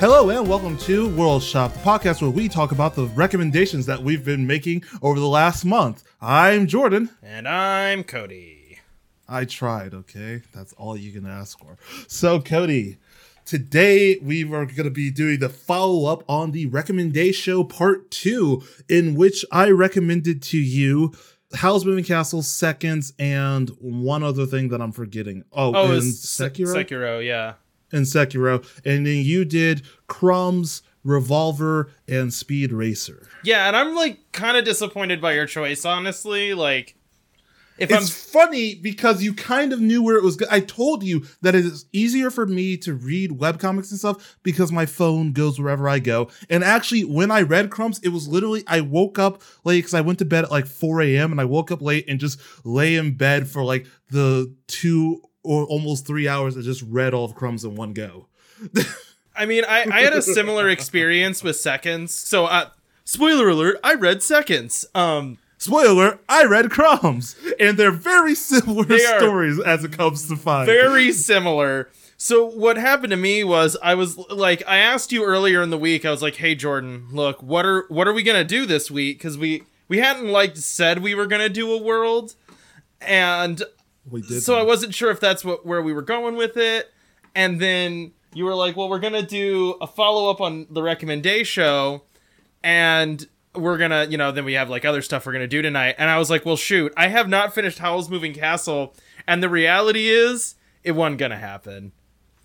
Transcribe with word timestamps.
Hello 0.00 0.30
and 0.30 0.48
welcome 0.48 0.76
to 0.78 1.08
World 1.16 1.42
Shop, 1.42 1.72
the 1.72 1.80
podcast 1.80 2.22
where 2.22 2.30
we 2.30 2.48
talk 2.48 2.70
about 2.70 2.94
the 2.94 3.06
recommendations 3.06 3.84
that 3.86 4.00
we've 4.00 4.24
been 4.24 4.46
making 4.46 4.84
over 5.02 5.18
the 5.18 5.26
last 5.26 5.64
month. 5.64 6.04
I'm 6.20 6.68
Jordan. 6.68 7.10
And 7.20 7.48
I'm 7.48 8.04
Cody. 8.04 8.78
I 9.28 9.44
tried, 9.44 9.94
okay? 9.94 10.42
That's 10.54 10.72
all 10.74 10.96
you 10.96 11.10
can 11.10 11.26
ask 11.26 11.58
for. 11.58 11.78
So, 12.06 12.40
Cody, 12.40 12.98
today 13.44 14.18
we 14.22 14.44
are 14.44 14.66
going 14.66 14.84
to 14.84 14.90
be 14.90 15.10
doing 15.10 15.40
the 15.40 15.48
follow 15.48 16.10
up 16.12 16.22
on 16.28 16.52
the 16.52 16.66
recommendation 16.66 17.32
show 17.42 17.64
part 17.64 18.12
two, 18.12 18.62
in 18.88 19.16
which 19.16 19.44
I 19.50 19.70
recommended 19.70 20.42
to 20.44 20.58
you 20.58 21.12
Howl's 21.54 21.84
Moving 21.84 22.04
Castle, 22.04 22.42
Seconds, 22.42 23.14
and 23.18 23.70
one 23.80 24.22
other 24.22 24.46
thing 24.46 24.68
that 24.68 24.80
I'm 24.80 24.92
forgetting. 24.92 25.44
Oh, 25.52 25.74
Oh, 25.74 25.92
and 25.92 26.02
Sekiro? 26.02 26.72
Sekiro, 26.72 27.24
yeah. 27.26 27.54
And 27.92 28.04
Sekiro, 28.04 28.64
and 28.84 29.06
then 29.06 29.24
you 29.24 29.44
did 29.44 29.82
Crumbs, 30.06 30.82
Revolver, 31.04 31.90
and 32.06 32.32
Speed 32.32 32.72
Racer. 32.72 33.28
Yeah, 33.44 33.66
and 33.66 33.76
I'm 33.76 33.94
like 33.94 34.32
kind 34.32 34.56
of 34.56 34.64
disappointed 34.64 35.20
by 35.20 35.32
your 35.32 35.46
choice, 35.46 35.84
honestly. 35.84 36.54
Like, 36.54 36.96
if 37.78 37.90
It's 37.92 38.10
funny 38.10 38.74
because 38.74 39.22
you 39.22 39.32
kind 39.32 39.72
of 39.72 39.80
knew 39.80 40.02
where 40.02 40.16
it 40.16 40.24
was. 40.24 40.36
Go- 40.36 40.46
I 40.50 40.60
told 40.60 41.04
you 41.04 41.24
that 41.42 41.54
it 41.54 41.64
is 41.64 41.86
easier 41.92 42.30
for 42.30 42.44
me 42.44 42.76
to 42.78 42.92
read 42.92 43.30
webcomics 43.30 43.90
and 43.90 43.98
stuff 43.98 44.36
because 44.42 44.72
my 44.72 44.84
phone 44.84 45.32
goes 45.32 45.60
wherever 45.60 45.88
I 45.88 46.00
go. 46.00 46.28
And 46.50 46.64
actually, 46.64 47.04
when 47.04 47.30
I 47.30 47.42
read 47.42 47.70
Crumbs, 47.70 48.00
it 48.02 48.08
was 48.08 48.26
literally 48.26 48.64
I 48.66 48.80
woke 48.80 49.18
up 49.18 49.42
late 49.64 49.78
because 49.78 49.94
I 49.94 50.00
went 50.00 50.18
to 50.18 50.24
bed 50.24 50.44
at 50.44 50.50
like 50.50 50.66
4 50.66 51.02
a.m. 51.02 51.30
and 51.30 51.40
I 51.40 51.44
woke 51.44 51.70
up 51.70 51.80
late 51.80 52.06
and 52.08 52.18
just 52.18 52.40
lay 52.66 52.96
in 52.96 53.16
bed 53.16 53.46
for 53.46 53.62
like 53.62 53.86
the 54.10 54.52
two 54.66 55.22
or 55.48 55.64
almost 55.64 56.06
three 56.06 56.28
hours 56.28 56.54
and 56.56 56.64
just 56.64 56.82
read 56.82 57.14
all 57.14 57.24
of 57.24 57.34
Crumbs 57.34 57.64
in 57.64 57.74
one 57.74 57.94
go. 57.94 58.26
I 59.34 59.46
mean, 59.46 59.64
I, 59.64 59.86
I 59.90 60.02
had 60.02 60.12
a 60.12 60.20
similar 60.20 60.68
experience 60.76 61.42
with 61.42 61.56
Seconds. 61.56 62.12
So, 62.12 62.44
uh, 62.46 62.70
spoiler 63.04 63.48
alert, 63.48 63.78
I 63.82 63.94
read 63.94 64.22
Seconds. 64.22 64.84
Um, 64.94 65.38
Spoiler, 65.60 66.20
I 66.28 66.44
read 66.44 66.70
Crumbs, 66.70 67.34
and 67.58 67.76
they're 67.76 67.90
very 67.90 68.34
similar 68.36 68.84
They 68.84 68.98
stories 68.98 69.58
as 69.60 69.82
it 69.82 69.90
comes 69.90 70.28
to 70.28 70.36
find. 70.36 70.66
very 70.66 71.10
similar. 71.10 71.90
So 72.16 72.44
what 72.46 72.76
happened 72.76 73.10
to 73.10 73.16
me 73.16 73.42
was 73.42 73.76
I 73.82 73.94
was 73.94 74.16
like 74.30 74.62
I 74.68 74.76
asked 74.78 75.10
you 75.12 75.24
earlier 75.24 75.62
in 75.62 75.70
the 75.70 75.78
week 75.78 76.04
I 76.04 76.10
was 76.10 76.20
like 76.22 76.36
hey 76.36 76.54
Jordan 76.56 77.06
look 77.12 77.40
what 77.42 77.64
are 77.64 77.86
what 77.88 78.06
are 78.08 78.12
we 78.12 78.22
going 78.24 78.38
to 78.40 78.44
do 78.44 78.66
this 78.66 78.90
week 78.90 79.20
cuz 79.20 79.38
we 79.38 79.62
we 79.86 79.98
hadn't 79.98 80.28
like 80.28 80.56
said 80.56 81.00
we 81.00 81.14
were 81.14 81.26
going 81.26 81.42
to 81.42 81.48
do 81.48 81.72
a 81.72 81.78
world 81.80 82.34
and 83.00 83.62
we 84.10 84.22
did 84.22 84.42
so 84.42 84.58
I 84.58 84.62
wasn't 84.62 84.94
sure 84.94 85.10
if 85.10 85.20
that's 85.20 85.44
what 85.44 85.64
where 85.66 85.82
we 85.82 85.92
were 85.92 86.02
going 86.02 86.36
with 86.36 86.56
it. 86.56 86.92
And 87.34 87.60
then 87.60 88.12
you 88.34 88.44
were 88.44 88.54
like, 88.54 88.76
"Well, 88.76 88.88
we're 88.88 88.98
gonna 88.98 89.22
do 89.22 89.76
a 89.80 89.86
follow 89.86 90.30
up 90.30 90.40
on 90.40 90.66
the 90.70 90.82
recommendation 90.82 91.44
show, 91.44 92.02
and 92.62 93.26
we're 93.54 93.78
gonna, 93.78 94.06
you 94.08 94.16
know, 94.18 94.32
then 94.32 94.44
we 94.44 94.54
have 94.54 94.68
like 94.70 94.84
other 94.84 95.02
stuff 95.02 95.26
we're 95.26 95.32
gonna 95.32 95.46
do 95.46 95.62
tonight." 95.62 95.94
And 95.98 96.10
I 96.10 96.18
was 96.18 96.30
like, 96.30 96.44
"Well, 96.44 96.56
shoot, 96.56 96.92
I 96.96 97.08
have 97.08 97.28
not 97.28 97.54
finished 97.54 97.78
Howl's 97.78 98.10
Moving 98.10 98.34
Castle, 98.34 98.94
and 99.26 99.42
the 99.42 99.48
reality 99.48 100.08
is, 100.08 100.54
it 100.84 100.92
wasn't 100.92 101.18
gonna 101.18 101.38
happen." 101.38 101.92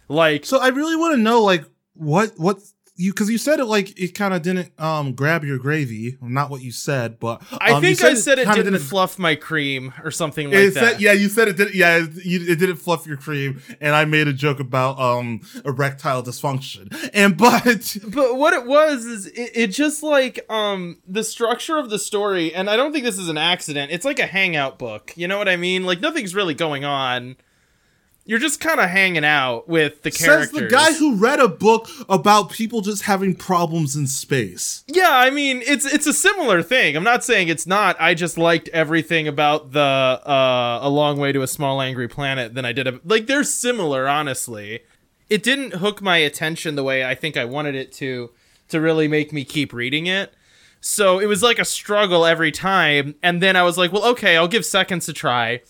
Like, 0.10 0.46
So 0.46 0.60
I 0.60 0.68
really 0.68 0.96
want 0.96 1.16
to 1.16 1.22
know, 1.22 1.42
like, 1.42 1.66
what 1.96 2.34
what 2.38 2.60
you 2.96 3.12
because 3.12 3.30
you 3.30 3.38
said 3.38 3.60
it 3.60 3.66
like 3.66 4.00
it 4.00 4.10
kind 4.14 4.34
of 4.34 4.42
didn't 4.42 4.72
um 4.80 5.14
grab 5.14 5.44
your 5.44 5.58
gravy. 5.58 6.18
Not 6.22 6.50
what 6.50 6.62
you 6.62 6.72
said, 6.72 7.20
but 7.20 7.42
I 7.60 7.72
um, 7.72 7.84
you 7.84 7.96
think 7.96 8.04
I 8.04 8.14
said 8.14 8.40
it 8.40 8.46
kinda 8.46 8.64
didn't, 8.64 8.80
fluff 8.80 9.18
my 9.18 9.36
cream 9.36 9.94
or 10.04 10.12
something 10.12 10.48
like 10.48 10.56
It 10.56 10.74
that. 10.76 11.02
yeah, 11.02 11.14
you 11.14 11.28
said 11.28 11.48
it 11.48 11.58
didn't. 11.58 11.76
Yeah, 11.76 12.06
you, 12.24 12.42
it 12.52 12.60
didn't 12.60 12.78
fluff 12.78 13.08
your 13.08 13.18
cream, 13.18 13.62
and 13.82 13.96
I 13.96 14.06
made 14.06 14.28
a 14.28 14.34
joke 14.34 14.60
about 14.60 15.00
um 15.00 15.42
erectile 15.66 16.22
dysfunction. 16.24 16.96
And 17.14 17.38
but 17.44 17.98
but 18.08 18.36
what 18.36 18.54
it 18.54 18.66
was 18.66 19.06
is 19.06 19.28
it, 19.28 19.52
it 19.56 19.68
just 19.68 20.04
like 20.04 20.46
um 20.50 21.00
the 21.08 21.24
structure 21.24 21.78
of 21.78 21.90
the 21.90 22.00
story 22.00 22.54
and 22.54 22.70
i 22.70 22.76
don't 22.76 22.92
think 22.92 23.04
this 23.04 23.18
is 23.18 23.30
an 23.30 23.38
accident 23.38 23.92
it's 23.92 24.06
like 24.06 24.20
a 24.20 24.26
hangout 24.26 24.78
book 24.78 25.14
you 25.16 25.28
know 25.28 25.38
what 25.38 25.50
i 25.50 25.56
mean 25.56 25.84
like 25.84 26.00
nothing's 26.00 26.36
really 26.36 26.54
going 26.54 26.86
on 26.86 27.36
you're 28.26 28.40
just 28.40 28.60
kind 28.60 28.80
of 28.80 28.90
hanging 28.90 29.26
out 29.26 29.68
with 29.68 30.04
the 30.04 30.12
characters. 30.12 30.52
says 30.52 30.62
the 30.62 30.68
guy 30.68 30.94
who 30.94 31.16
read 31.16 31.40
a 31.40 31.48
book 31.48 31.90
about 32.08 32.52
people 32.52 32.82
just 32.82 33.04
having 33.04 33.36
problems 33.36 33.96
in 33.96 34.08
space. 34.08 34.84
yeah 34.88 35.12
i 35.12 35.30
mean 35.30 35.62
it's 35.66 35.86
it's 35.86 36.08
a 36.08 36.14
similar 36.14 36.62
thing. 36.64 36.96
I'm 36.96 37.04
not 37.04 37.24
saying 37.24 37.50
it's 37.50 37.68
not. 37.68 37.96
I 38.00 38.14
just 38.14 38.38
liked 38.38 38.70
everything 38.70 39.28
about 39.28 39.72
the 39.72 39.80
uh 39.80 40.80
a 40.82 40.90
long 40.90 41.18
way 41.18 41.32
to 41.32 41.42
a 41.42 41.48
small 41.48 41.82
angry 41.82 42.08
planet 42.08 42.54
than 42.54 42.66
i 42.66 42.72
did 42.72 42.88
a, 42.88 43.00
like 43.04 43.28
they're 43.28 43.44
similar 43.44 44.08
honestly. 44.08 44.82
It 45.30 45.42
didn't 45.42 45.76
hook 45.76 46.02
my 46.02 46.18
attention 46.18 46.76
the 46.76 46.84
way 46.84 47.04
i 47.04 47.16
think 47.16 47.36
i 47.38 47.46
wanted 47.46 47.76
it 47.76 47.92
to 47.94 48.32
to 48.70 48.80
really 48.80 49.08
make 49.08 49.34
me 49.34 49.44
keep 49.44 49.74
reading 49.74 50.08
it. 50.08 50.34
So 50.80 51.20
it 51.20 51.28
was 51.28 51.44
like 51.44 51.60
a 51.60 51.66
struggle 51.66 52.26
every 52.26 52.52
time 52.52 53.16
and 53.22 53.42
then 53.42 53.56
i 53.56 53.64
was 53.64 53.78
like 53.78 53.92
well 53.92 54.06
okay 54.06 54.38
i'll 54.38 54.48
give 54.48 54.66
seconds 54.66 55.10
a 55.10 55.14
try. 55.14 55.62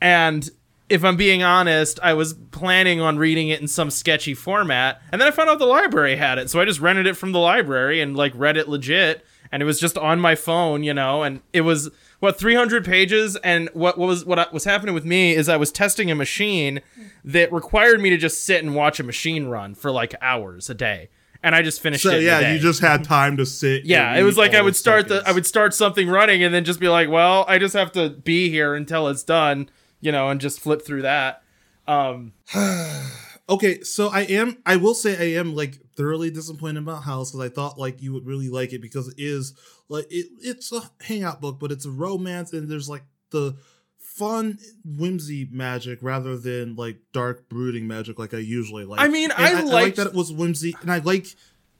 And 0.00 0.48
if 0.90 1.04
i'm 1.04 1.16
being 1.16 1.42
honest 1.42 1.98
i 2.02 2.12
was 2.12 2.34
planning 2.50 3.00
on 3.00 3.16
reading 3.16 3.48
it 3.48 3.60
in 3.60 3.68
some 3.68 3.90
sketchy 3.90 4.34
format 4.34 5.00
and 5.12 5.20
then 5.20 5.28
i 5.28 5.30
found 5.30 5.48
out 5.48 5.58
the 5.58 5.64
library 5.66 6.16
had 6.16 6.36
it 6.38 6.50
so 6.50 6.60
i 6.60 6.64
just 6.64 6.80
rented 6.80 7.06
it 7.06 7.16
from 7.16 7.32
the 7.32 7.38
library 7.38 8.00
and 8.00 8.16
like 8.16 8.32
read 8.34 8.56
it 8.56 8.68
legit 8.68 9.24
and 9.52 9.62
it 9.62 9.66
was 9.66 9.80
just 9.80 9.96
on 9.96 10.20
my 10.20 10.34
phone 10.34 10.82
you 10.82 10.92
know 10.92 11.22
and 11.22 11.40
it 11.52 11.62
was 11.62 11.90
what 12.18 12.38
300 12.38 12.84
pages 12.84 13.36
and 13.36 13.70
what, 13.72 13.96
what 13.96 14.06
was 14.06 14.24
what 14.24 14.52
was 14.52 14.64
happening 14.64 14.94
with 14.94 15.04
me 15.04 15.34
is 15.34 15.48
i 15.48 15.56
was 15.56 15.72
testing 15.72 16.10
a 16.10 16.14
machine 16.14 16.80
that 17.24 17.52
required 17.52 18.00
me 18.00 18.10
to 18.10 18.16
just 18.16 18.44
sit 18.44 18.62
and 18.62 18.74
watch 18.74 19.00
a 19.00 19.02
machine 19.04 19.46
run 19.46 19.74
for 19.74 19.90
like 19.90 20.14
hours 20.20 20.68
a 20.68 20.74
day 20.74 21.08
and 21.42 21.54
i 21.54 21.62
just 21.62 21.80
finished 21.80 22.02
So 22.02 22.10
it 22.10 22.22
yeah, 22.22 22.52
you 22.52 22.58
just 22.58 22.80
had 22.80 23.04
time 23.04 23.36
to 23.38 23.46
sit. 23.46 23.84
Yeah, 23.86 24.14
it 24.16 24.22
was 24.24 24.36
like 24.36 24.54
I 24.54 24.60
would 24.60 24.76
start 24.76 25.08
the. 25.08 25.22
I 25.24 25.32
would 25.32 25.46
start 25.46 25.72
something 25.72 26.06
running 26.08 26.42
and 26.42 26.54
then 26.54 26.64
just 26.64 26.78
be 26.80 26.88
like, 26.88 27.08
well, 27.08 27.46
I 27.48 27.58
just 27.58 27.74
have 27.74 27.92
to 27.92 28.10
be 28.10 28.50
here 28.50 28.74
until 28.74 29.08
it's 29.08 29.22
done, 29.22 29.70
you 30.00 30.12
know, 30.12 30.28
and 30.28 30.40
just 30.40 30.60
flip 30.60 30.82
through 30.84 31.02
that. 31.02 31.42
Um 31.86 32.32
Okay, 33.50 33.80
so 33.82 34.08
I 34.08 34.20
am. 34.20 34.58
I 34.64 34.76
will 34.76 34.94
say 34.94 35.18
I 35.18 35.40
am 35.40 35.56
like 35.56 35.80
thoroughly 35.96 36.30
disappointed 36.30 36.78
about 36.84 37.02
Howl's 37.02 37.32
because 37.32 37.50
I 37.50 37.52
thought 37.52 37.80
like 37.80 38.00
you 38.00 38.12
would 38.12 38.24
really 38.24 38.48
like 38.48 38.72
it 38.72 38.80
because 38.80 39.08
it 39.08 39.16
is 39.18 39.54
like 39.88 40.06
it. 40.08 40.26
It's 40.40 40.70
a 40.70 40.82
hangout 41.00 41.40
book, 41.40 41.58
but 41.58 41.72
it's 41.72 41.84
a 41.84 41.90
romance 41.90 42.52
and 42.52 42.70
there's 42.70 42.88
like 42.88 43.02
the 43.30 43.56
fun 43.98 44.58
whimsy 44.84 45.48
magic 45.50 45.98
rather 46.00 46.36
than 46.36 46.76
like 46.76 46.98
dark 47.12 47.48
brooding 47.48 47.88
magic 47.88 48.20
like 48.20 48.34
I 48.34 48.38
usually 48.38 48.84
like. 48.84 49.00
I 49.00 49.08
mean, 49.08 49.32
I 49.36 49.54
like 49.62 49.72
liked- 49.72 49.96
that 49.96 50.06
it 50.06 50.14
was 50.14 50.32
whimsy, 50.32 50.76
and 50.80 50.90
I 50.90 50.98
like. 50.98 51.26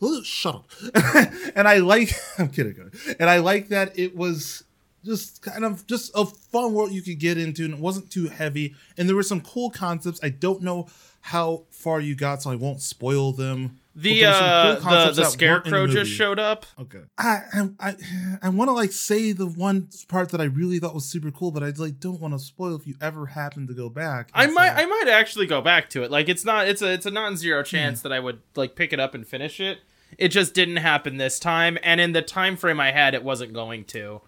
Shut 0.24 0.54
up. 0.54 0.70
and 1.54 1.68
I 1.68 1.78
like. 1.78 2.10
I'm 2.38 2.48
kidding. 2.48 2.90
And 3.20 3.28
I 3.30 3.38
like 3.38 3.68
that 3.68 3.96
it 3.98 4.16
was 4.16 4.64
just 5.04 5.42
kind 5.42 5.64
of 5.64 5.86
just 5.86 6.10
a 6.14 6.24
fun 6.24 6.72
world 6.74 6.92
you 6.92 7.02
could 7.02 7.18
get 7.18 7.38
into 7.38 7.64
and 7.64 7.74
it 7.74 7.80
wasn't 7.80 8.10
too 8.10 8.28
heavy 8.28 8.74
and 8.98 9.08
there 9.08 9.16
were 9.16 9.22
some 9.22 9.40
cool 9.40 9.70
concepts 9.70 10.20
i 10.22 10.28
don't 10.28 10.62
know 10.62 10.86
how 11.22 11.62
far 11.70 12.00
you 12.00 12.14
got 12.14 12.42
so 12.42 12.50
i 12.50 12.54
won't 12.54 12.80
spoil 12.80 13.32
them 13.32 13.78
the 13.96 14.20
there 14.20 14.28
were 14.30 14.34
some 14.34 14.44
uh 14.44 14.76
cool 14.80 15.06
the, 15.14 15.22
the 15.22 15.24
scarecrow 15.24 15.86
just 15.86 16.10
showed 16.10 16.38
up. 16.38 16.64
okay 16.78 17.00
i 17.18 17.40
i 17.52 17.68
i, 17.80 17.94
I 18.42 18.48
want 18.50 18.68
to 18.68 18.72
like 18.72 18.92
say 18.92 19.32
the 19.32 19.46
one 19.46 19.88
part 20.08 20.30
that 20.30 20.40
i 20.40 20.44
really 20.44 20.78
thought 20.78 20.94
was 20.94 21.04
super 21.06 21.30
cool 21.30 21.50
but 21.50 21.62
i 21.62 21.70
like 21.76 21.98
don't 22.00 22.20
want 22.20 22.32
to 22.34 22.38
spoil 22.38 22.74
if 22.76 22.86
you 22.86 22.94
ever 23.00 23.26
happen 23.26 23.66
to 23.66 23.74
go 23.74 23.88
back 23.88 24.30
I 24.34 24.46
might 24.46 24.68
so- 24.70 24.74
I 24.82 24.86
might 24.86 25.08
actually 25.08 25.46
go 25.46 25.60
back 25.60 25.90
to 25.90 26.02
it. 26.02 26.10
Like 26.10 26.28
it's 26.28 26.44
not 26.44 26.68
it's 26.68 26.82
a 26.82 26.92
it's 26.92 27.04
a 27.06 27.10
Hmm. 27.10 27.14
non-zero 27.14 27.62
chance 27.62 28.00
that 28.02 28.12
I 28.12 28.20
would 28.20 28.40
like 28.54 28.74
pick 28.76 28.92
it 28.92 29.00
up 29.00 29.14
and 29.14 29.26
finish 29.26 29.60
it. 29.60 29.80
It 30.18 30.28
just 30.28 30.54
didn't 30.54 30.76
happen 30.78 31.16
this 31.16 31.38
time 31.38 31.76
and 31.82 32.00
in 32.00 32.12
the 32.12 32.22
time 32.22 32.56
frame 32.56 32.80
I 32.80 32.92
had 32.92 33.14
it 33.14 33.22
wasn't 33.24 33.52
going 33.52 33.84
to. 33.86 34.20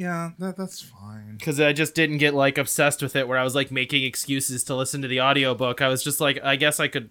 Yeah 0.00 0.30
that, 0.38 0.56
that's 0.56 0.80
fine 0.80 1.36
because 1.38 1.60
I 1.60 1.72
just 1.72 1.94
didn't 1.94 2.18
get 2.18 2.34
like 2.34 2.56
obsessed 2.58 3.02
with 3.02 3.14
it 3.16 3.28
where 3.28 3.38
I 3.38 3.44
was 3.44 3.54
like 3.54 3.70
making 3.70 4.04
excuses 4.04 4.64
to 4.64 4.74
listen 4.74 5.02
to 5.02 5.08
the 5.08 5.20
audiobook. 5.20 5.80
I 5.82 5.88
was 5.88 6.02
just 6.02 6.20
like, 6.20 6.42
I 6.42 6.56
guess 6.56 6.80
I 6.80 6.88
could 6.88 7.10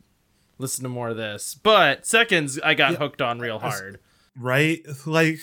listen 0.58 0.84
to 0.84 0.90
more 0.90 1.10
of 1.10 1.18
this. 1.18 1.54
But 1.56 2.06
seconds, 2.06 2.60
I 2.60 2.74
got 2.74 2.94
Yeah. 2.94 2.98
hooked 2.98 3.22
on 3.22 3.40
real 3.40 3.60
hard. 3.60 4.00
right 4.38 4.80
like 5.06 5.40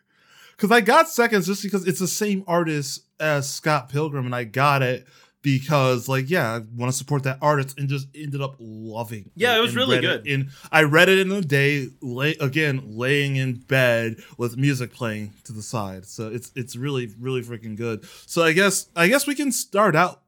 because 0.56 0.70
i 0.70 0.80
got 0.80 1.08
seconds 1.08 1.46
just 1.46 1.62
because 1.62 1.86
it's 1.86 2.00
the 2.00 2.06
same 2.08 2.44
artist 2.46 3.02
as 3.20 3.48
scott 3.48 3.88
pilgrim 3.88 4.24
and 4.26 4.34
i 4.34 4.44
got 4.44 4.82
it 4.82 5.06
because 5.46 6.08
like 6.08 6.28
yeah 6.28 6.54
i 6.54 6.58
want 6.74 6.90
to 6.90 6.98
support 6.98 7.22
that 7.22 7.38
artist 7.40 7.78
and 7.78 7.88
just 7.88 8.08
ended 8.16 8.42
up 8.42 8.56
loving 8.58 9.30
Yeah, 9.36 9.56
it 9.56 9.60
was 9.60 9.76
really 9.76 10.00
good. 10.00 10.26
and 10.26 10.48
i 10.72 10.82
read 10.82 11.08
it 11.08 11.20
in 11.20 11.28
the 11.28 11.40
day 11.40 11.86
lay, 12.00 12.32
again 12.40 12.82
laying 12.84 13.36
in 13.36 13.54
bed 13.54 14.16
with 14.38 14.56
music 14.56 14.92
playing 14.92 15.34
to 15.44 15.52
the 15.52 15.62
side 15.62 16.04
so 16.04 16.26
it's 16.28 16.50
it's 16.56 16.74
really 16.74 17.12
really 17.20 17.42
freaking 17.42 17.76
good 17.76 18.04
so 18.26 18.42
i 18.42 18.50
guess 18.52 18.88
i 18.96 19.06
guess 19.06 19.24
we 19.24 19.36
can 19.36 19.52
start 19.52 19.94
out 19.94 20.22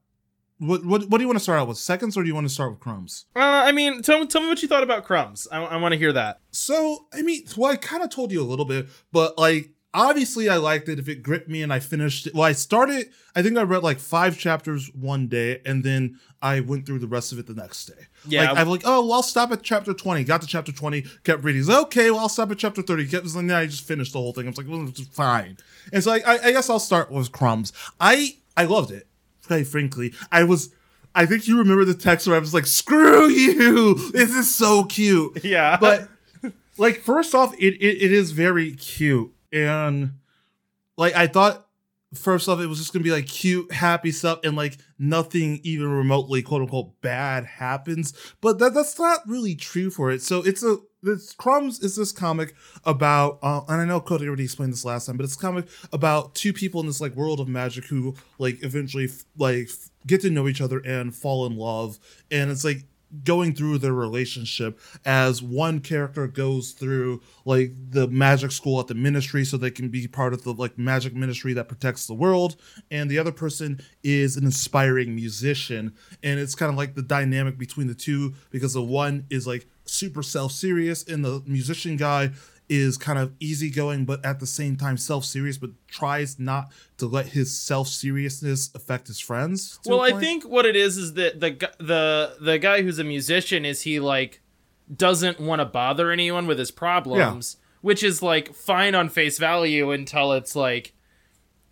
what, 0.58 0.84
what, 0.84 1.08
what 1.08 1.18
do 1.18 1.22
you 1.24 1.28
want 1.28 1.38
to 1.38 1.42
start 1.42 1.58
out 1.58 1.66
with 1.66 1.78
seconds 1.78 2.16
or 2.16 2.22
do 2.22 2.28
you 2.28 2.34
want 2.34 2.46
to 2.46 2.52
start 2.54 2.70
with 2.70 2.78
crumbs 2.80 3.24
Uh, 3.34 3.40
I 3.40 3.72
mean, 3.72 4.02
tell, 4.02 4.24
tell 4.26 4.40
me 4.42 4.46
what 4.48 4.62
you 4.62 4.68
thought 4.68 4.82
about 4.84 5.04
crumbs. 5.04 5.46
I, 5.52 5.62
I 5.64 5.76
want 5.78 5.92
to 5.94 5.98
hear 5.98 6.12
that. 6.12 6.40
So, 6.50 7.06
I 7.12 7.22
mean, 7.22 7.42
well, 7.56 7.70
I 7.72 7.76
kind 7.76 8.02
of 8.02 8.10
told 8.10 8.32
you 8.32 8.40
a 8.42 8.48
little 8.48 8.64
bit, 8.64 8.88
but 9.12 9.38
like, 9.38 9.70
obviously 9.98 10.48
I 10.48 10.56
liked 10.56 10.88
it 10.88 10.98
if 10.98 11.08
it 11.08 11.22
gripped 11.22 11.48
me 11.48 11.62
and 11.62 11.72
I 11.72 11.80
finished 11.80 12.26
it. 12.26 12.34
Well, 12.34 12.44
I 12.44 12.52
started, 12.52 13.10
I 13.34 13.42
think 13.42 13.58
I 13.58 13.62
read 13.62 13.82
like 13.82 13.98
five 13.98 14.38
chapters 14.38 14.90
one 14.94 15.28
day 15.28 15.60
and 15.64 15.84
then 15.84 16.18
I 16.40 16.60
went 16.60 16.86
through 16.86 17.00
the 17.00 17.06
rest 17.06 17.32
of 17.32 17.38
it 17.38 17.46
the 17.46 17.54
next 17.54 17.86
day. 17.86 18.06
Yeah. 18.26 18.50
Like, 18.50 18.58
I'm 18.58 18.68
like, 18.68 18.82
oh, 18.84 19.02
well, 19.02 19.14
I'll 19.14 19.22
stop 19.22 19.50
at 19.52 19.62
chapter 19.62 19.92
20. 19.92 20.24
Got 20.24 20.40
to 20.42 20.46
chapter 20.46 20.72
20, 20.72 21.02
kept 21.24 21.42
reading. 21.44 21.64
Like, 21.66 21.82
okay, 21.86 22.10
well, 22.10 22.20
I'll 22.20 22.28
stop 22.28 22.50
at 22.50 22.58
chapter 22.58 22.82
30. 22.82 23.08
Kept, 23.08 23.26
and 23.34 23.50
then 23.50 23.56
I 23.56 23.66
just 23.66 23.86
finished 23.86 24.12
the 24.12 24.18
whole 24.18 24.32
thing. 24.32 24.46
I 24.46 24.50
was 24.50 24.58
like, 24.58 24.68
well, 24.68 24.86
it's 24.88 25.00
fine. 25.08 25.58
And 25.92 26.02
so 26.02 26.12
I, 26.12 26.20
I, 26.26 26.38
I 26.44 26.52
guess 26.52 26.70
I'll 26.70 26.78
start 26.78 27.10
with 27.10 27.32
Crumbs. 27.32 27.72
I, 28.00 28.36
I 28.56 28.64
loved 28.64 28.90
it, 28.90 29.06
quite 29.46 29.66
frankly. 29.66 30.14
I 30.30 30.44
was, 30.44 30.72
I 31.14 31.26
think 31.26 31.48
you 31.48 31.58
remember 31.58 31.84
the 31.84 31.94
text 31.94 32.26
where 32.26 32.36
I 32.36 32.40
was 32.40 32.54
like, 32.54 32.66
screw 32.66 33.28
you. 33.28 33.94
This 34.12 34.34
is 34.34 34.54
so 34.54 34.84
cute. 34.84 35.44
Yeah. 35.44 35.76
But 35.80 36.08
like 36.78 37.00
first 37.00 37.34
off, 37.34 37.54
it, 37.54 37.74
it 37.74 38.02
it 38.02 38.12
is 38.12 38.30
very 38.30 38.72
cute, 38.72 39.32
and 39.52 40.12
like 40.96 41.14
I 41.14 41.26
thought 41.26 41.66
first 42.14 42.48
off 42.48 42.60
it 42.60 42.66
was 42.66 42.78
just 42.78 42.92
gonna 42.92 43.02
be 43.02 43.10
like 43.10 43.26
cute, 43.26 43.72
happy 43.72 44.12
stuff, 44.12 44.40
and 44.44 44.56
like 44.56 44.78
nothing 44.98 45.60
even 45.62 45.88
remotely 45.88 46.42
quote 46.42 46.62
unquote 46.62 47.00
bad 47.00 47.44
happens. 47.44 48.12
But 48.40 48.58
that 48.58 48.74
that's 48.74 48.98
not 48.98 49.20
really 49.26 49.54
true 49.54 49.90
for 49.90 50.10
it. 50.10 50.22
So 50.22 50.42
it's 50.42 50.62
a 50.62 50.78
this 51.02 51.32
Crumbs 51.32 51.80
is 51.80 51.96
this 51.96 52.10
comic 52.10 52.54
about, 52.84 53.38
uh, 53.42 53.60
and 53.68 53.80
I 53.80 53.84
know 53.84 54.00
Cody 54.00 54.26
already 54.26 54.44
explained 54.44 54.72
this 54.72 54.84
last 54.84 55.06
time, 55.06 55.16
but 55.16 55.24
it's 55.24 55.36
a 55.36 55.38
comic 55.38 55.68
about 55.92 56.34
two 56.34 56.52
people 56.52 56.80
in 56.80 56.86
this 56.86 57.00
like 57.00 57.14
world 57.14 57.40
of 57.40 57.48
magic 57.48 57.84
who 57.84 58.16
like 58.38 58.62
eventually 58.64 59.08
like 59.36 59.70
get 60.06 60.22
to 60.22 60.30
know 60.30 60.48
each 60.48 60.60
other 60.60 60.78
and 60.80 61.14
fall 61.14 61.46
in 61.46 61.56
love, 61.56 61.98
and 62.30 62.50
it's 62.50 62.64
like 62.64 62.84
going 63.24 63.54
through 63.54 63.78
their 63.78 63.92
relationship 63.94 64.78
as 65.04 65.42
one 65.42 65.80
character 65.80 66.26
goes 66.26 66.72
through 66.72 67.22
like 67.44 67.72
the 67.90 68.06
magic 68.08 68.52
school 68.52 68.78
at 68.80 68.86
the 68.86 68.94
ministry 68.94 69.44
so 69.44 69.56
they 69.56 69.70
can 69.70 69.88
be 69.88 70.06
part 70.06 70.32
of 70.32 70.44
the 70.44 70.52
like 70.52 70.78
magic 70.78 71.14
ministry 71.14 71.52
that 71.54 71.68
protects 71.68 72.06
the 72.06 72.14
world. 72.14 72.56
And 72.90 73.10
the 73.10 73.18
other 73.18 73.32
person 73.32 73.80
is 74.02 74.36
an 74.36 74.44
inspiring 74.44 75.14
musician. 75.14 75.94
And 76.22 76.38
it's 76.38 76.54
kind 76.54 76.70
of 76.70 76.76
like 76.76 76.94
the 76.94 77.02
dynamic 77.02 77.58
between 77.58 77.86
the 77.86 77.94
two 77.94 78.34
because 78.50 78.74
the 78.74 78.82
one 78.82 79.26
is 79.30 79.46
like 79.46 79.66
super 79.86 80.22
self-serious 80.22 81.04
and 81.04 81.24
the 81.24 81.42
musician 81.46 81.96
guy 81.96 82.30
is 82.68 82.96
kind 82.96 83.18
of 83.18 83.32
easygoing 83.40 84.04
but 84.04 84.24
at 84.24 84.40
the 84.40 84.46
same 84.46 84.76
time 84.76 84.96
self-serious 84.96 85.56
but 85.56 85.70
tries 85.86 86.38
not 86.38 86.70
to 86.98 87.06
let 87.06 87.26
his 87.26 87.56
self-seriousness 87.56 88.70
affect 88.74 89.06
his 89.06 89.18
friends 89.20 89.78
well, 89.86 90.00
I 90.00 90.12
think 90.18 90.44
what 90.44 90.66
it 90.66 90.76
is 90.76 90.96
is 90.96 91.14
that 91.14 91.40
the 91.40 91.50
the 91.78 92.36
the 92.40 92.58
guy 92.58 92.82
who's 92.82 92.98
a 92.98 93.04
musician 93.04 93.64
is 93.64 93.82
he 93.82 94.00
like 94.00 94.40
doesn't 94.94 95.40
want 95.40 95.60
to 95.60 95.64
bother 95.64 96.10
anyone 96.10 96.46
with 96.46 96.58
his 96.58 96.70
problems, 96.70 97.56
which 97.80 98.02
is 98.02 98.22
like 98.22 98.54
fine 98.54 98.94
on 98.94 99.08
face 99.08 99.38
value 99.38 99.90
until 99.90 100.32
it's 100.32 100.56
like 100.56 100.92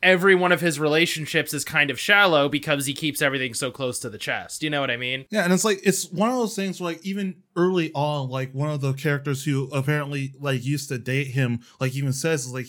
every 0.03 0.35
one 0.35 0.53
of 0.53 0.61
his 0.61 0.79
relationships 0.79 1.55
is 1.55 1.65
kind 1.65 1.91
of 1.91 1.99
shallow 1.99 2.49
because 2.49 2.87
he 2.87 2.95
keeps 2.95 3.23
everything 3.23 3.55
so 3.55 3.71
close 3.71 3.99
to 4.01 4.11
the 4.11 4.19
chest. 4.19 4.63
You 4.63 4.71
know 4.71 4.81
what 4.81 4.91
I 4.91 4.97
mean? 4.97 5.27
Yeah, 5.31 5.45
and 5.45 5.53
it's 5.53 5.65
like 5.65 5.81
it's 5.83 6.11
one 6.11 6.31
of 6.31 6.37
those 6.37 6.57
things 6.57 6.81
where 6.81 6.93
like 6.93 7.05
even 7.05 7.37
early 7.57 7.93
on, 7.95 8.29
like 8.29 8.53
one 8.53 8.71
of 8.71 8.81
the 8.81 8.93
characters 8.93 9.45
who 9.45 9.69
apparently 9.73 10.33
like 10.41 10.65
used 10.65 10.89
to 10.89 10.99
date 10.99 11.29
him, 11.29 11.61
like 11.81 11.95
even 11.95 12.13
says 12.13 12.53
like 12.53 12.67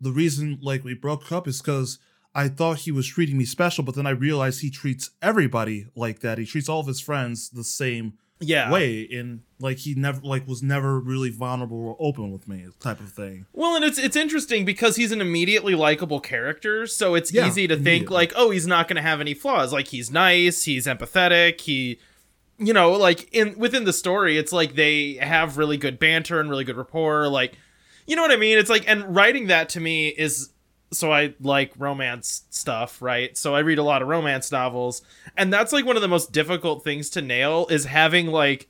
the 0.00 0.12
reason 0.12 0.58
like 0.62 0.84
we 0.84 0.94
broke 0.94 1.32
up 1.32 1.48
is 1.48 1.60
because 1.60 1.98
I 2.34 2.48
thought 2.48 2.80
he 2.80 2.92
was 2.92 3.06
treating 3.06 3.38
me 3.38 3.46
special, 3.46 3.82
but 3.82 3.94
then 3.94 4.06
I 4.06 4.10
realized 4.10 4.60
he 4.60 4.70
treats 4.70 5.10
everybody 5.22 5.86
like 5.96 6.20
that. 6.20 6.36
He 6.36 6.44
treats 6.44 6.68
all 6.68 6.80
of 6.80 6.86
his 6.86 7.00
friends 7.00 7.48
the 7.48 7.64
same 7.64 8.14
Yeah. 8.38 8.70
way, 8.70 9.08
and 9.10 9.40
like 9.60 9.78
he 9.78 9.94
never 9.94 10.20
like 10.20 10.46
was 10.46 10.62
never 10.62 11.00
really 11.00 11.30
vulnerable 11.30 11.78
or 11.78 11.96
open 11.98 12.30
with 12.30 12.46
me, 12.46 12.66
type 12.80 13.00
of 13.00 13.10
thing. 13.10 13.46
Well, 13.52 13.76
and 13.76 13.84
it's 13.84 13.98
it's 13.98 14.16
interesting 14.16 14.64
because 14.64 14.96
he's 14.96 15.12
an 15.12 15.20
immediately 15.20 15.74
likable 15.74 16.20
character, 16.20 16.86
so 16.86 17.14
it's 17.14 17.32
Yeah, 17.32 17.46
easy 17.46 17.66
to 17.66 17.76
think 17.76 18.10
like, 18.10 18.32
oh, 18.36 18.50
he's 18.50 18.66
not 18.66 18.88
going 18.88 18.96
to 18.96 19.02
have 19.02 19.20
any 19.20 19.32
flaws. 19.32 19.72
Like 19.72 19.88
he's 19.88 20.10
nice, 20.10 20.64
he's 20.64 20.86
empathetic, 20.86 21.60
he 21.62 21.98
you 22.58 22.72
know, 22.72 22.92
like 22.92 23.32
in 23.34 23.58
within 23.58 23.84
the 23.84 23.92
story, 23.92 24.36
it's 24.38 24.52
like 24.52 24.74
they 24.74 25.14
have 25.14 25.56
really 25.58 25.76
good 25.76 25.98
banter 25.98 26.40
and 26.40 26.50
really 26.50 26.64
good 26.64 26.76
rapport, 26.76 27.28
like 27.28 27.56
you 28.06 28.16
know 28.16 28.22
what 28.22 28.30
I 28.30 28.36
mean? 28.36 28.58
It's 28.58 28.70
like 28.70 28.86
and 28.86 29.16
writing 29.16 29.46
that 29.46 29.68
to 29.70 29.80
me 29.80 30.08
is 30.08 30.50
so 30.92 31.12
I 31.12 31.34
like 31.40 31.72
romance 31.76 32.44
stuff, 32.50 33.02
right? 33.02 33.36
So 33.36 33.54
I 33.54 33.60
read 33.60 33.78
a 33.78 33.82
lot 33.82 34.02
of 34.02 34.08
romance 34.08 34.52
novels, 34.52 35.02
and 35.36 35.52
that's 35.52 35.72
like 35.72 35.84
one 35.84 35.96
of 35.96 36.02
the 36.02 36.08
most 36.08 36.32
difficult 36.32 36.84
things 36.84 37.10
to 37.10 37.22
nail 37.22 37.66
is 37.70 37.86
having 37.86 38.28
like 38.28 38.68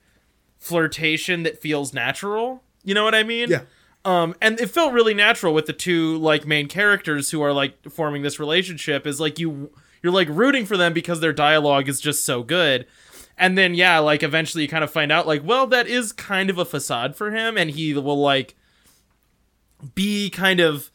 flirtation 0.59 1.43
that 1.43 1.61
feels 1.61 1.93
natural. 1.93 2.63
You 2.85 2.95
know 2.95 3.05
what 3.05 3.15
I 3.15 3.23
mean? 3.23 3.51
Yeah. 3.51 3.63
Um, 4.05 4.37
and 4.41 4.61
it 4.61 4.71
felt 4.71 4.93
really 4.93 5.15
natural 5.15 5.53
with 5.53 5.67
the 5.67 5.73
two 5.73 6.17
like 6.19 6.47
main 6.47 6.69
characters 6.69 7.31
who 7.33 7.43
are 7.43 7.53
like 7.53 7.91
forming 7.91 8.23
this 8.23 8.39
relationship. 8.39 9.07
Is 9.07 9.21
like 9.21 9.39
you 9.39 9.71
you're 10.03 10.13
like 10.13 10.29
rooting 10.31 10.65
for 10.65 10.77
them 10.77 10.93
because 10.93 11.21
their 11.21 11.33
dialogue 11.33 11.89
is 11.89 12.01
just 12.01 12.25
so 12.25 12.43
good. 12.43 12.87
And 13.37 13.59
then 13.59 13.75
yeah, 13.75 13.99
like 13.99 14.23
eventually 14.23 14.63
you 14.63 14.69
kind 14.69 14.85
of 14.85 14.91
find 14.91 15.13
out 15.13 15.27
like, 15.27 15.43
well, 15.45 15.67
that 15.67 15.87
is 15.87 16.13
kind 16.13 16.49
of 16.49 16.57
a 16.57 16.65
facade 16.65 17.17
for 17.17 17.33
him, 17.33 17.59
and 17.59 17.71
he 17.71 17.93
will 17.95 18.21
like 18.21 18.55
be 19.95 20.31
kind 20.31 20.61
of 20.61 20.91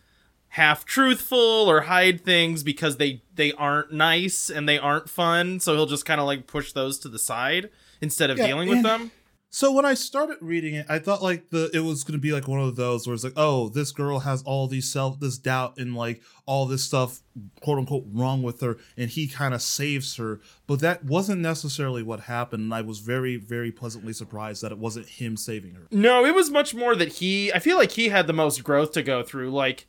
half 0.51 0.83
truthful 0.83 1.37
or 1.39 1.81
hide 1.81 2.21
things 2.25 2.61
because 2.61 2.97
they 2.97 3.21
they 3.35 3.53
aren't 3.53 3.91
nice 3.91 4.49
and 4.49 4.67
they 4.67 4.77
aren't 4.77 5.09
fun. 5.09 5.59
So 5.59 5.75
he'll 5.75 5.85
just 5.85 6.05
kind 6.05 6.19
of 6.19 6.27
like 6.27 6.47
push 6.47 6.73
those 6.73 6.99
to 6.99 7.09
the 7.09 7.19
side 7.19 7.69
instead 8.01 8.29
of 8.29 8.37
Yeah, 8.37 8.47
dealing 8.47 8.69
with 8.69 8.83
them. 8.83 9.11
So 9.53 9.71
when 9.73 9.83
I 9.83 9.95
started 9.95 10.37
reading 10.39 10.75
it, 10.75 10.85
I 10.87 10.99
thought 10.99 11.21
like 11.21 11.49
the 11.49 11.69
it 11.73 11.81
was 11.81 12.03
gonna 12.03 12.19
be 12.19 12.31
like 12.31 12.47
one 12.47 12.59
of 12.59 12.75
those 12.75 13.05
where 13.07 13.13
it's 13.13 13.23
like, 13.23 13.33
oh, 13.35 13.69
this 13.69 13.91
girl 13.91 14.19
has 14.19 14.43
all 14.43 14.67
these 14.67 14.91
self 14.91 15.19
this 15.19 15.37
doubt 15.37 15.77
and 15.77 15.95
like 15.95 16.21
all 16.45 16.65
this 16.65 16.83
stuff 16.83 17.21
quote 17.61 17.77
unquote 17.77 18.05
wrong 18.11 18.43
with 18.43 18.59
her, 18.61 18.77
and 18.97 19.09
he 19.09 19.27
kind 19.27 19.53
of 19.53 19.61
saves 19.61 20.15
her. 20.17 20.41
But 20.67 20.79
that 20.81 21.05
wasn't 21.05 21.41
necessarily 21.41 22.03
what 22.03 22.21
happened, 22.21 22.63
and 22.63 22.73
I 22.73 22.81
was 22.81 22.99
very, 22.99 23.35
very 23.37 23.71
pleasantly 23.71 24.13
surprised 24.13 24.61
that 24.63 24.71
it 24.71 24.77
wasn't 24.77 25.07
him 25.07 25.35
saving 25.37 25.75
her. 25.75 25.87
No, 25.91 26.25
it 26.25 26.35
was 26.35 26.49
much 26.49 26.73
more 26.73 26.95
that 26.95 27.13
he. 27.13 27.51
I 27.53 27.59
feel 27.59 27.77
like 27.77 27.91
he 27.91 28.09
had 28.09 28.27
the 28.27 28.33
most 28.33 28.63
growth 28.63 28.91
to 28.93 29.03
go 29.03 29.21
through. 29.21 29.51
Like, 29.51 29.85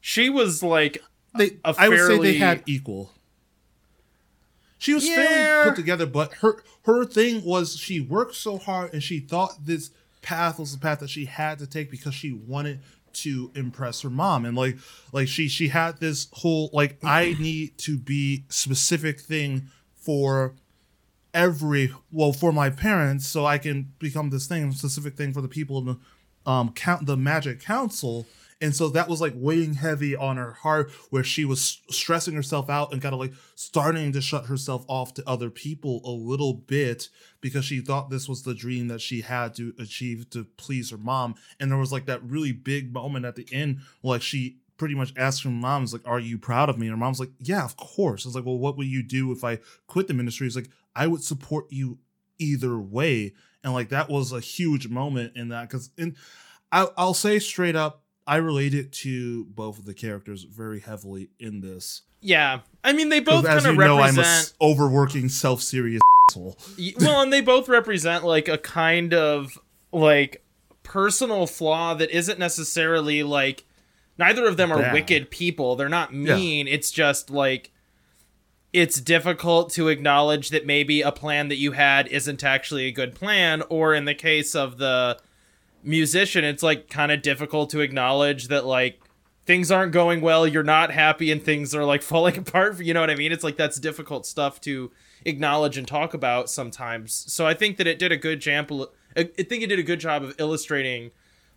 she 0.00 0.30
was 0.30 0.62
like, 0.62 1.02
They 1.36 1.58
A 1.64 1.74
I 1.78 1.88
would 1.88 1.98
say 2.06 2.18
they 2.18 2.34
had 2.34 2.62
equal. 2.66 3.12
She 4.78 4.94
was 4.94 5.06
Yeah. 5.06 5.14
fairly 5.14 5.70
put 5.70 5.76
together, 5.76 6.06
but 6.06 6.32
her 6.34 6.62
her 6.84 7.04
thing 7.04 7.44
was 7.44 7.76
she 7.76 8.00
worked 8.00 8.34
so 8.34 8.58
hard 8.58 8.92
and 8.94 9.02
she 9.02 9.20
thought 9.20 9.66
this 9.66 9.90
path 10.22 10.58
was 10.58 10.72
the 10.72 10.78
path 10.78 11.00
that 11.00 11.10
she 11.10 11.26
had 11.26 11.58
to 11.58 11.66
take 11.66 11.90
because 11.90 12.14
she 12.14 12.32
wanted 12.32 12.80
to 13.12 13.50
impress 13.54 14.02
her 14.02 14.10
mom 14.10 14.44
and 14.44 14.56
like 14.56 14.76
like 15.12 15.26
she 15.28 15.48
she 15.48 15.68
had 15.68 15.98
this 15.98 16.28
whole 16.32 16.70
like 16.72 16.96
I 17.02 17.34
need 17.40 17.76
to 17.78 17.98
be 17.98 18.44
specific 18.48 19.20
thing 19.20 19.68
for 19.96 20.54
every 21.34 21.92
well 22.12 22.32
for 22.32 22.52
my 22.52 22.70
parents 22.70 23.26
so 23.26 23.44
I 23.44 23.58
can 23.58 23.92
become 23.98 24.30
this 24.30 24.46
thing 24.46 24.70
specific 24.72 25.16
thing 25.16 25.32
for 25.32 25.40
the 25.40 25.48
people 25.48 25.78
in 25.78 25.84
the 25.86 25.98
um 26.50 26.72
count 26.72 27.06
the 27.06 27.16
magic 27.16 27.60
council 27.60 28.26
and 28.60 28.74
so 28.74 28.88
that 28.88 29.08
was 29.08 29.20
like 29.20 29.32
weighing 29.36 29.74
heavy 29.74 30.14
on 30.14 30.36
her 30.36 30.52
heart 30.52 30.90
where 31.10 31.24
she 31.24 31.44
was 31.44 31.80
stressing 31.90 32.34
herself 32.34 32.68
out 32.68 32.92
and 32.92 33.02
kind 33.02 33.14
of 33.14 33.20
like 33.20 33.32
starting 33.54 34.12
to 34.12 34.20
shut 34.20 34.46
herself 34.46 34.84
off 34.88 35.14
to 35.14 35.28
other 35.28 35.50
people 35.50 36.00
a 36.04 36.10
little 36.10 36.54
bit 36.54 37.08
because 37.40 37.64
she 37.64 37.80
thought 37.80 38.10
this 38.10 38.28
was 38.28 38.42
the 38.42 38.54
dream 38.54 38.88
that 38.88 39.00
she 39.00 39.22
had 39.22 39.54
to 39.54 39.74
achieve 39.78 40.28
to 40.30 40.44
please 40.56 40.90
her 40.90 40.98
mom 40.98 41.34
and 41.58 41.70
there 41.70 41.78
was 41.78 41.92
like 41.92 42.06
that 42.06 42.22
really 42.22 42.52
big 42.52 42.92
moment 42.92 43.24
at 43.24 43.36
the 43.36 43.46
end 43.52 43.80
like 44.02 44.22
she 44.22 44.60
pretty 44.80 44.94
much 44.94 45.12
asked 45.14 45.42
her 45.44 45.50
mom, 45.50 45.84
"Is 45.84 45.92
like, 45.92 46.08
are 46.08 46.18
you 46.18 46.38
proud 46.38 46.70
of 46.70 46.78
me?" 46.78 46.86
And 46.86 46.94
her 46.94 46.96
mom's 46.96 47.20
like, 47.20 47.32
"Yeah, 47.38 47.66
of 47.66 47.76
course." 47.76 48.24
It's 48.24 48.34
like, 48.34 48.46
"Well, 48.46 48.56
what 48.56 48.78
would 48.78 48.86
you 48.86 49.02
do 49.02 49.30
if 49.30 49.44
I 49.44 49.58
quit 49.86 50.08
the 50.08 50.14
ministry?" 50.14 50.46
It's 50.46 50.56
like, 50.56 50.70
"I 50.96 51.06
would 51.06 51.22
support 51.22 51.66
you 51.68 51.98
either 52.38 52.78
way," 52.78 53.34
and 53.62 53.74
like 53.74 53.90
that 53.90 54.08
was 54.08 54.32
a 54.32 54.40
huge 54.40 54.88
moment 54.88 55.36
in 55.36 55.50
that 55.50 55.68
because, 55.68 55.90
and 55.98 56.16
I, 56.72 56.88
I'll 56.96 57.12
say 57.12 57.38
straight 57.38 57.76
up, 57.76 58.04
I 58.30 58.36
related 58.36 58.92
to 58.92 59.44
both 59.46 59.78
of 59.78 59.86
the 59.86 59.94
characters 59.94 60.44
very 60.44 60.78
heavily 60.80 61.28
in 61.40 61.60
this. 61.60 62.02
yeah. 62.20 62.60
I 62.84 62.92
mean, 62.94 63.08
they 63.10 63.20
both 63.20 63.44
kind 63.44 63.66
of 63.66 63.76
know, 63.76 63.98
represent. 63.98 64.26
s- 64.26 64.54
overworking, 64.60 65.28
self-serious 65.28 66.00
asshole. 66.30 66.56
Well, 67.00 67.20
and 67.22 67.32
they 67.32 67.40
both 67.40 67.68
represent 67.68 68.24
like 68.24 68.48
a 68.48 68.56
kind 68.56 69.12
of 69.12 69.58
like 69.92 70.42
personal 70.82 71.46
flaw 71.46 71.92
that 71.94 72.10
isn't 72.10 72.38
necessarily 72.38 73.22
like 73.22 73.64
neither 74.16 74.46
of 74.46 74.56
them 74.56 74.72
are 74.72 74.78
Bad. 74.78 74.92
wicked 74.94 75.30
people. 75.30 75.76
They're 75.76 75.88
not 75.88 76.14
mean. 76.14 76.68
It's 76.68 76.90
just 76.90 77.30
like 77.30 77.70
it's 78.72 79.00
difficult 79.00 79.72
to 79.72 79.88
acknowledge 79.88 80.50
that 80.50 80.64
maybe 80.64 81.02
a 81.02 81.10
plan 81.12 81.48
that 81.48 81.56
you 81.56 81.72
had 81.72 82.06
isn't 82.08 82.44
actually 82.44 82.86
a 82.86 82.92
good 82.92 83.14
plan 83.14 83.62
or 83.68 83.92
in 83.94 84.04
the 84.04 84.14
case 84.14 84.54
of 84.54 84.78
the 84.78 85.18
musician 85.82 86.44
it's 86.44 86.62
like 86.62 86.88
kind 86.88 87.10
of 87.12 87.22
difficult 87.22 87.70
to 87.70 87.80
acknowledge 87.80 88.48
that 88.48 88.64
like 88.66 89.00
things 89.46 89.70
aren't 89.70 89.92
going 89.92 90.20
well 90.20 90.46
you're 90.46 90.62
not 90.62 90.90
happy 90.90 91.30
and 91.32 91.42
things 91.42 91.74
are 91.74 91.84
like 91.84 92.02
falling 92.12 92.36
apart 92.38 92.78
you 92.80 92.92
know 92.94 93.00
what 93.00 93.10
i 93.10 93.14
mean 93.14 93.32
it's 93.32 93.44
like 93.44 93.56
that's 93.56 93.78
difficult 93.80 94.26
stuff 94.26 94.60
to 94.60 94.90
acknowledge 95.24 95.76
and 95.78 95.88
talk 95.88 96.12
about 96.14 96.50
sometimes 96.50 97.24
so 97.32 97.46
i 97.46 97.54
think 97.54 97.76
that 97.78 97.86
it 97.86 97.98
did 97.98 98.12
a 98.12 98.16
good 98.16 98.40
job 98.40 98.70
i 99.16 99.22
think 99.24 99.62
it 99.62 99.66
did 99.68 99.78
a 99.78 99.82
good 99.82 100.00
job 100.00 100.22
of 100.22 100.34
illustrating 100.38 101.10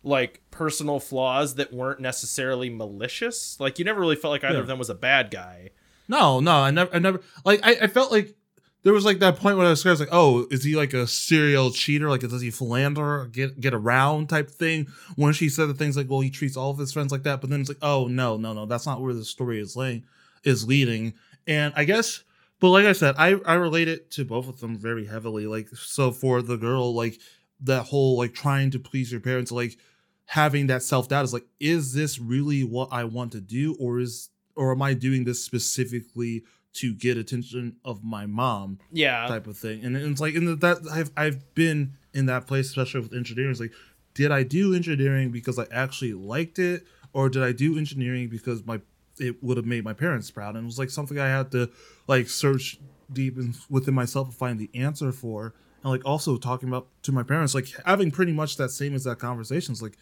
like 0.05 0.41
personal 0.51 0.99
flaws 0.99 1.55
that 1.55 1.71
weren't 1.71 2.01
necessarily 2.01 2.69
malicious. 2.69 3.57
Like 3.61 3.79
you 3.79 3.85
never 3.85 4.01
really 4.01 4.17
felt 4.17 4.33
like 4.33 4.43
either 4.43 4.55
Yeah. 4.55 4.59
of 4.59 4.67
them 4.67 4.77
was 4.77 4.89
a 4.89 4.93
bad 4.95 5.31
guy. 5.31 5.69
No, 6.09 6.41
no, 6.41 6.57
I 6.57 6.71
never, 6.71 6.93
I 6.93 6.99
never, 6.99 7.21
like, 7.45 7.61
I, 7.63 7.77
I 7.83 7.87
felt 7.87 8.11
like 8.11 8.35
there 8.83 8.93
was 8.93 9.05
like 9.05 9.19
that 9.19 9.37
point 9.37 9.57
when 9.57 9.65
I 9.65 9.69
was 9.69 9.85
I 9.85 9.89
was 9.89 9.99
like, 9.99 10.09
oh, 10.11 10.45
is 10.51 10.63
he 10.63 10.75
like 10.75 10.93
a 10.93 11.07
serial 11.07 11.71
cheater? 11.71 12.09
Like, 12.09 12.21
does 12.21 12.41
he 12.41 12.51
philander, 12.51 13.27
get 13.31 13.59
get 13.59 13.73
around 13.73 14.29
type 14.29 14.49
thing? 14.51 14.87
When 15.15 15.33
she 15.33 15.49
said 15.49 15.69
the 15.69 15.73
things 15.73 15.97
like, 15.97 16.09
well, 16.09 16.19
he 16.19 16.29
treats 16.29 16.57
all 16.57 16.71
of 16.71 16.77
his 16.77 16.91
friends 16.91 17.11
like 17.11 17.23
that, 17.23 17.41
but 17.41 17.49
then 17.49 17.61
it's 17.61 17.69
like, 17.69 17.77
oh, 17.81 18.07
no, 18.07 18.37
no, 18.37 18.53
no, 18.53 18.65
that's 18.65 18.85
not 18.85 19.01
where 19.01 19.13
the 19.13 19.25
story 19.25 19.59
is 19.59 19.75
laying, 19.75 20.03
is 20.43 20.67
leading. 20.67 21.13
And 21.47 21.73
I 21.75 21.85
guess, 21.85 22.23
but 22.59 22.69
like 22.69 22.85
I 22.85 22.93
said, 22.93 23.15
I 23.17 23.35
I 23.45 23.55
relate 23.55 23.87
it 23.87 24.11
to 24.11 24.25
both 24.25 24.49
of 24.49 24.59
them 24.59 24.77
very 24.77 25.05
heavily. 25.05 25.47
Like, 25.47 25.69
so 25.69 26.11
for 26.11 26.41
the 26.41 26.57
girl, 26.57 26.93
like 26.93 27.19
that 27.61 27.83
whole 27.83 28.17
like 28.17 28.33
trying 28.33 28.71
to 28.71 28.79
please 28.79 29.11
your 29.11 29.21
parents, 29.21 29.51
like 29.51 29.77
having 30.25 30.67
that 30.67 30.83
self 30.83 31.07
doubt 31.07 31.23
is 31.23 31.33
like, 31.33 31.45
is 31.59 31.93
this 31.93 32.19
really 32.19 32.63
what 32.63 32.89
I 32.91 33.05
want 33.05 33.31
to 33.31 33.41
do, 33.41 33.75
or 33.79 33.99
is 33.99 34.29
or 34.55 34.73
am 34.73 34.81
I 34.81 34.93
doing 34.93 35.23
this 35.23 35.43
specifically 35.43 36.43
to 36.73 36.93
get 36.93 37.17
attention 37.17 37.75
of 37.85 38.03
my 38.03 38.25
mom 38.25 38.79
Yeah. 38.91 39.27
type 39.27 39.47
of 39.47 39.57
thing? 39.57 39.83
And 39.83 39.95
it's 39.95 40.21
like, 40.21 40.33
in 40.35 40.59
that 40.59 40.79
I've 40.91 41.11
I've 41.15 41.53
been 41.55 41.93
in 42.13 42.25
that 42.27 42.47
place, 42.47 42.67
especially 42.67 43.01
with 43.01 43.13
engineering. 43.13 43.51
It's 43.51 43.59
like, 43.59 43.73
did 44.13 44.31
I 44.31 44.43
do 44.43 44.73
engineering 44.75 45.31
because 45.31 45.57
I 45.57 45.65
actually 45.71 46.13
liked 46.13 46.59
it, 46.59 46.85
or 47.13 47.29
did 47.29 47.43
I 47.43 47.51
do 47.51 47.77
engineering 47.77 48.29
because 48.29 48.65
my 48.65 48.81
it 49.19 49.43
would 49.43 49.57
have 49.57 49.65
made 49.65 49.83
my 49.83 49.93
parents 49.93 50.29
proud? 50.31 50.55
And 50.55 50.63
it 50.63 50.65
was 50.65 50.79
like 50.79 50.89
something 50.89 51.19
I 51.19 51.27
had 51.27 51.51
to 51.51 51.69
like 52.07 52.27
search 52.29 52.79
deep 53.11 53.37
in, 53.37 53.53
within 53.69 53.93
myself 53.93 54.29
to 54.29 54.35
find 54.35 54.59
the 54.59 54.69
answer 54.73 55.11
for. 55.11 55.53
And 55.83 55.91
like 55.91 56.05
also 56.05 56.37
talking 56.37 56.69
about 56.69 56.87
to 57.03 57.11
my 57.11 57.23
parents, 57.23 57.53
like 57.53 57.67
having 57.85 58.09
pretty 58.09 58.31
much 58.31 58.57
that 58.57 58.69
same 58.69 58.93
exact 58.93 59.19
conversations. 59.19 59.81
Like, 59.81 59.97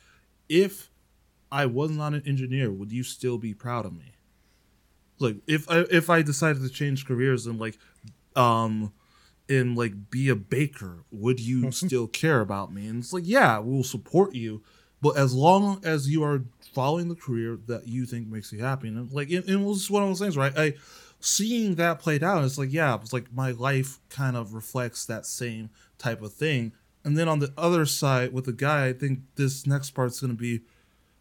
if 0.47 0.89
I 1.51 1.65
was 1.65 1.91
not 1.91 2.13
an 2.13 2.23
engineer, 2.25 2.71
would 2.71 2.91
you 2.91 3.03
still 3.03 3.37
be 3.37 3.53
proud 3.53 3.85
of 3.85 3.93
me? 3.93 4.13
Like 5.21 5.37
if 5.47 5.69
I 5.69 5.85
if 5.91 6.09
I 6.09 6.21
decided 6.21 6.61
to 6.63 6.69
change 6.69 7.05
careers 7.05 7.47
and 7.47 7.59
like 7.59 7.77
um 8.35 8.93
and 9.49 9.77
like 9.77 10.09
be 10.09 10.29
a 10.29 10.35
baker, 10.35 11.03
would 11.11 11.39
you 11.39 11.71
still 11.83 12.07
care 12.07 12.41
about 12.41 12.73
me? 12.73 12.87
And 12.87 12.99
it's 12.99 13.13
like, 13.13 13.27
yeah, 13.27 13.59
we'll 13.59 13.83
support 13.83 14.33
you, 14.33 14.61
but 15.01 15.17
as 15.17 15.33
long 15.33 15.81
as 15.83 16.09
you 16.09 16.23
are 16.23 16.43
following 16.73 17.09
the 17.09 17.15
career 17.15 17.57
that 17.67 17.87
you 17.87 18.05
think 18.05 18.27
makes 18.27 18.51
you 18.53 18.59
happy, 18.59 18.87
and 18.87 19.11
like 19.11 19.29
it, 19.29 19.47
it 19.49 19.57
was 19.57 19.89
one 19.89 20.03
of 20.03 20.09
those 20.09 20.19
things, 20.19 20.37
right? 20.37 20.57
I 20.57 20.75
seeing 21.19 21.75
that 21.75 21.99
played 21.99 22.23
out, 22.23 22.43
it's 22.43 22.57
like, 22.57 22.71
yeah, 22.71 22.95
it's 22.95 23.13
like 23.13 23.33
my 23.33 23.51
life 23.51 23.99
kind 24.09 24.35
of 24.35 24.53
reflects 24.53 25.05
that 25.05 25.25
same 25.25 25.69
type 25.97 26.21
of 26.21 26.33
thing. 26.33 26.73
And 27.03 27.17
then 27.17 27.27
on 27.27 27.39
the 27.39 27.53
other 27.57 27.85
side 27.85 28.33
with 28.33 28.45
the 28.45 28.53
guy, 28.53 28.87
I 28.87 28.93
think 28.93 29.19
this 29.35 29.65
next 29.65 29.91
part's 29.91 30.19
gonna 30.19 30.33
be 30.33 30.61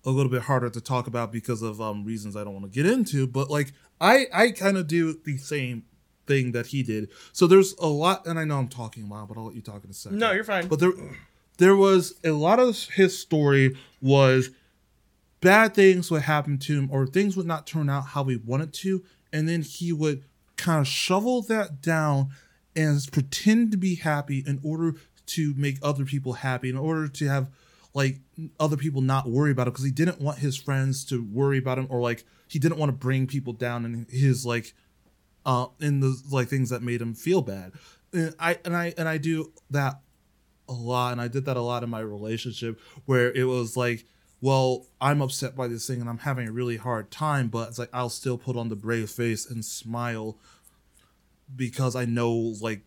a 0.04 0.10
little 0.10 0.30
bit 0.30 0.42
harder 0.42 0.70
to 0.70 0.80
talk 0.80 1.06
about 1.06 1.32
because 1.32 1.62
of 1.62 1.80
um 1.80 2.04
reasons 2.04 2.36
I 2.36 2.44
don't 2.44 2.54
want 2.54 2.70
to 2.70 2.82
get 2.82 2.90
into. 2.90 3.26
But 3.26 3.50
like 3.50 3.72
I 4.00 4.26
I 4.32 4.50
kind 4.50 4.76
of 4.76 4.86
do 4.86 5.12
the 5.24 5.36
same 5.36 5.84
thing 6.26 6.52
that 6.52 6.68
he 6.68 6.82
did. 6.82 7.08
So 7.32 7.46
there's 7.46 7.74
a 7.78 7.86
lot, 7.86 8.26
and 8.26 8.38
I 8.38 8.44
know 8.44 8.58
I'm 8.58 8.68
talking 8.68 9.04
a 9.04 9.06
lot, 9.06 9.28
but 9.28 9.36
I'll 9.36 9.46
let 9.46 9.54
you 9.54 9.62
talk 9.62 9.84
in 9.84 9.90
a 9.90 9.94
second. 9.94 10.18
No, 10.18 10.32
you're 10.32 10.44
fine. 10.44 10.68
But 10.68 10.78
there 10.78 10.92
there 11.58 11.76
was 11.76 12.14
a 12.24 12.30
lot 12.30 12.58
of 12.58 12.76
his 12.94 13.18
story 13.18 13.76
was 14.00 14.50
bad 15.40 15.74
things 15.74 16.10
would 16.10 16.22
happen 16.22 16.58
to 16.58 16.78
him 16.78 16.88
or 16.90 17.06
things 17.06 17.36
would 17.36 17.46
not 17.46 17.66
turn 17.66 17.88
out 17.88 18.06
how 18.08 18.22
we 18.22 18.36
wanted 18.36 18.72
to 18.72 19.04
and 19.32 19.48
then 19.48 19.62
he 19.62 19.92
would 19.92 20.22
kind 20.56 20.80
of 20.80 20.86
shovel 20.86 21.42
that 21.42 21.80
down 21.80 22.30
and 22.74 23.06
pretend 23.12 23.70
to 23.70 23.76
be 23.76 23.96
happy 23.96 24.42
in 24.46 24.60
order 24.62 24.94
to 25.26 25.54
make 25.56 25.78
other 25.82 26.04
people 26.04 26.34
happy 26.34 26.68
in 26.68 26.76
order 26.76 27.08
to 27.08 27.28
have 27.28 27.46
like 27.94 28.20
other 28.58 28.76
people 28.76 29.00
not 29.00 29.28
worry 29.28 29.50
about 29.50 29.66
him 29.66 29.72
because 29.72 29.84
he 29.84 29.90
didn't 29.90 30.20
want 30.20 30.38
his 30.38 30.56
friends 30.56 31.04
to 31.06 31.24
worry 31.24 31.58
about 31.58 31.78
him 31.78 31.86
or 31.90 32.00
like 32.00 32.24
he 32.48 32.58
didn't 32.58 32.78
want 32.78 32.90
to 32.90 32.96
bring 32.96 33.26
people 33.26 33.52
down 33.52 33.84
in 33.84 34.06
his 34.08 34.46
like 34.46 34.74
uh 35.44 35.66
in 35.80 36.00
the 36.00 36.20
like 36.30 36.48
things 36.48 36.70
that 36.70 36.82
made 36.82 37.00
him 37.00 37.14
feel 37.14 37.42
bad. 37.42 37.72
And 38.12 38.34
i 38.38 38.58
and 38.64 38.76
i 38.76 38.94
and 38.96 39.08
i 39.08 39.18
do 39.18 39.52
that 39.70 40.00
a 40.68 40.72
lot 40.72 41.12
and 41.12 41.20
i 41.20 41.28
did 41.28 41.44
that 41.46 41.56
a 41.56 41.60
lot 41.60 41.82
in 41.82 41.90
my 41.90 42.00
relationship 42.00 42.80
where 43.04 43.32
it 43.32 43.44
was 43.44 43.76
like 43.76 44.04
well 44.40 44.86
i'm 45.00 45.20
upset 45.20 45.56
by 45.56 45.66
this 45.66 45.86
thing 45.86 46.00
and 46.00 46.08
i'm 46.08 46.18
having 46.18 46.48
a 46.48 46.52
really 46.52 46.76
hard 46.76 47.10
time 47.10 47.48
but 47.48 47.68
it's 47.68 47.78
like 47.78 47.90
i'll 47.92 48.08
still 48.08 48.38
put 48.38 48.56
on 48.56 48.68
the 48.68 48.76
brave 48.76 49.10
face 49.10 49.50
and 49.50 49.64
smile 49.64 50.38
because 51.56 51.96
i 51.96 52.04
know 52.04 52.54
like 52.60 52.82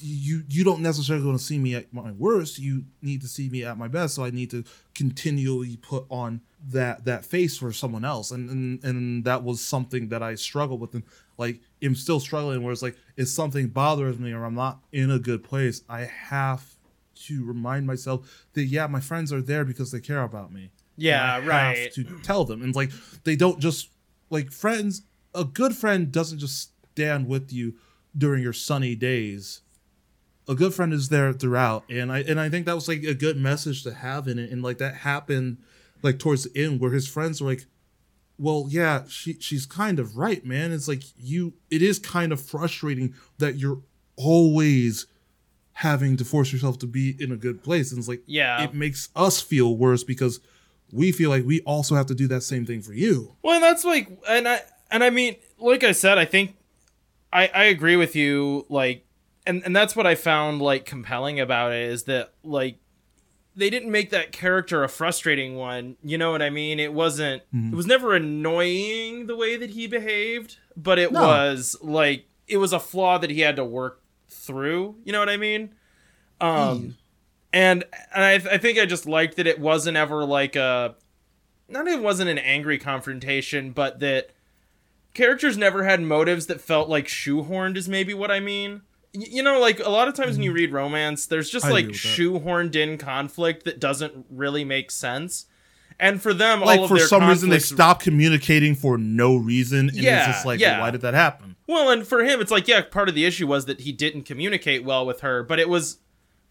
you 0.00 0.42
you 0.48 0.64
don't 0.64 0.80
necessarily 0.80 1.24
want 1.24 1.38
to 1.38 1.44
see 1.44 1.58
me 1.58 1.74
at 1.74 1.92
my 1.92 2.12
worst. 2.12 2.58
You 2.58 2.84
need 3.02 3.20
to 3.22 3.28
see 3.28 3.48
me 3.48 3.64
at 3.64 3.78
my 3.78 3.88
best 3.88 4.14
so 4.14 4.24
i 4.24 4.30
need 4.30 4.50
to 4.50 4.64
continually 4.94 5.76
put 5.76 6.04
on 6.10 6.40
that 6.66 7.04
that 7.04 7.24
face 7.24 7.56
for 7.56 7.72
someone 7.72 8.04
else. 8.04 8.30
And 8.30 8.50
and, 8.50 8.84
and 8.84 9.24
that 9.24 9.42
was 9.42 9.60
something 9.60 10.08
that 10.08 10.22
i 10.22 10.34
struggled 10.34 10.80
with 10.80 10.94
and 10.94 11.04
like 11.38 11.60
i'm 11.82 11.94
still 11.94 12.20
struggling 12.20 12.62
where 12.62 12.72
it's 12.72 12.82
like 12.82 12.96
if 13.16 13.28
something 13.28 13.68
bothers 13.68 14.18
me 14.18 14.32
or 14.32 14.44
i'm 14.44 14.54
not 14.54 14.80
in 14.92 15.10
a 15.10 15.18
good 15.18 15.42
place 15.42 15.82
i 15.88 16.02
have 16.02 16.74
to 17.14 17.44
remind 17.44 17.86
myself 17.86 18.46
that 18.54 18.64
yeah 18.64 18.86
my 18.86 19.00
friends 19.00 19.32
are 19.32 19.42
there 19.42 19.64
because 19.64 19.92
they 19.92 20.00
care 20.00 20.22
about 20.22 20.52
me. 20.52 20.70
Yeah, 20.96 21.38
and 21.38 21.50
I 21.50 21.58
have 21.64 21.76
right. 21.76 21.92
to 21.92 22.04
tell 22.22 22.44
them. 22.44 22.62
And 22.62 22.74
like 22.74 22.90
they 23.24 23.36
don't 23.36 23.58
just 23.58 23.90
like 24.30 24.50
friends 24.50 25.02
a 25.34 25.44
good 25.44 25.74
friend 25.74 26.12
doesn't 26.12 26.38
just 26.38 26.70
stand 26.92 27.26
with 27.26 27.52
you 27.52 27.74
during 28.16 28.42
your 28.42 28.52
sunny 28.52 28.94
days. 28.94 29.60
A 30.48 30.54
good 30.54 30.74
friend 30.74 30.92
is 30.92 31.08
there 31.08 31.32
throughout 31.32 31.84
and 31.88 32.12
i 32.12 32.18
and 32.20 32.38
i 32.38 32.50
think 32.50 32.66
that 32.66 32.74
was 32.74 32.86
like 32.86 33.02
a 33.02 33.14
good 33.14 33.38
message 33.38 33.82
to 33.84 33.94
have 33.94 34.28
in 34.28 34.38
it 34.38 34.50
and 34.50 34.62
like 34.62 34.76
that 34.76 34.94
happened 34.96 35.56
like 36.02 36.18
towards 36.18 36.44
the 36.44 36.62
end 36.64 36.80
where 36.80 36.90
his 36.90 37.08
friends 37.08 37.40
were 37.40 37.48
like 37.48 37.64
well 38.38 38.66
yeah 38.68 39.04
she 39.08 39.34
she's 39.40 39.64
kind 39.64 39.98
of 39.98 40.16
right 40.18 40.44
man. 40.44 40.70
It's 40.72 40.86
like 40.88 41.02
you 41.16 41.54
it 41.70 41.80
is 41.80 41.98
kind 41.98 42.30
of 42.30 42.42
frustrating 42.42 43.14
that 43.38 43.56
you're 43.56 43.80
always 44.16 45.06
having 45.78 46.16
to 46.18 46.24
force 46.24 46.52
yourself 46.52 46.78
to 46.80 46.86
be 46.86 47.16
in 47.18 47.32
a 47.32 47.36
good 47.36 47.62
place. 47.64 47.90
And 47.90 47.98
it's 47.98 48.08
like 48.08 48.22
Yeah. 48.26 48.62
it 48.64 48.74
makes 48.74 49.08
us 49.16 49.40
feel 49.40 49.76
worse 49.76 50.04
because 50.04 50.40
we 50.92 51.10
feel 51.10 51.30
like 51.30 51.44
we 51.44 51.60
also 51.62 51.94
have 51.94 52.06
to 52.06 52.14
do 52.14 52.28
that 52.28 52.42
same 52.42 52.64
thing 52.66 52.80
for 52.82 52.92
you. 52.92 53.34
Well, 53.42 53.54
and 53.54 53.62
that's 53.64 53.84
like, 53.84 54.08
and 54.28 54.46
I 54.46 54.60
and 54.90 55.02
I 55.02 55.10
mean, 55.10 55.36
like 55.58 55.82
I 55.82 55.92
said, 55.92 56.18
I 56.18 56.24
think 56.26 56.54
I 57.34 57.50
I 57.52 57.64
agree 57.64 57.96
with 57.96 58.16
you. 58.16 58.64
Like, 58.70 59.04
and 59.46 59.62
and 59.64 59.74
that's 59.76 59.94
what 59.94 60.06
I 60.06 60.14
found 60.14 60.62
like 60.62 60.86
compelling 60.86 61.38
about 61.40 61.72
it 61.72 61.82
is 61.90 62.04
that 62.04 62.32
like 62.42 62.78
they 63.56 63.68
didn't 63.70 63.90
make 63.90 64.10
that 64.10 64.32
character 64.32 64.82
a 64.82 64.88
frustrating 64.88 65.56
one. 65.56 65.96
You 66.02 66.16
know 66.16 66.32
what 66.32 66.40
I 66.42 66.50
mean? 66.50 66.80
It 66.80 66.92
wasn't. 66.94 67.42
It 67.52 67.74
was 67.74 67.86
never 67.86 68.14
annoying 68.14 69.26
the 69.26 69.36
way 69.36 69.56
that 69.56 69.70
he 69.70 69.86
behaved, 69.86 70.56
but 70.76 70.98
it 70.98 71.12
No. 71.12 71.20
was 71.22 71.76
like 71.82 72.26
it 72.48 72.56
was 72.58 72.72
a 72.72 72.80
flaw 72.80 73.18
that 73.18 73.30
he 73.30 73.40
had 73.40 73.56
to 73.56 73.64
work 73.64 74.00
through. 74.28 74.96
You 75.04 75.12
know 75.12 75.18
what 75.20 75.28
I 75.28 75.36
mean? 75.36 75.74
Um, 76.40 76.96
and 77.52 77.84
and 78.14 78.24
I, 78.24 78.32
I 78.54 78.58
think 78.58 78.78
I 78.78 78.86
just 78.86 79.06
liked 79.06 79.36
that 79.36 79.46
it 79.46 79.58
wasn't 79.60 79.96
ever 79.96 80.24
like 80.24 80.56
a 80.56 80.96
not 81.68 81.86
it 81.86 82.02
wasn't 82.02 82.30
an 82.30 82.38
angry 82.38 82.78
confrontation, 82.78 83.70
but 83.70 84.00
that 84.00 84.30
characters 85.14 85.56
never 85.56 85.84
had 85.84 86.00
motives 86.02 86.46
that 86.46 86.60
felt 86.60 86.88
like 86.88 87.06
shoehorned 87.06 87.76
is 87.76 87.88
maybe 87.88 88.12
what 88.14 88.30
I 88.30 88.40
mean. 88.40 88.82
Y- 89.14 89.26
You 89.30 89.42
know, 89.42 89.58
like 89.60 89.80
a 89.80 89.88
lot 89.90 90.08
of 90.08 90.14
times 90.14 90.36
when 90.36 90.42
you 90.42 90.50
mm-hmm. 90.50 90.56
read 90.56 90.72
romance, 90.72 91.26
there's 91.26 91.48
just 91.50 91.66
I 91.66 91.70
like 91.70 91.86
shoehorned 91.88 92.74
in 92.76 92.98
conflict 92.98 93.64
that 93.64 93.80
doesn't 93.80 94.26
really 94.30 94.64
make 94.64 94.90
sense. 94.90 95.46
And 96.00 96.20
for 96.20 96.34
them, 96.34 96.60
like 96.60 96.78
all 96.78 96.84
of 96.84 96.90
for 96.90 96.98
their 96.98 97.06
some 97.06 97.26
reason 97.28 97.48
they 97.50 97.56
conflicts- 97.56 97.68
stop 97.74 98.02
communicating 98.02 98.74
for 98.74 98.98
no 98.98 99.36
reason 99.36 99.88
and 99.90 99.94
Yeah, 99.94 100.18
it's 100.18 100.26
just 100.26 100.46
like 100.46 100.58
yeah. 100.58 100.80
why 100.80 100.90
did 100.90 101.02
that 101.02 101.14
happen 101.14 101.54
Well, 101.68 101.88
and 101.90 102.04
for 102.06 102.24
him, 102.24 102.40
it's 102.40 102.50
like, 102.50 102.66
yeah, 102.66 102.82
part 102.82 103.08
of 103.08 103.14
the 103.14 103.24
issue 103.24 103.46
was 103.46 103.66
that 103.66 103.80
he 103.82 103.92
didn't 103.92 104.24
communicate 104.24 104.84
well 104.84 105.06
with 105.06 105.20
her, 105.20 105.44
but 105.44 105.60
it 105.60 105.68
was 105.68 105.98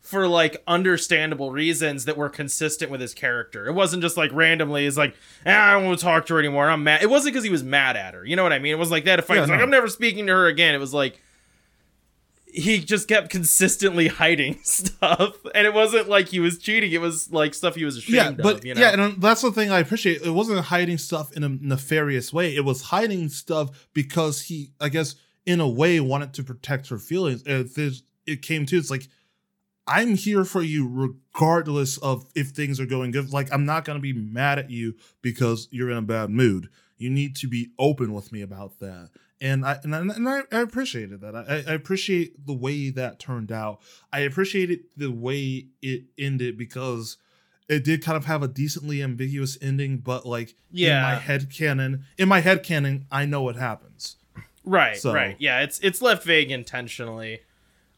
for 0.04 0.28
like 0.28 0.62
understandable 0.68 1.52
reasons 1.52 2.06
that 2.06 2.18
were 2.18 2.30
consistent 2.30 2.92
with 2.92 3.00
his 3.00 3.14
character. 3.14 3.68
It 3.68 3.72
wasn't 3.74 4.04
just 4.04 4.18
like 4.18 4.32
randomly, 4.34 4.84
he's 4.84 4.98
like, 4.98 5.16
eh, 5.46 5.58
I 5.58 5.72
don't 5.74 5.86
want 5.86 5.98
to 5.98 6.04
talk 6.04 6.26
to 6.26 6.34
her 6.34 6.40
anymore. 6.40 6.70
I'm 6.70 6.84
mad. 6.84 7.02
It 7.02 7.10
wasn't 7.10 7.34
because 7.34 7.46
he 7.46 7.50
was 7.50 7.64
mad 7.64 7.96
at 7.96 8.14
her. 8.14 8.26
You 8.26 8.36
know 8.36 8.44
what 8.44 8.52
I 8.54 8.60
mean? 8.60 8.74
It 8.74 8.80
was 8.80 8.92
like 8.92 9.06
that. 9.06 9.18
If 9.20 9.32
I 9.32 9.36
Yeah, 9.36 9.42
was 9.42 9.50
like. 9.50 9.62
I'm 9.62 9.70
never 9.70 9.88
speaking 9.88 10.28
to 10.28 10.34
her 10.34 10.48
again. 10.48 10.76
It 10.76 10.80
was 10.80 10.94
like, 10.94 11.22
he 12.46 12.80
just 12.80 13.08
kept 13.08 13.30
consistently 13.30 14.08
hiding 14.20 14.60
stuff. 14.64 15.38
And 15.56 15.66
it 15.66 15.74
wasn't 15.74 16.10
like 16.10 16.28
he 16.28 16.40
was 16.42 16.60
cheating, 16.60 16.92
it 16.92 17.02
was 17.02 17.32
like 17.32 17.54
stuff 17.54 17.76
he 17.76 17.86
was 17.86 17.98
ashamed 17.98 18.16
yeah 18.16 18.32
but 18.32 18.58
of. 18.58 18.66
You 18.66 18.76
know? 18.76 18.82
yeah 18.82 18.90
and 18.94 19.22
that's 19.22 19.42
the 19.42 19.52
thing 19.52 19.72
i 19.72 19.80
appreciate 19.80 20.22
it 20.22 20.30
wasn't 20.30 20.60
hiding 20.66 20.98
stuff 20.98 21.32
in 21.32 21.44
a 21.44 21.50
nefarious 21.50 22.32
way 22.32 22.56
it 22.56 22.64
was 22.64 22.84
hiding 22.84 23.30
stuff 23.30 23.88
because 23.94 24.44
he 24.44 24.70
i 24.80 24.90
guess 24.90 25.16
in 25.46 25.60
a 25.60 25.68
way 25.68 26.00
wanted 26.00 26.34
to 26.34 26.44
protect 26.44 26.90
her 26.90 27.00
feelings 27.00 27.42
and 27.48 27.70
if 27.76 28.02
it 28.28 28.42
came 28.42 28.66
to 28.68 28.78
it's 28.78 28.92
like 28.92 29.08
i'm 29.88 30.16
here 30.16 30.46
for 30.46 30.62
you 30.62 30.88
regardless 30.88 31.98
of 31.98 32.26
if 32.36 32.50
things 32.50 32.80
are 32.80 32.86
going 32.86 33.12
good 33.12 33.32
like 33.34 33.52
i'm 33.54 33.66
not 33.66 33.86
going 33.86 33.98
to 33.98 34.02
be 34.02 34.14
mad 34.14 34.60
at 34.60 34.70
you 34.70 34.96
because 35.22 35.68
you're 35.72 35.90
in 35.92 35.98
a 35.98 36.02
bad 36.02 36.30
mood 36.30 36.70
you 36.98 37.10
need 37.10 37.36
to 37.36 37.48
be 37.48 37.72
open 37.80 38.14
with 38.14 38.32
me 38.32 38.42
about 38.42 38.80
that 38.80 39.10
and 39.42 39.66
I 39.66 39.78
and 39.84 39.94
I, 39.94 40.00
and 40.00 40.30
I, 40.30 40.44
I 40.54 40.62
appreciated 40.62 41.20
that. 41.20 41.36
I, 41.36 41.70
I 41.70 41.74
appreciate 41.74 42.46
the 42.46 42.54
way 42.54 42.90
that 42.92 43.20
turned 43.20 43.52
out. 43.52 43.82
I 44.14 44.20
appreciated 44.20 44.82
the 44.96 45.12
way 45.12 45.68
it 45.82 46.04
ended 46.18 46.58
because 46.58 47.18
it 47.68 47.84
did 47.84 48.02
kind 48.02 48.16
of 48.16 48.24
have 48.24 48.42
a 48.42 48.48
decently 48.48 49.04
ambiguous 49.04 49.58
ending, 49.62 49.98
but 49.98 50.26
like 50.26 50.56
Yeah. 50.72 50.96
in 51.00 51.04
my 51.04 51.16
head 51.20 51.50
canon, 51.52 52.06
in 52.18 52.30
my 52.30 52.40
head 52.40 52.64
canon, 52.64 53.06
I 53.12 53.26
know 53.26 53.42
what 53.42 53.58
happens. 53.58 54.16
Right, 54.64 54.96
So- 54.96 55.14
right. 55.14 55.36
Yeah, 55.40 55.60
it's 55.60 55.78
it's 55.82 56.02
left 56.02 56.24
vague 56.24 56.50
intentionally. 56.52 57.42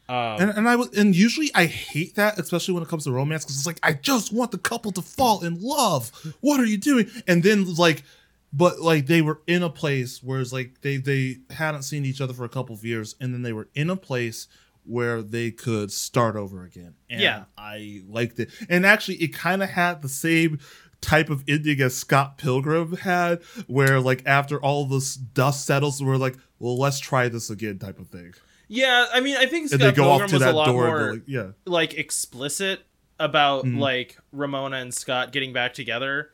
Um, 0.08 0.40
And 0.40 0.50
and 0.50 0.68
I 0.68 0.76
was 0.76 0.96
and 0.96 1.14
usually 1.14 1.50
I 1.54 1.66
hate 1.66 2.14
that, 2.14 2.38
especially 2.38 2.74
when 2.74 2.82
it 2.82 2.88
comes 2.88 3.04
to 3.04 3.12
romance, 3.12 3.44
because 3.44 3.56
it's 3.56 3.66
like 3.66 3.80
I 3.82 3.92
just 3.92 4.32
want 4.32 4.50
the 4.52 4.58
couple 4.58 4.92
to 4.92 5.02
fall 5.02 5.44
in 5.44 5.60
love. 5.60 6.10
What 6.40 6.60
are 6.60 6.64
you 6.66 6.78
doing? 6.78 7.10
And 7.26 7.42
then 7.42 7.74
like, 7.74 8.04
but 8.52 8.80
like 8.80 9.06
they 9.06 9.22
were 9.22 9.40
in 9.46 9.62
a 9.62 9.70
place 9.70 10.22
where 10.22 10.40
it's 10.40 10.52
like 10.52 10.80
they 10.82 10.98
they 10.98 11.38
hadn't 11.50 11.82
seen 11.82 12.04
each 12.04 12.20
other 12.20 12.34
for 12.34 12.44
a 12.44 12.48
couple 12.48 12.74
of 12.74 12.84
years, 12.84 13.16
and 13.20 13.34
then 13.34 13.42
they 13.42 13.52
were 13.52 13.68
in 13.74 13.90
a 13.90 13.96
place 13.96 14.46
where 14.84 15.20
they 15.20 15.50
could 15.50 15.90
start 15.90 16.36
over 16.36 16.62
again. 16.62 16.94
And 17.10 17.20
Yeah. 17.20 17.44
I 17.58 18.02
liked 18.08 18.38
it, 18.38 18.50
and 18.68 18.86
actually 18.86 19.16
it 19.16 19.34
kind 19.34 19.62
of 19.62 19.70
had 19.70 20.02
the 20.02 20.08
same 20.08 20.60
type 21.00 21.28
of 21.28 21.42
ending 21.48 21.80
as 21.80 21.96
Scott 21.96 22.38
Pilgrim 22.38 22.96
had, 22.98 23.42
where 23.66 24.00
like 24.00 24.22
after 24.26 24.60
all 24.62 24.86
this 24.86 25.16
dust 25.16 25.66
settles, 25.66 26.00
we're 26.02 26.16
like, 26.16 26.36
well, 26.60 26.78
let's 26.78 27.00
try 27.00 27.28
this 27.28 27.50
again, 27.50 27.78
type 27.78 27.98
of 27.98 28.08
thing. 28.08 28.32
Yeah, 28.68 29.06
I 29.12 29.20
mean, 29.20 29.36
I 29.36 29.46
think 29.46 29.70
And 29.70 29.80
Scott 29.80 29.80
they 29.80 29.92
go 29.92 30.02
Pilgrim 30.04 30.22
off 30.24 30.30
to 30.30 30.36
was 30.36 30.42
a 30.44 30.52
lot 30.52 30.66
door, 30.66 30.86
more 30.86 31.12
like, 31.14 31.22
yeah. 31.26 31.46
like 31.66 31.94
explicit 31.94 32.82
about 33.18 33.64
Mhm. 33.64 33.78
like 33.78 34.18
Ramona 34.32 34.76
and 34.78 34.92
Scott 34.92 35.32
getting 35.32 35.52
back 35.52 35.72
together, 35.74 36.30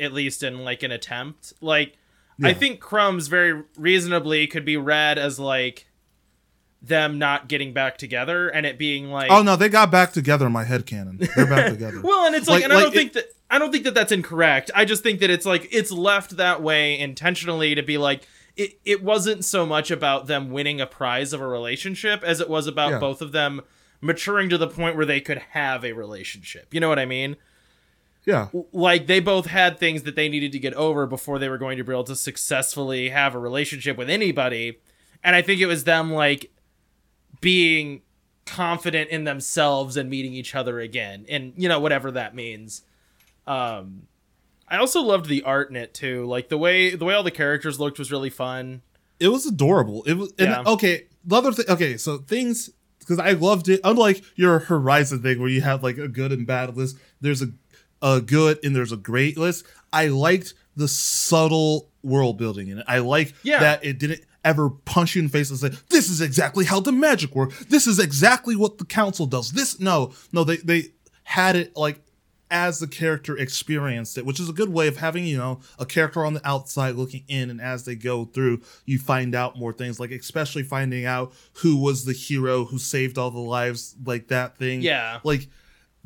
at 0.00 0.12
least 0.12 0.42
in 0.42 0.64
like 0.64 0.82
an 0.82 0.90
attempt. 0.92 1.52
Like 1.60 1.96
I 2.42 2.52
think 2.52 2.80
Crumbs 2.80 3.28
very 3.28 3.62
reasonably 3.78 4.46
could 4.46 4.64
be 4.64 4.76
read 4.76 5.18
as 5.18 5.38
like 5.38 5.86
them 6.82 7.18
not 7.18 7.48
getting 7.48 7.72
back 7.72 7.96
together 7.98 8.48
and 8.48 8.66
it 8.66 8.78
being 8.78 9.10
like 9.10 9.30
Oh 9.30 9.42
no, 9.42 9.56
they 9.56 9.68
got 9.68 9.90
back 9.90 10.12
together 10.12 10.46
in 10.46 10.52
my 10.52 10.64
head 10.64 10.86
canon. 10.86 11.18
They're 11.34 11.46
back 11.46 11.72
together. 11.72 12.00
well, 12.04 12.26
and 12.26 12.34
it's 12.34 12.46
like, 12.48 12.56
Like- 12.56 12.64
and 12.64 12.72
I 12.72 12.76
like 12.76 12.84
don't 12.84 12.92
think 12.94 13.12
that 13.14 13.24
I 13.48 13.58
don't 13.58 13.70
think 13.72 13.84
that 13.84 13.94
that's 13.94 14.12
incorrect. 14.12 14.70
I 14.74 14.84
just 14.84 15.02
think 15.04 15.20
that 15.20 15.30
it's 15.30 15.46
like 15.46 15.68
it's 15.70 15.90
left 15.92 16.36
that 16.36 16.62
way 16.62 16.98
intentionally 16.98 17.74
to 17.76 17.82
be 17.82 17.96
like 17.96 18.26
it. 18.56 18.78
It 18.84 19.02
wasn't 19.02 19.44
so 19.44 19.66
much 19.66 19.90
about 19.90 20.26
them 20.26 20.50
winning 20.50 20.80
a 20.80 20.86
prize 20.86 21.32
of 21.32 21.40
a 21.40 21.46
relationship 21.46 22.22
as 22.22 22.40
it 22.40 22.48
was 22.48 22.66
about 22.66 22.92
Yeah. 22.92 22.98
both 22.98 23.20
of 23.22 23.32
them 23.32 23.62
maturing 24.00 24.48
to 24.50 24.58
the 24.58 24.68
point 24.68 24.96
where 24.96 25.06
they 25.06 25.20
could 25.20 25.38
have 25.50 25.84
a 25.84 25.92
relationship. 25.92 26.72
You 26.72 26.80
know 26.80 26.88
what 26.88 26.98
I 26.98 27.06
mean? 27.06 27.36
yeah. 28.24 28.48
Like 28.72 29.06
they 29.06 29.20
both 29.20 29.46
had 29.46 29.78
things 29.78 30.02
that 30.02 30.16
they 30.16 30.28
needed 30.28 30.50
to 30.52 30.58
get 30.58 30.74
over 30.74 31.06
before 31.06 31.38
they 31.38 31.48
were 31.48 31.58
going 31.58 31.78
to 31.78 31.84
be 31.84 31.92
able 31.92 32.02
to 32.04 32.16
successfully 32.16 33.10
have 33.10 33.34
a 33.36 33.38
relationship 33.38 33.96
with 33.96 34.10
anybody. 34.10 34.80
And 35.22 35.36
I 35.36 35.42
think 35.42 35.60
it 35.60 35.66
was 35.66 35.84
them 35.84 36.12
like 36.12 36.50
being 37.40 38.02
confident 38.44 39.10
in 39.10 39.24
themselves 39.24 39.96
and 39.96 40.08
meeting 40.10 40.32
each 40.32 40.54
other 40.54 40.78
again 40.80 41.26
and 41.28 41.52
you 41.56 41.68
know 41.68 41.80
whatever 41.80 42.12
that 42.12 42.32
means 42.32 42.82
um 43.48 44.02
i 44.68 44.76
also 44.76 45.00
loved 45.02 45.26
the 45.26 45.42
art 45.42 45.70
in 45.70 45.76
it 45.76 45.94
too 45.94 46.24
like 46.26 46.48
the 46.48 46.58
way 46.58 46.94
the 46.94 47.04
way 47.04 47.14
all 47.14 47.22
the 47.22 47.30
characters 47.30 47.78
looked 47.80 47.98
was 47.98 48.10
really 48.12 48.30
fun 48.30 48.82
It 49.18 49.28
was 49.28 49.46
adorable. 49.46 50.02
It 50.04 50.14
was 50.14 50.32
and 50.38 50.48
Yeah. 50.50 50.62
okay. 50.74 51.06
The 51.24 51.36
other 51.36 51.52
thing 51.52 51.64
okay, 51.70 51.96
so 51.96 52.18
things 52.18 52.70
because 53.00 53.18
I 53.18 53.32
loved 53.32 53.68
it. 53.68 53.80
Unlike 53.84 54.22
your 54.36 54.58
Horizon 54.58 55.22
thing 55.22 55.40
where 55.40 55.48
you 55.48 55.62
have 55.62 55.82
like 55.82 55.96
a 55.98 56.06
good 56.08 56.32
and 56.32 56.46
bad 56.46 56.76
list, 56.76 56.98
there's 57.22 57.40
a 57.42 57.48
a 58.02 58.20
good 58.20 58.58
and 58.62 58.76
there's 58.76 58.92
a 58.92 58.96
great 58.98 59.38
list. 59.38 59.64
I 59.92 60.08
liked 60.08 60.52
the 60.76 60.86
subtle 60.88 61.88
world 62.02 62.36
building 62.36 62.68
in 62.68 62.78
it. 62.78 62.84
I 62.86 62.98
like 62.98 63.34
Yeah. 63.42 63.60
that 63.60 63.84
it 63.84 63.98
didn't 63.98 64.20
ever 64.44 64.68
punch 64.70 65.14
you 65.16 65.20
in 65.20 65.26
the 65.26 65.32
face 65.32 65.48
and 65.50 65.58
say, 65.58 65.70
This 65.88 66.10
is 66.10 66.20
exactly 66.20 66.64
how 66.66 66.80
the 66.80 66.92
magic 66.92 67.34
works. 67.34 67.64
This 67.70 67.86
is 67.86 67.98
exactly 67.98 68.54
what 68.54 68.76
the 68.78 68.84
council 68.84 69.24
does. 69.26 69.52
This 69.52 69.80
no, 69.80 70.12
no, 70.32 70.44
they 70.44 70.58
they 70.58 70.88
had 71.24 71.56
it 71.56 71.74
like 71.76 72.00
as 72.56 72.78
the 72.78 72.86
character 72.86 73.36
experienced 73.36 74.16
it, 74.16 74.24
which 74.24 74.40
is 74.40 74.48
a 74.48 74.52
good 74.54 74.70
way 74.70 74.88
of 74.88 74.96
having, 74.96 75.26
you 75.26 75.36
know, 75.36 75.60
a 75.78 75.84
character 75.84 76.24
on 76.24 76.32
the 76.32 76.48
outside 76.48 76.94
looking 76.94 77.22
in, 77.28 77.50
and 77.50 77.60
as 77.60 77.84
they 77.84 77.94
go 77.94 78.24
through, 78.24 78.62
you 78.86 78.98
find 78.98 79.34
out 79.34 79.58
more 79.58 79.74
things, 79.74 80.00
like 80.00 80.10
especially 80.10 80.62
finding 80.62 81.04
out 81.04 81.34
who 81.60 81.76
was 81.76 82.06
the 82.06 82.14
hero 82.14 82.64
who 82.64 82.78
saved 82.78 83.18
all 83.18 83.30
the 83.30 83.38
lives, 83.38 83.94
like 84.04 84.28
that 84.28 84.56
thing. 84.56 84.80
yeah 84.80 85.20
Like 85.22 85.48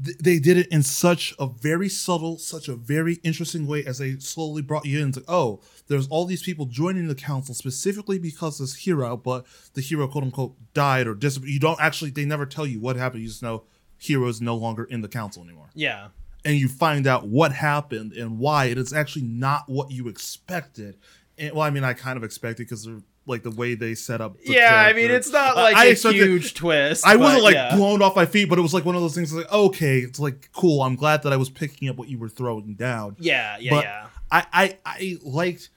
th- 0.05 0.19
they 0.19 0.41
did 0.41 0.57
it 0.57 0.67
in 0.73 0.83
such 0.83 1.33
a 1.39 1.47
very 1.47 1.89
subtle, 1.89 2.37
such 2.37 2.67
a 2.69 2.75
very 2.75 3.21
interesting 3.23 3.69
way 3.69 3.85
as 3.85 3.99
they 3.99 4.19
slowly 4.19 4.61
brought 4.61 4.85
you 4.85 5.01
into, 5.01 5.23
oh, 5.29 5.61
there's 5.87 6.09
all 6.09 6.25
these 6.25 6.43
people 6.43 6.67
joining 6.67 7.07
the 7.07 7.15
council 7.15 7.55
specifically 7.55 8.19
because 8.19 8.59
this 8.59 8.75
hero, 8.75 9.17
but 9.17 9.47
the 9.75 9.81
hero 9.81 10.09
quote 10.09 10.25
unquote 10.25 10.57
died 10.75 11.07
or 11.07 11.15
disappeared. 11.15 11.53
You 11.53 11.61
don't 11.61 11.81
actually, 11.81 12.11
they 12.11 12.25
never 12.25 12.45
tell 12.45 12.67
you 12.67 12.81
what 12.81 12.97
happened. 12.97 13.23
You 13.23 13.29
just 13.29 13.43
know 13.43 13.63
hero 13.99 14.27
is 14.29 14.41
no 14.41 14.57
longer 14.57 14.85
in 14.85 15.03
the 15.03 15.09
council 15.09 15.45
anymore 15.45 15.69
yeah 15.75 16.09
and 16.45 16.57
you 16.57 16.69
find 16.69 17.07
out 17.07 17.27
what 17.27 17.53
happened 17.53 18.13
and 18.13 18.39
why 18.39 18.67
it's 18.67 18.93
actually 18.93 19.25
not 19.25 19.65
what 19.69 19.91
you 19.91 20.09
expected. 20.09 20.97
And 21.39 21.55
well 21.55 21.63
i 21.63 21.71
mean 21.71 21.85
i 21.85 21.95
kind 21.95 22.19
of 22.19 22.25
expected 22.25 22.67
because 22.67 22.85
they're 22.85 23.01
like 23.27 23.43
the 23.43 23.51
way 23.51 23.75
they 23.75 23.95
set 23.95 24.21
up 24.21 24.37
the 24.39 24.53
yeah 24.53 24.85
i 24.87 24.93
mean 24.93 25.11
it's 25.11 25.31
not 25.31 25.57
like 25.57 25.77
I 25.77 25.87
a 25.87 25.95
huge 25.95 26.53
twist 26.53 27.07
i 27.07 27.17
wasn't 27.17 27.45
like 27.45 27.55
yeah. 27.55 27.75
blown 27.77 28.03
off 28.03 28.17
my 28.17 28.27
feet 28.27 28.49
but 28.49 28.59
it 28.59 28.63
was 28.63 28.75
like 28.75 28.85
one 28.85 28.95
of 28.95 29.01
those 29.01 29.15
things 29.15 29.33
like 29.33 29.51
okay 29.51 29.99
it's 29.99 30.19
like 30.19 30.51
cool 30.53 30.83
i'm 30.83 30.97
glad 30.97 31.23
that 31.23 31.33
i 31.33 31.37
was 31.37 31.49
picking 31.49 31.89
up 31.89 31.97
what 31.97 32.09
you 32.09 32.19
were 32.19 32.29
throwing 32.29 32.75
down. 32.75 33.17
Yeah 33.19 33.57
yeah 33.59 33.71
but 33.71 33.85
yeah. 33.85 34.07
I 34.31 34.47
I 34.53 34.79
I 34.85 35.17
liked 35.23 35.71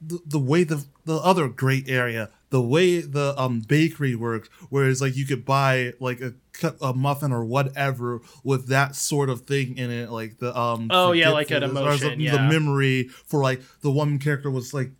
the, 0.00 0.20
the 0.26 0.38
way 0.38 0.64
the 0.64 0.84
the 1.04 1.16
other 1.16 1.48
great 1.48 1.88
area, 1.88 2.30
the 2.50 2.60
way 2.60 3.00
the 3.00 3.34
um 3.38 3.60
bakery 3.60 4.14
works, 4.14 4.48
whereas 4.68 5.00
like 5.00 5.16
you 5.16 5.26
could 5.26 5.44
buy 5.44 5.92
like 6.00 6.20
a 6.20 6.34
a 6.80 6.92
muffin 6.94 7.32
or 7.32 7.44
whatever 7.44 8.20
with 8.44 8.68
that 8.68 8.94
sort 8.96 9.28
of 9.30 9.42
thing 9.42 9.76
in 9.78 9.90
it, 9.90 10.10
like 10.10 10.38
the 10.38 10.56
um 10.58 10.88
Oh, 10.90 11.12
yeah, 11.12 11.30
like 11.30 11.50
an 11.50 11.62
emotion, 11.62 12.18
the, 12.18 12.24
yeah. 12.24 12.32
the 12.32 12.42
memory 12.42 13.04
for 13.26 13.42
like 13.42 13.60
the 13.82 13.90
one 13.90 14.18
character 14.18 14.50
was 14.50 14.72
like 14.74 14.90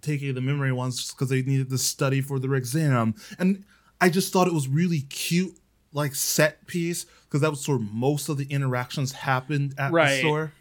taking 0.00 0.32
the 0.34 0.40
memory 0.40 0.72
ones 0.72 1.12
because 1.12 1.28
they 1.28 1.42
needed 1.42 1.68
to 1.70 1.78
study 1.78 2.20
for 2.20 2.38
their 2.38 2.54
exam, 2.54 3.14
and 3.38 3.64
I 4.00 4.08
just 4.10 4.32
thought 4.32 4.46
it 4.46 4.54
was 4.54 4.68
really 4.68 5.00
cute 5.00 5.58
like 5.92 6.14
set 6.14 6.66
piece 6.66 7.04
because 7.24 7.40
that 7.40 7.50
was 7.50 7.66
where 7.66 7.78
most 7.78 8.28
of 8.28 8.36
the 8.36 8.44
interactions 8.50 9.12
happened 9.12 9.74
at 9.78 9.90
Right. 9.90 10.10
the 10.14 10.18
store. 10.20 10.52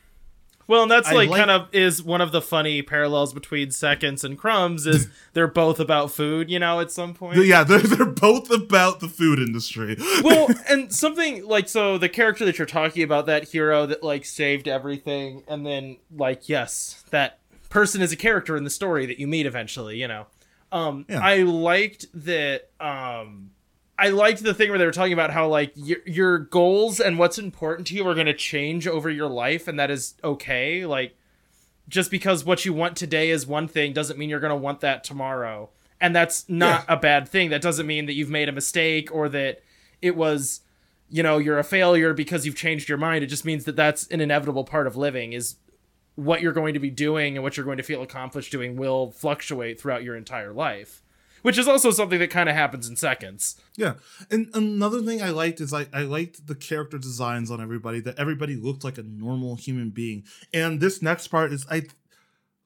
Well 0.68 0.84
and 0.84 0.92
that's 0.92 1.12
like, 1.12 1.30
like- 1.30 1.38
kind 1.40 1.52
of 1.52 1.68
is 1.74 2.04
one 2.04 2.22
of 2.22 2.32
the 2.32 2.42
funny 2.42 2.82
parallels 2.82 3.34
between 3.34 3.72
seconds 3.72 4.24
and 4.24 4.38
crumbs 4.38 4.86
is 4.86 5.08
they're 5.34 5.48
both 5.48 5.80
about 5.80 6.12
food 6.12 6.50
you 6.50 6.60
know 6.60 6.80
at 6.80 6.92
some 6.92 7.14
point 7.14 7.38
Yeah, 7.46 7.64
they're, 7.64 7.80
they're 7.80 8.06
both 8.06 8.52
about 8.52 9.00
the 9.00 9.08
food 9.08 9.40
industry. 9.40 9.98
well, 10.24 10.48
and 10.70 10.92
something 10.94 11.46
like 11.46 11.70
so 11.70 11.98
the 11.98 12.10
character 12.10 12.46
that 12.46 12.58
you're 12.58 12.66
talking 12.66 13.04
about, 13.04 13.26
that 13.28 13.46
hero 13.50 13.86
that 13.86 14.04
like 14.04 14.26
saved 14.26 14.68
everything, 14.68 15.44
and 15.48 15.66
then 15.66 15.98
like 16.16 16.50
yes, 16.50 17.04
that 17.12 17.40
person 17.70 18.02
is 18.02 18.12
a 18.12 18.16
character 18.16 18.56
in 18.58 18.64
the 18.64 18.70
story 18.70 19.06
that 19.06 19.20
you 19.20 19.28
meet 19.28 19.46
eventually. 19.46 19.98
You 19.98 20.08
know, 20.08 20.28
um, 20.72 21.06
Yeah. 21.10 21.20
I 21.22 21.38
liked 21.44 22.06
that. 22.26 22.70
Um, 22.80 23.52
I 24.00 24.10
liked 24.10 24.44
the 24.44 24.54
thing 24.54 24.70
where 24.70 24.78
they 24.78 24.86
were 24.86 24.92
talking 24.92 25.14
about 25.14 25.32
how 25.32 25.48
like 25.48 25.72
your 25.76 26.00
your 26.06 26.38
goals 26.38 27.00
and 27.00 27.18
what's 27.18 27.40
important 27.40 27.88
to 27.88 27.96
you 27.96 28.08
are 28.08 28.14
going 28.14 28.28
to 28.28 28.34
change 28.34 28.88
over 28.88 29.10
your 29.10 29.28
life, 29.28 29.68
and 29.68 29.80
that 29.80 29.90
is 29.90 30.16
okay. 30.24 30.86
Like 30.86 31.16
just 31.88 32.12
because 32.12 32.44
what 32.44 32.66
you 32.66 32.74
want 32.74 32.98
today 32.98 33.30
is 33.30 33.48
one 33.48 33.68
thing 33.68 33.94
doesn't 33.94 34.20
mean 34.20 34.30
you're 34.30 34.40
going 34.40 34.52
to 34.52 34.56
want 34.56 34.82
that 34.82 35.04
tomorrow. 35.04 35.70
And 36.00 36.16
that's 36.16 36.48
not 36.48 36.86
a 36.88 36.98
bad 36.98 37.28
thing. 37.28 37.50
That 37.50 37.62
doesn't 37.62 37.88
mean 37.88 38.06
that 38.06 38.14
you've 38.14 38.30
made 38.30 38.50
a 38.50 38.52
mistake 38.52 39.12
or 39.12 39.30
that 39.30 39.64
it 40.02 40.16
was, 40.16 40.62
you 41.10 41.24
know, 41.24 41.38
you're 41.38 41.58
a 41.58 41.64
failure 41.64 42.14
because 42.14 42.46
you've 42.46 42.56
changed 42.56 42.88
your 42.88 42.98
mind. 42.98 43.24
It 43.24 43.28
just 43.28 43.46
means 43.46 43.66
that 43.66 43.76
that's 43.76 44.06
an 44.08 44.22
inevitable 44.22 44.64
part 44.64 44.86
of 44.86 44.96
living 44.96 45.34
is 45.34 45.56
what 46.16 46.42
you're 46.42 46.54
going 46.54 46.74
to 46.74 46.80
be 46.80 46.90
doing 46.90 47.36
and 47.36 47.44
what 47.44 47.58
you're 47.58 47.66
going 47.66 47.78
to 47.78 47.84
feel 47.84 48.04
accomplished 48.04 48.52
doing 48.52 48.76
will 48.76 49.12
fluctuate 49.12 49.80
throughout 49.80 50.04
your 50.04 50.16
entire 50.16 50.52
life. 50.52 51.02
Which 51.42 51.58
is 51.58 51.68
also 51.68 51.92
something 51.92 52.20
that 52.20 52.30
kind 52.30 52.50
of 52.50 52.56
happens 52.56 52.90
in 52.90 52.96
seconds. 52.96 53.60
Yeah, 53.76 53.96
and 54.32 54.50
another 54.54 55.02
thing 55.02 55.22
I 55.22 55.30
liked 55.30 55.62
is 55.62 55.74
I 55.74 55.88
I 55.94 56.02
liked 56.02 56.48
the 56.48 56.56
character 56.56 56.98
designs 56.98 57.52
on 57.52 57.62
everybody. 57.62 58.00
That 58.00 58.20
everybody 58.20 58.56
looked 58.56 58.84
like 58.84 58.98
a 58.98 59.04
normal 59.04 59.56
human 59.56 59.90
being. 59.90 60.24
And 60.54 60.80
this 60.80 61.02
next 61.02 61.28
part 61.28 61.54
is 61.54 61.66
I 61.70 61.84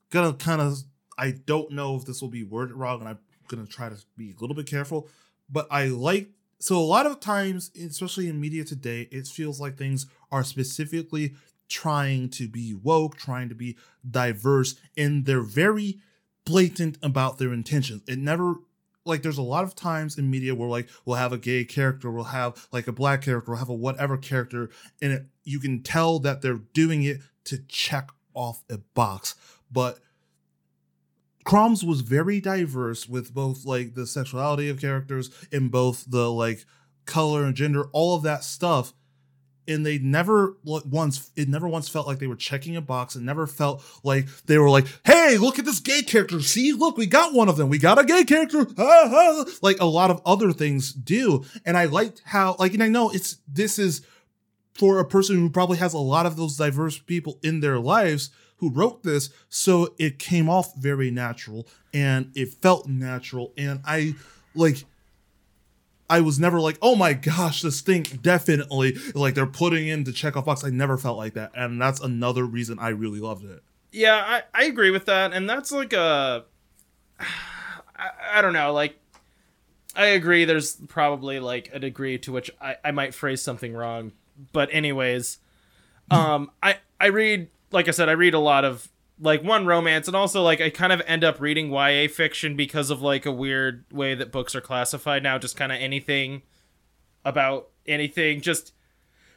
gonna 0.10 0.34
kind 0.34 0.62
of 0.62 0.80
I 1.18 1.32
don't 1.32 1.72
know 1.72 1.96
if 1.96 2.06
this 2.06 2.22
will 2.22 2.30
be 2.30 2.44
worded 2.44 2.76
wrong, 2.76 3.00
and 3.00 3.10
I'm 3.10 3.20
gonna 3.48 3.66
try 3.66 3.90
to 3.90 3.98
be 4.18 4.32
a 4.32 4.40
little 4.40 4.56
bit 4.56 4.68
careful. 4.68 5.08
But 5.50 5.68
I 5.70 5.86
like 5.86 6.30
so 6.60 6.78
a 6.78 6.80
lot 6.80 7.08
of 7.08 7.20
times, 7.20 7.72
especially 7.76 8.30
in 8.30 8.40
media 8.40 8.64
today, 8.64 9.08
it 9.12 9.28
feels 9.28 9.60
like 9.60 9.78
things 9.78 10.06
are 10.32 10.44
specifically 10.44 11.34
trying 11.68 12.30
to 12.30 12.48
be 12.48 12.74
woke, 12.74 13.18
trying 13.18 13.50
to 13.50 13.56
be 13.56 13.78
diverse, 14.10 14.76
and 14.96 15.26
they're 15.26 15.42
very 15.42 16.00
blatant 16.46 16.98
about 17.02 17.38
their 17.38 17.54
intentions. 17.54 18.02
It 18.08 18.20
never 18.20 18.56
like 19.06 19.24
there's 19.24 19.38
a 19.38 19.44
lot 19.44 19.64
of 19.64 19.76
times 19.76 20.18
in 20.18 20.30
media 20.30 20.54
where 20.54 20.70
like 20.70 20.88
we'll 21.06 21.16
have 21.16 21.34
a 21.34 21.38
gay 21.38 21.66
character, 21.66 22.12
we'll 22.12 22.26
have 22.26 22.68
like 22.72 22.88
a 22.88 22.92
black 22.92 23.24
character, 23.24 23.52
we'll 23.52 23.60
have 23.60 23.70
a 23.70 23.74
whatever 23.74 24.18
character, 24.18 24.70
and 25.02 25.14
it, 25.14 25.26
you 25.44 25.60
can 25.60 25.82
tell 25.82 26.20
that 26.20 26.42
they're 26.42 26.62
doing 26.74 27.04
it 27.04 27.20
to 27.46 27.58
check 27.68 28.12
off 28.34 28.64
a 28.70 28.78
box. 28.78 29.36
But 29.72 30.00
Crumbs 31.44 31.84
was 31.84 32.02
very 32.02 32.40
diverse 32.40 33.10
with 33.10 33.34
both 33.34 33.66
like 33.66 33.96
the 33.96 34.06
sexuality 34.06 34.70
of 34.70 34.80
characters 34.80 35.30
and 35.52 35.72
both 35.72 36.06
the 36.08 36.32
like 36.32 36.66
color 37.06 37.44
and 37.44 37.56
gender, 37.56 37.86
all 37.92 38.16
of 38.16 38.24
that 38.24 38.44
stuff. 38.44 38.94
And 39.72 39.86
they 39.86 39.98
never 39.98 40.58
once 40.64 41.32
it 41.36 41.50
never 41.50 41.68
once 41.68 41.90
felt 41.90 42.08
like 42.08 42.20
they 42.20 42.28
were 42.28 42.36
checking 42.36 42.76
a 42.76 42.82
box. 42.82 43.16
It 43.16 43.22
never 43.22 43.48
felt 43.48 43.84
like 44.04 44.28
they 44.46 44.58
were 44.58 44.70
like, 44.70 44.86
"Hey, 45.06 45.38
look 45.38 45.58
at 45.58 45.66
this 45.66 45.80
gay 45.80 46.02
character. 46.02 46.42
See, 46.42 46.74
look, 46.74 46.98
we 46.98 47.06
got 47.06 47.34
one 47.34 47.50
of 47.50 47.58
them. 47.58 47.70
We 47.70 47.78
got 47.78 48.00
a 48.00 48.06
gay 48.06 48.24
character." 48.24 48.68
Ah, 48.78 49.10
ah," 49.12 49.46
Like 49.62 49.80
a 49.80 49.86
lot 49.86 50.12
of 50.12 50.22
other 50.26 50.52
things 50.54 50.92
do, 50.94 51.44
and 51.66 51.78
I 51.78 51.86
liked 51.86 52.22
how 52.26 52.56
like 52.60 52.74
and 52.74 52.84
I 52.84 52.90
know 52.90 53.10
it's 53.10 53.38
this 53.48 53.80
is 53.80 54.02
for 54.74 55.00
a 55.00 55.06
person 55.06 55.38
who 55.38 55.50
probably 55.50 55.78
has 55.78 55.94
a 55.94 56.00
lot 56.00 56.26
of 56.26 56.36
those 56.36 56.58
diverse 56.58 56.98
people 56.98 57.40
in 57.44 57.60
their 57.60 57.80
lives 57.80 58.30
who 58.58 58.72
wrote 58.72 59.04
this 59.04 59.30
so 59.50 59.94
it 59.98 60.20
came 60.20 60.50
off 60.50 60.76
very 60.76 61.12
natural 61.12 61.68
and 61.94 62.32
it 62.36 62.54
felt 62.62 62.88
natural 62.88 63.52
and 63.58 63.82
i 63.86 64.14
like 64.56 64.86
i 66.12 66.22
was 66.22 66.40
never 66.40 66.60
like 66.60 66.78
oh 66.82 66.96
my 66.96 67.14
gosh 67.14 67.62
this 67.62 67.82
thing 67.82 68.04
definitely 68.22 68.96
like 69.16 69.34
they're 69.34 69.46
putting 69.48 69.88
in 69.88 70.04
the 70.04 70.12
check 70.12 70.36
off 70.38 70.46
box 70.46 70.64
i 70.64 70.70
never 70.70 70.98
felt 70.98 71.18
like 71.18 71.34
that 71.34 71.52
and 71.56 71.82
that's 71.82 72.00
another 72.02 72.44
reason 72.46 72.78
i 72.80 72.90
really 72.90 73.20
loved 73.20 73.46
it 73.46 73.64
Yeah, 73.92 74.16
I, 74.16 74.44
I 74.54 74.64
agree 74.66 74.90
with 74.92 75.06
that, 75.08 75.34
and 75.34 75.50
that's 75.50 75.70
like 75.72 75.92
a 75.92 76.46
I, 77.20 78.10
I 78.36 78.42
don't 78.42 78.54
know, 78.54 78.72
like 78.72 78.96
I 79.96 80.06
agree 80.16 80.46
there's 80.46 80.76
probably 80.88 81.40
like 81.42 81.70
a 81.74 81.80
degree 81.80 82.18
to 82.20 82.32
which 82.32 82.50
I, 82.62 82.78
I 82.86 82.92
might 82.92 83.14
phrase 83.14 83.42
something 83.42 83.74
wrong. 83.74 84.14
But 84.54 84.70
anyways, 84.72 85.40
um 86.12 86.52
I 86.64 86.78
I 87.02 87.08
read 87.08 87.50
like 87.72 87.88
I 87.88 87.92
said, 87.92 88.08
I 88.08 88.14
read 88.14 88.34
a 88.34 88.40
lot 88.40 88.64
of 88.64 88.88
like 89.22 89.44
one 89.44 89.66
romance 89.66 90.08
and 90.08 90.18
also 90.18 90.42
like 90.42 90.60
I 90.60 90.70
kind 90.70 90.92
of 90.92 91.02
end 91.06 91.24
up 91.24 91.40
reading 91.40 91.72
YA 91.72 92.08
fiction 92.08 92.56
because 92.56 92.90
of 92.90 93.02
like 93.02 93.26
a 93.26 93.32
weird 93.32 93.86
way 93.92 94.16
that 94.16 94.32
books 94.32 94.56
are 94.56 94.62
classified 94.62 95.24
now, 95.24 95.38
just 95.38 95.56
kind 95.56 95.72
of 95.72 95.80
anything 95.80 96.42
about 97.24 97.70
anything, 97.86 98.42
just 98.42 98.74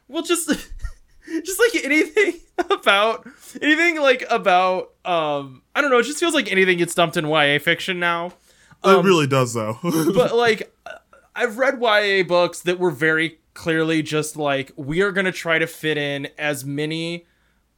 well 0.08 0.22
just 0.22 0.48
just 1.44 1.60
like 1.60 1.84
anything 1.84 2.40
about 2.70 3.26
anything 3.60 4.00
like 4.00 4.24
about 4.30 4.92
um 5.04 5.62
I 5.74 5.82
don't 5.82 5.90
know, 5.90 5.98
it 5.98 6.04
just 6.04 6.18
feels 6.18 6.34
like 6.34 6.50
anything 6.50 6.78
gets 6.78 6.94
dumped 6.94 7.16
in 7.16 7.26
YA 7.28 7.58
fiction 7.58 8.00
now. 8.00 8.32
Um, 8.82 9.00
it 9.00 9.08
really 9.08 9.26
does 9.26 9.54
though 9.54 9.78
but 9.82 10.34
like 10.34 10.74
I've 11.36 11.58
read 11.58 11.80
YA 11.80 12.22
books 12.22 12.60
that 12.62 12.78
were 12.78 12.90
very 12.90 13.38
clearly 13.52 14.02
just 14.02 14.36
like 14.36 14.72
we 14.76 15.00
are 15.00 15.12
going 15.12 15.26
to 15.26 15.32
try 15.32 15.58
to 15.58 15.66
fit 15.66 15.96
in 15.96 16.28
as 16.38 16.64
many 16.64 17.26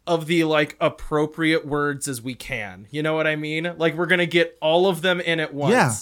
of 0.07 0.27
the 0.27 0.45
like 0.45 0.77
appropriate 0.81 1.67
words 1.67 2.07
as 2.09 2.23
we 2.23 2.35
can. 2.35 2.87
You 2.91 3.03
know 3.03 3.15
what 3.15 3.27
I 3.27 3.37
mean? 3.37 3.73
Like 3.77 3.95
we're 3.95 4.07
going 4.07 4.21
to 4.21 4.27
get 4.27 4.57
all 4.61 4.87
of 4.89 5.03
them 5.03 5.21
in 5.21 5.41
at 5.41 5.53
once. 5.53 5.73
Yeah. 5.73 5.93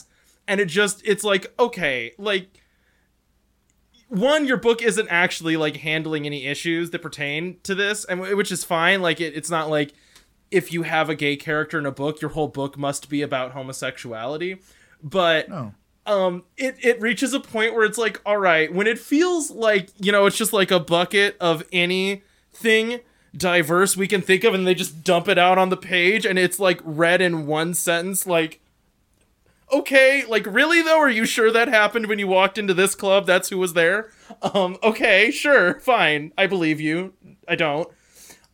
And 0.47 0.61
it 0.61 0.67
just 0.67 1.03
it's 1.07 1.25
like 1.25 1.53
okay, 1.59 2.13
like 2.19 2.61
one 4.09 4.47
your 4.47 4.57
book 4.57 4.83
isn't 4.83 5.09
actually 5.09 5.57
like 5.57 5.77
handling 5.77 6.27
any 6.27 6.47
issues 6.47 6.91
that 6.91 7.01
pertain 7.01 7.59
to 7.63 7.75
this 7.75 8.05
and 8.05 8.21
which 8.21 8.53
is 8.53 8.63
fine 8.63 9.03
like 9.03 9.21
it, 9.21 9.35
it's 9.35 9.51
not 9.51 9.69
like 9.69 9.93
if 10.51 10.73
you 10.73 10.83
have 10.83 11.09
a 11.09 11.15
gay 11.15 11.37
character 11.37 11.79
in 11.79 11.87
a 11.87 11.91
book 11.91 12.21
your 12.21 12.31
whole 12.31 12.47
book 12.47 12.79
must 12.79 13.09
be 13.09 13.23
about 13.23 13.53
homosexuality 13.53 14.59
but 15.03 15.51
oh 15.51 15.73
um 16.07 16.45
it 16.57 16.77
it 16.85 17.01
reaches 17.01 17.33
a 17.33 17.41
point 17.41 17.75
where 17.75 17.85
it's 17.85 17.99
like 17.99 18.21
all 18.27 18.37
right 18.37 18.73
when 18.75 18.87
it 18.87 18.99
feels 18.99 19.51
like 19.51 19.89
you 19.99 20.13
know 20.13 20.27
it's 20.27 20.37
just 20.37 20.53
like 20.53 20.71
a 20.71 20.79
bucket 20.79 21.37
of 21.41 21.65
anything 21.73 23.01
diverse 23.37 23.97
we 23.97 24.07
can 24.07 24.21
think 24.21 24.45
of 24.45 24.55
and 24.55 24.67
they 24.67 24.75
just 24.75 25.03
dump 25.03 25.29
it 25.29 25.39
out 25.39 25.59
on 25.59 25.69
the 25.69 25.77
page 25.77 26.25
and 26.25 26.39
it's 26.39 26.61
like 26.61 26.81
read 26.85 27.21
in 27.21 27.47
one 27.47 27.75
sentence 27.75 28.27
like 28.27 28.61
okay 29.73 30.25
like 30.29 30.47
really 30.47 30.83
though 30.83 31.01
are 31.01 31.11
you 31.11 31.25
sure 31.25 31.51
that 31.51 31.67
happened 31.69 32.07
when 32.07 32.19
you 32.19 32.29
walked 32.29 32.59
into 32.59 32.73
this 32.73 32.95
club 32.95 33.27
that's 33.27 33.49
who 33.49 33.59
was 33.59 33.73
there 33.73 34.11
um 34.55 34.77
okay 34.83 35.31
sure 35.31 35.81
fine 35.81 36.33
i 36.39 36.47
believe 36.47 36.81
you 36.81 37.13
i 37.49 37.57
don't 37.57 37.89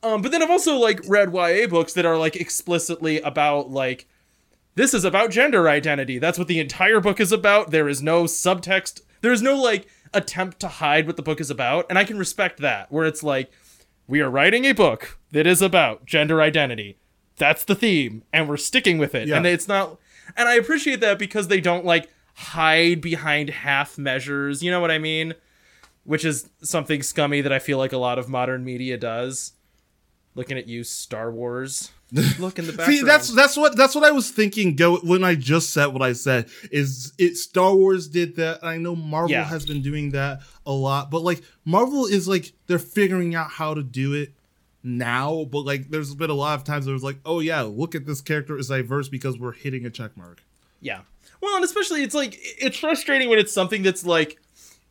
um 0.02 0.22
but 0.22 0.32
then 0.32 0.42
i've 0.42 0.50
also 0.50 0.76
like 0.76 1.00
read 1.06 1.32
ya 1.32 1.66
books 1.68 1.92
that 1.92 2.06
are 2.06 2.16
like 2.16 2.36
explicitly 2.36 3.20
about 3.20 3.70
like 3.70 4.06
this 4.74 4.94
is 4.94 5.04
about 5.04 5.30
gender 5.30 5.68
identity. 5.68 6.18
That's 6.18 6.38
what 6.38 6.48
the 6.48 6.60
entire 6.60 7.00
book 7.00 7.20
is 7.20 7.32
about. 7.32 7.70
There 7.70 7.88
is 7.88 8.02
no 8.02 8.24
subtext. 8.24 9.02
There 9.20 9.32
is 9.32 9.42
no 9.42 9.60
like 9.60 9.86
attempt 10.14 10.60
to 10.60 10.68
hide 10.68 11.06
what 11.06 11.16
the 11.16 11.22
book 11.22 11.40
is 11.40 11.50
about, 11.50 11.86
and 11.90 11.98
I 11.98 12.04
can 12.04 12.18
respect 12.18 12.60
that. 12.60 12.90
Where 12.90 13.04
it's 13.04 13.22
like 13.22 13.50
we 14.10 14.20
are 14.20 14.28
writing 14.28 14.64
a 14.64 14.72
book 14.72 15.18
that 15.30 15.46
is 15.46 15.62
about 15.62 16.04
gender 16.04 16.42
identity. 16.42 16.98
That's 17.36 17.64
the 17.64 17.76
theme, 17.76 18.24
and 18.32 18.48
we're 18.48 18.56
sticking 18.56 18.98
with 18.98 19.14
it. 19.14 19.28
Yeah. 19.28 19.36
And 19.36 19.46
it's 19.46 19.68
not 19.68 19.98
and 20.36 20.48
I 20.48 20.54
appreciate 20.54 21.00
that 21.00 21.18
because 21.18 21.48
they 21.48 21.60
don't 21.60 21.84
like 21.84 22.10
hide 22.34 23.00
behind 23.00 23.50
half 23.50 23.96
measures. 23.96 24.62
You 24.62 24.70
know 24.70 24.80
what 24.80 24.90
I 24.90 24.98
mean? 24.98 25.34
Which 26.04 26.24
is 26.24 26.50
something 26.62 27.02
scummy 27.02 27.40
that 27.40 27.52
I 27.52 27.60
feel 27.60 27.78
like 27.78 27.92
a 27.92 27.98
lot 27.98 28.18
of 28.18 28.28
modern 28.28 28.64
media 28.64 28.96
does. 28.96 29.52
Looking 30.34 30.58
at 30.58 30.66
you, 30.66 30.84
Star 30.84 31.30
Wars. 31.30 31.92
Look 32.12 32.58
in 32.58 32.66
the 32.66 32.72
background. 32.72 32.92
See, 32.98 33.02
that's 33.04 33.32
that's 33.34 33.56
what 33.56 33.76
that's 33.76 33.94
what 33.94 34.04
I 34.04 34.10
was 34.10 34.30
thinking. 34.30 34.74
Go 34.76 34.98
when 34.98 35.22
I 35.24 35.34
just 35.34 35.70
said 35.70 35.86
what 35.86 36.02
I 36.02 36.12
said 36.12 36.48
is 36.70 37.12
it. 37.18 37.36
Star 37.36 37.74
Wars 37.74 38.08
did 38.08 38.36
that. 38.36 38.64
I 38.64 38.76
know 38.78 38.96
Marvel 38.96 39.30
Yeah. 39.30 39.44
has 39.44 39.64
been 39.66 39.82
doing 39.82 40.10
that 40.10 40.40
a 40.66 40.72
lot, 40.72 41.10
but 41.10 41.22
like 41.22 41.42
Marvel 41.64 42.06
is 42.06 42.26
like 42.26 42.52
they're 42.66 42.78
figuring 42.78 43.34
out 43.34 43.50
how 43.50 43.74
to 43.74 43.82
do 43.82 44.12
it 44.14 44.32
now. 44.82 45.44
But 45.50 45.60
like, 45.60 45.90
there's 45.90 46.14
been 46.14 46.30
a 46.30 46.34
lot 46.34 46.58
of 46.58 46.64
times 46.64 46.86
where 46.86 46.94
it's 46.94 47.04
like, 47.04 47.18
oh 47.24 47.40
yeah, 47.40 47.62
look 47.62 47.94
at 47.94 48.06
this 48.06 48.20
character 48.20 48.58
is 48.58 48.68
diverse 48.68 49.08
because 49.08 49.38
we're 49.38 49.52
hitting 49.52 49.86
a 49.86 49.90
check 49.90 50.16
mark. 50.16 50.42
Yeah. 50.80 51.00
Well, 51.40 51.54
and 51.56 51.64
especially 51.64 52.02
it's 52.02 52.14
like 52.14 52.36
it's 52.40 52.78
frustrating 52.78 53.28
when 53.28 53.38
it's 53.38 53.52
something 53.52 53.82
that's 53.82 54.04
like 54.04 54.38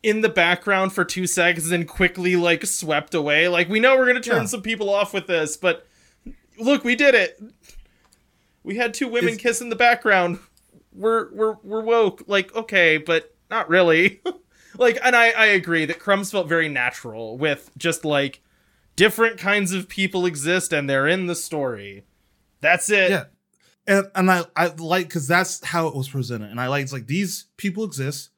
in 0.02 0.22
the 0.22 0.28
background 0.28 0.92
for 0.92 1.04
two 1.04 1.26
seconds 1.26 1.70
and 1.70 1.86
quickly 1.86 2.34
like 2.36 2.64
swept 2.64 3.14
away. 3.14 3.48
Like 3.48 3.68
we 3.68 3.78
know 3.80 3.96
we're 3.96 4.06
gonna 4.06 4.20
turn 4.20 4.42
Yeah. 4.42 4.46
some 4.46 4.62
people 4.62 4.88
off 4.88 5.12
with 5.12 5.26
this, 5.26 5.56
but 5.56 5.86
look, 6.60 6.84
we 6.84 6.94
did 6.96 7.14
it. 7.14 7.40
We 8.62 8.76
had 8.76 8.94
two 8.94 9.08
women 9.08 9.30
It's- 9.30 9.42
kiss 9.42 9.60
in 9.60 9.68
the 9.70 9.76
background. 9.76 10.38
We're 10.92 11.32
we're 11.32 11.56
we're 11.62 11.82
woke. 11.82 12.24
Like 12.26 12.54
okay, 12.54 12.98
but 12.98 13.34
not 13.50 13.68
really. 13.68 14.20
like, 14.78 14.98
and 15.02 15.14
I 15.16 15.30
I 15.30 15.46
agree 15.46 15.84
that 15.86 15.98
Crumbs 15.98 16.30
felt 16.30 16.48
very 16.48 16.68
natural 16.68 17.38
with 17.38 17.70
just 17.78 18.04
like 18.04 18.42
different 18.96 19.38
kinds 19.38 19.72
of 19.72 19.88
people 19.88 20.26
exist 20.26 20.72
and 20.72 20.90
they're 20.90 21.06
in 21.06 21.26
the 21.26 21.34
story. 21.34 22.04
That's 22.60 22.90
it. 22.90 23.10
Yeah. 23.10 23.24
And 23.86 24.06
and 24.14 24.30
I 24.30 24.44
I 24.56 24.66
like 24.66 25.08
because 25.08 25.26
that's 25.26 25.64
how 25.64 25.86
it 25.86 25.94
was 25.94 26.08
presented, 26.08 26.50
and 26.50 26.60
I 26.60 26.66
like 26.66 26.82
it's 26.82 26.92
like 26.92 27.06
these 27.06 27.46
people 27.56 27.84
exist. 27.84 28.30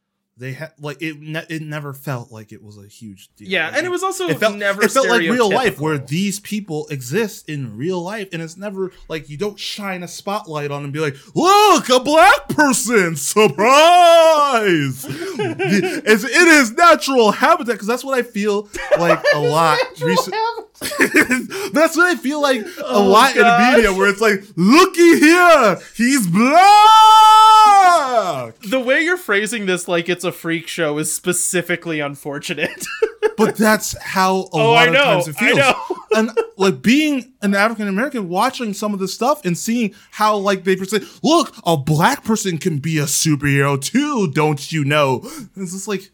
They 0.42 0.52
had 0.55 0.72
like 0.81 1.00
it. 1.00 1.20
Ne- 1.20 1.46
it 1.48 1.62
never 1.62 1.92
felt 1.92 2.33
like 2.33 2.50
it 2.52 2.62
was 2.62 2.76
a 2.76 2.87
huge 2.88 3.31
deal. 3.37 3.48
Yeah, 3.48 3.68
Like, 3.68 3.76
and 3.78 3.87
it 3.87 3.90
was 3.90 4.02
also 4.02 4.28
it 4.28 4.38
felt 4.38 4.57
never 4.57 4.83
it 4.83 4.90
felt 4.90 5.09
like 5.09 5.20
real 5.22 5.48
life 5.48 5.78
where 5.81 5.98
these 5.98 6.40
people 6.40 6.88
exist 6.88 7.48
in 7.48 7.76
real 7.76 8.02
life 8.02 8.28
and 8.33 8.42
it's 8.42 8.57
never 8.57 8.90
like 9.09 9.28
you 9.31 9.37
don't 9.37 9.59
shine 9.59 10.02
a 10.02 10.09
spotlight 10.09 10.72
on 10.72 10.83
and 10.83 10.92
be 10.92 10.98
like 10.98 11.14
look 11.37 11.88
a 11.90 12.00
black 12.00 12.48
person 12.48 13.14
surprise 13.14 15.07
it's 15.09 16.24
in 16.24 16.46
his 16.48 16.72
natural 16.72 17.31
habitat 17.31 17.74
because 17.74 17.87
that's 17.87 18.05
what 18.05 18.18
i 18.18 18.22
feel 18.22 18.68
like 18.98 19.22
a 19.35 19.38
lot 19.38 19.78
recent- 20.00 20.35
that's 21.72 21.96
what 21.96 22.07
i 22.07 22.16
feel 22.16 22.42
like 22.42 22.61
a 22.62 22.85
Oh, 22.85 23.05
lot 23.05 23.37
in 23.37 23.42
gosh. 23.42 23.70
the 23.72 23.76
media 23.76 23.92
where 23.96 24.09
it's 24.09 24.20
like 24.20 24.42
looky 24.57 25.20
here 25.20 25.78
he's 25.96 26.26
black 26.26 27.01
the 28.68 28.81
way 28.81 29.03
you're 29.03 29.16
phrasing 29.16 29.66
this 29.66 29.88
like 29.88 30.09
it's 30.09 30.25
a 30.25 30.33
freak 30.33 30.66
show 30.68 30.98
is 30.98 31.14
specifically 31.14 32.01
unfortunate. 32.01 32.85
but 33.37 33.57
that's 33.57 33.96
how 34.03 34.37
a 34.37 34.48
Oh, 34.53 34.72
lot 34.72 34.88
I 34.88 34.90
know, 34.92 35.18
of 35.18 35.25
times 35.25 35.29
it 35.29 35.37
I 35.37 35.46
feels. 35.46 35.59
know. 35.59 35.75
and 36.14 36.31
like 36.57 36.83
being 36.83 37.33
an 37.42 37.55
African 37.55 37.88
American, 37.88 38.29
watching 38.29 38.75
some 38.75 38.92
of 38.94 39.01
this 39.01 39.14
stuff 39.14 39.44
and 39.44 39.57
seeing 39.57 39.94
how 40.12 40.37
like 40.37 40.64
they 40.64 40.77
say, 40.77 41.01
look, 41.22 41.55
a 41.64 41.77
black 41.77 42.25
person 42.25 42.59
can 42.59 42.79
be 42.79 42.98
a 42.98 43.05
superhero 43.05 43.81
too, 43.83 44.31
don't 44.33 44.70
you 44.72 44.85
know? 44.85 45.20
It's 45.57 45.72
just 45.72 45.88
like, 45.88 46.11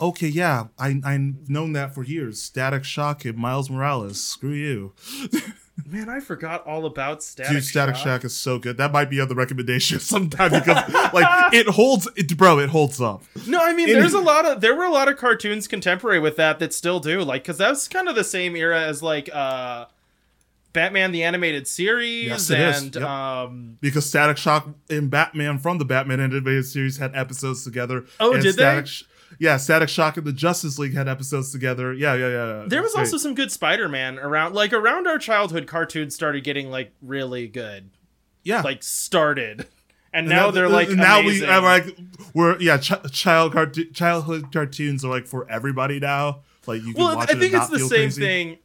okay, 0.00 0.28
yeah, 0.28 0.68
I 0.78 1.00
I've 1.04 1.48
known 1.50 1.72
that 1.74 1.94
for 1.94 2.02
years. 2.04 2.40
Static 2.40 2.84
Shock 2.84 3.24
and 3.24 3.36
Miles 3.36 3.68
Morales. 3.68 4.20
Screw 4.20 4.52
you, 4.52 4.94
Man, 5.86 6.08
I 6.08 6.20
forgot 6.20 6.66
all 6.66 6.86
about 6.86 7.22
Static 7.22 7.52
dude. 7.52 7.64
Static 7.64 7.94
Shock. 7.96 8.04
Shock 8.04 8.24
is 8.24 8.36
so 8.36 8.58
good. 8.58 8.76
That 8.76 8.92
might 8.92 9.08
be 9.08 9.20
on 9.20 9.28
the 9.28 9.34
recommendation 9.34 10.00
sometime 10.00 10.50
because 10.50 10.92
like 11.14 11.54
it 11.54 11.66
holds, 11.68 12.08
it, 12.16 12.36
bro. 12.36 12.58
It 12.58 12.68
holds 12.70 13.00
up. 13.00 13.22
No, 13.46 13.60
I 13.62 13.72
mean 13.72 13.88
Any- 13.88 13.98
there's 14.00 14.12
a 14.14 14.20
lot 14.20 14.44
of 14.44 14.60
there 14.60 14.74
were 14.74 14.84
a 14.84 14.90
lot 14.90 15.08
of 15.08 15.16
cartoons 15.16 15.68
contemporary 15.68 16.18
with 16.18 16.36
that 16.36 16.58
that 16.58 16.74
still 16.74 17.00
do 17.00 17.22
like 17.22 17.44
cuz 17.44 17.56
that's 17.58 17.88
kind 17.88 18.08
of 18.08 18.14
the 18.16 18.24
same 18.24 18.56
era 18.56 18.82
as 18.82 19.02
like 19.02 19.30
uh 19.34 19.86
Batman 20.74 21.12
the 21.12 21.22
animated 21.22 21.66
series 21.66 22.26
Yes, 22.26 22.50
it 22.50 22.60
is. 22.60 22.82
and 22.82 22.94
Yep. 22.96 23.04
um 23.04 23.78
because 23.80 24.04
Static 24.04 24.36
Shock 24.36 24.68
and 24.90 25.10
Batman 25.10 25.58
from 25.58 25.78
the 25.78 25.84
Batman 25.84 26.20
animated 26.20 26.66
series 26.66 26.98
had 26.98 27.14
episodes 27.16 27.64
together. 27.64 28.04
Oh, 28.20 28.36
did 28.36 28.56
they? 28.56 28.82
Sh- 28.84 29.04
yeah, 29.38 29.56
Static 29.56 29.88
Shock 29.88 30.16
and 30.16 30.26
the 30.26 30.32
Justice 30.32 30.78
League 30.78 30.94
had 30.94 31.08
episodes 31.08 31.52
together. 31.52 31.92
Yeah, 31.92 32.14
yeah, 32.14 32.28
yeah. 32.28 32.64
there 32.66 32.82
was 32.82 32.92
Great. 32.92 33.02
also 33.02 33.16
some 33.18 33.34
good 33.34 33.52
Spider-Man 33.52 34.18
around 34.18 34.54
like 34.54 34.72
around 34.72 35.06
our 35.06 35.18
childhood 35.18 35.66
cartoons 35.66 36.14
started 36.14 36.44
getting 36.44 36.70
like 36.70 36.92
really 37.02 37.46
good. 37.48 37.90
yeah. 38.44 38.62
Like 38.62 38.82
started. 38.82 39.66
And, 40.10 40.26
And 40.26 40.28
now 40.30 40.50
they're 40.50 40.70
like 40.70 40.88
now 40.88 41.20
amazing. 41.20 41.46
we 41.48 41.52
are 41.54 41.60
like 41.60 41.98
we're 42.32 42.58
yeah 42.60 42.78
ch- 42.78 43.12
child 43.12 43.52
cart- 43.52 43.76
childhood 43.92 44.50
cartoons 44.52 45.04
are 45.04 45.10
like 45.10 45.26
for 45.26 45.48
everybody 45.50 46.00
now. 46.00 46.40
Like 46.66 46.82
you 46.82 46.94
can 46.94 47.02
Well, 47.04 47.16
watch 47.16 47.28
I 47.28 47.32
it 47.32 47.36
I 47.36 47.40
think 47.40 47.52
it's 47.54 47.68
the 47.68 47.78
same 47.78 47.88
crazy. 47.88 48.22
thing. 48.22 48.58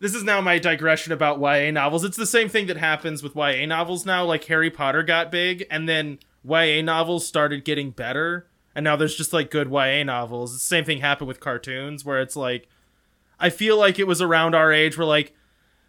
This 0.00 0.14
is 0.14 0.22
now 0.24 0.40
my 0.40 0.58
digression 0.58 1.12
about 1.12 1.40
YA 1.40 1.70
novels. 1.70 2.02
It's 2.04 2.16
the 2.16 2.26
same 2.26 2.48
thing 2.48 2.66
that 2.66 2.76
happens 2.76 3.22
with 3.22 3.34
YA 3.36 3.64
novels 3.66 4.04
now. 4.04 4.24
Like 4.24 4.44
Harry 4.44 4.70
Potter 4.70 5.02
got 5.02 5.30
big, 5.30 5.64
and 5.70 5.88
then 5.88 6.18
YA 6.44 6.82
novels 6.82 7.26
started 7.26 7.64
getting 7.64 7.90
better, 7.90 8.48
and 8.74 8.84
now 8.84 8.96
there's 8.96 9.16
just 9.16 9.32
like 9.32 9.50
good 9.50 9.70
YA 9.70 10.02
novels. 10.04 10.52
The 10.52 10.58
same 10.58 10.84
thing 10.84 10.98
happened 10.98 11.28
with 11.28 11.40
cartoons, 11.40 12.04
where 12.04 12.20
it's 12.20 12.36
like, 12.36 12.68
I 13.38 13.50
feel 13.50 13.76
like 13.76 13.98
it 13.98 14.06
was 14.06 14.20
around 14.22 14.54
our 14.54 14.72
age 14.72 14.96
where 14.96 15.06
like 15.06 15.34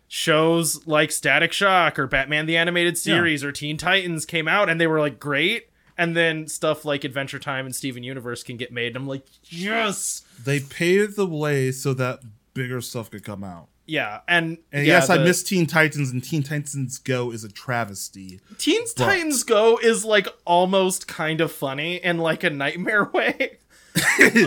shows 0.07 0.85
like 0.85 1.11
Static 1.11 1.51
Shock 1.51 1.97
or 1.97 2.07
Batman 2.07 2.45
the 2.45 2.57
Animated 2.57 2.97
Series 2.97 3.43
or 3.43 3.51
Teen 3.51 3.77
Titans 3.77 4.25
came 4.25 4.47
out, 4.47 4.69
and 4.69 4.79
they 4.79 4.87
were 4.87 4.99
like 4.99 5.19
great. 5.19 5.69
And 5.95 6.17
then 6.17 6.47
stuff 6.47 6.85
like 6.85 7.03
Adventure 7.03 7.37
Time 7.37 7.67
and 7.67 7.75
Steven 7.75 8.01
Universe 8.01 8.41
can 8.41 8.57
get 8.57 8.71
made. 8.71 8.87
And 8.87 8.95
I'm 8.95 9.07
like, 9.07 9.27
yes, 9.43 10.23
They 10.43 10.59
paved 10.59 11.15
the 11.15 11.27
way 11.27 11.71
so 11.71 11.93
that 11.93 12.21
bigger 12.55 12.81
stuff 12.81 13.11
could 13.11 13.23
come 13.23 13.43
out. 13.43 13.67
Yeah. 13.85 14.21
And, 14.27 14.57
And 14.71 14.85
yeah, 14.85 14.93
yes, 14.99 15.09
I 15.09 15.17
miss 15.17 15.43
Teen 15.43 15.65
Titans, 15.65 16.11
and 16.11 16.23
Teen 16.23 16.41
Titans 16.43 16.97
Go 16.99 17.31
is 17.31 17.43
a 17.43 17.49
travesty. 17.49 18.39
Teens 18.57 18.93
But- 18.95 19.05
Titans 19.05 19.43
Go 19.43 19.77
is 19.77 20.05
like 20.05 20.27
almost 20.45 21.07
kind 21.07 21.41
of 21.41 21.51
funny 21.51 21.97
in 21.97 22.17
like 22.17 22.43
a 22.43 22.49
nightmare 22.49 23.05
way. 23.13 23.57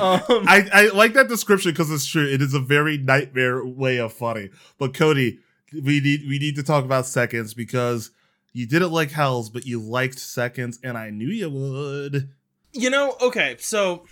um, 0.01 0.21
I, 0.49 0.69
I 0.73 0.91
like 0.93 1.13
that 1.13 1.29
description 1.29 1.71
because 1.71 1.91
it's 1.91 2.07
true. 2.07 2.27
It 2.27 2.43
is 2.43 2.53
a 2.55 2.59
very 2.61 2.99
nightmare 2.99 3.65
way 3.65 3.99
of 3.99 4.13
funny. 4.13 4.51
But 4.79 4.93
Cody, 4.93 5.39
we 5.73 6.01
need 6.01 6.23
we 6.29 6.39
need 6.41 6.57
to 6.57 6.65
talk 6.65 6.85
about 6.85 7.07
seconds 7.07 7.55
because 7.55 8.11
you 8.53 8.67
didn't 8.67 8.91
like 8.91 9.13
Howl's, 9.13 9.49
but 9.51 9.65
you 9.65 9.79
liked 9.81 10.19
seconds, 10.19 10.81
and 10.83 10.99
I 10.99 11.11
knew 11.11 11.29
you 11.29 11.49
would. 11.51 12.31
you 12.73 12.91
know, 12.91 13.17
okay, 13.21 13.57
so 13.61 14.05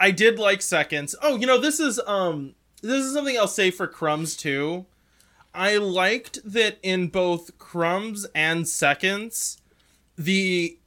I 0.00 0.10
did 0.10 0.38
like 0.38 0.62
seconds. 0.62 1.14
Oh, 1.20 1.36
you 1.36 1.46
know, 1.46 1.58
this 1.58 1.78
is 1.80 2.00
um 2.06 2.54
this 2.82 3.04
is 3.04 3.12
something 3.14 3.36
I'll 3.38 3.46
say 3.48 3.70
for 3.70 3.86
Crumbs 3.86 4.36
too. 4.36 4.86
I 5.54 5.76
liked 5.78 6.38
that 6.44 6.78
in 6.82 7.08
both 7.08 7.58
Crumbs 7.58 8.26
and 8.34 8.68
Seconds, 8.68 9.58
the 10.16 10.78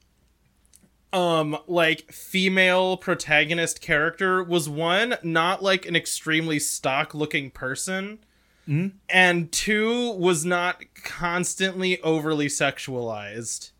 um 1.12 1.58
like 1.66 2.10
female 2.10 2.96
protagonist 2.96 3.82
character 3.82 4.42
was 4.42 4.66
one 4.68 5.14
not 5.22 5.62
like 5.62 5.84
an 5.84 5.94
extremely 5.94 6.58
stock 6.58 7.14
looking 7.14 7.50
person 7.50 8.18
Mhm. 8.66 8.92
and 9.10 9.50
two 9.52 10.12
was 10.12 10.44
not 10.46 10.82
constantly 10.94 12.00
overly 12.02 12.46
sexualized 12.46 13.72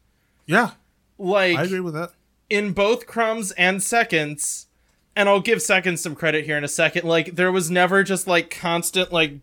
Yeah, 0.45 0.73
like 1.19 1.57
I 1.57 1.63
agree 1.63 1.81
with 1.81 1.95
that. 1.95 2.11
in 2.51 2.73
both 2.73 3.07
crumbs 3.07 3.53
and 3.53 3.83
seconds 3.83 4.67
and 5.15 5.29
i'll 5.29 5.41
give 5.41 5.63
seconds 5.63 6.01
some 6.01 6.15
credit 6.15 6.45
here 6.45 6.57
in 6.57 6.65
a 6.65 6.69
second 6.69 7.07
like 7.07 7.37
there 7.37 7.53
was 7.53 7.71
never 7.71 8.03
just 8.03 8.27
like 8.27 8.51
constant 8.51 9.13
like 9.13 9.35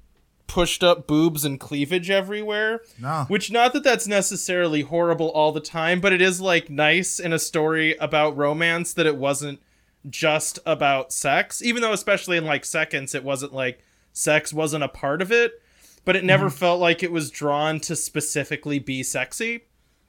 pushed 0.50 0.84
up 0.84 1.08
boobs 1.08 1.46
and 1.46 1.60
cleavage 1.60 2.10
everywhere. 2.10 2.82
Nah, 2.98 3.26
which 3.26 3.52
not 3.52 3.72
that 3.74 3.84
that's 3.84 4.08
necessarily 4.08 4.82
horrible 4.82 5.30
all 5.30 5.54
the 5.54 5.62
time 5.62 6.02
but 6.02 6.12
it 6.12 6.22
is 6.22 6.42
like 6.42 6.70
nice 6.70 7.20
in 7.20 7.32
a 7.32 7.40
story 7.40 7.96
about 7.98 8.36
romance 8.36 8.94
that 8.96 9.06
it 9.06 9.16
wasn't 9.16 9.62
just 10.10 10.60
about 10.66 11.14
sex. 11.14 11.62
Even 11.62 11.82
though 11.82 11.94
especially 11.94 12.36
in 12.36 12.46
like 12.46 12.66
seconds 12.66 13.16
it 13.16 13.24
wasn't 13.24 13.54
like 13.54 13.84
sex 14.12 14.52
wasn't 14.52 14.84
a 14.84 14.90
part 14.90 15.22
of 15.22 15.32
it 15.32 15.62
but 16.04 16.16
it 16.16 16.26
never 16.26 16.48
mm-hmm. 16.48 16.58
felt 16.58 16.82
like 16.82 17.04
it 17.04 17.12
was 17.12 17.30
drawn 17.30 17.80
to 17.82 17.96
specifically 17.96 18.80
be 18.80 19.04
sexy. 19.04 19.62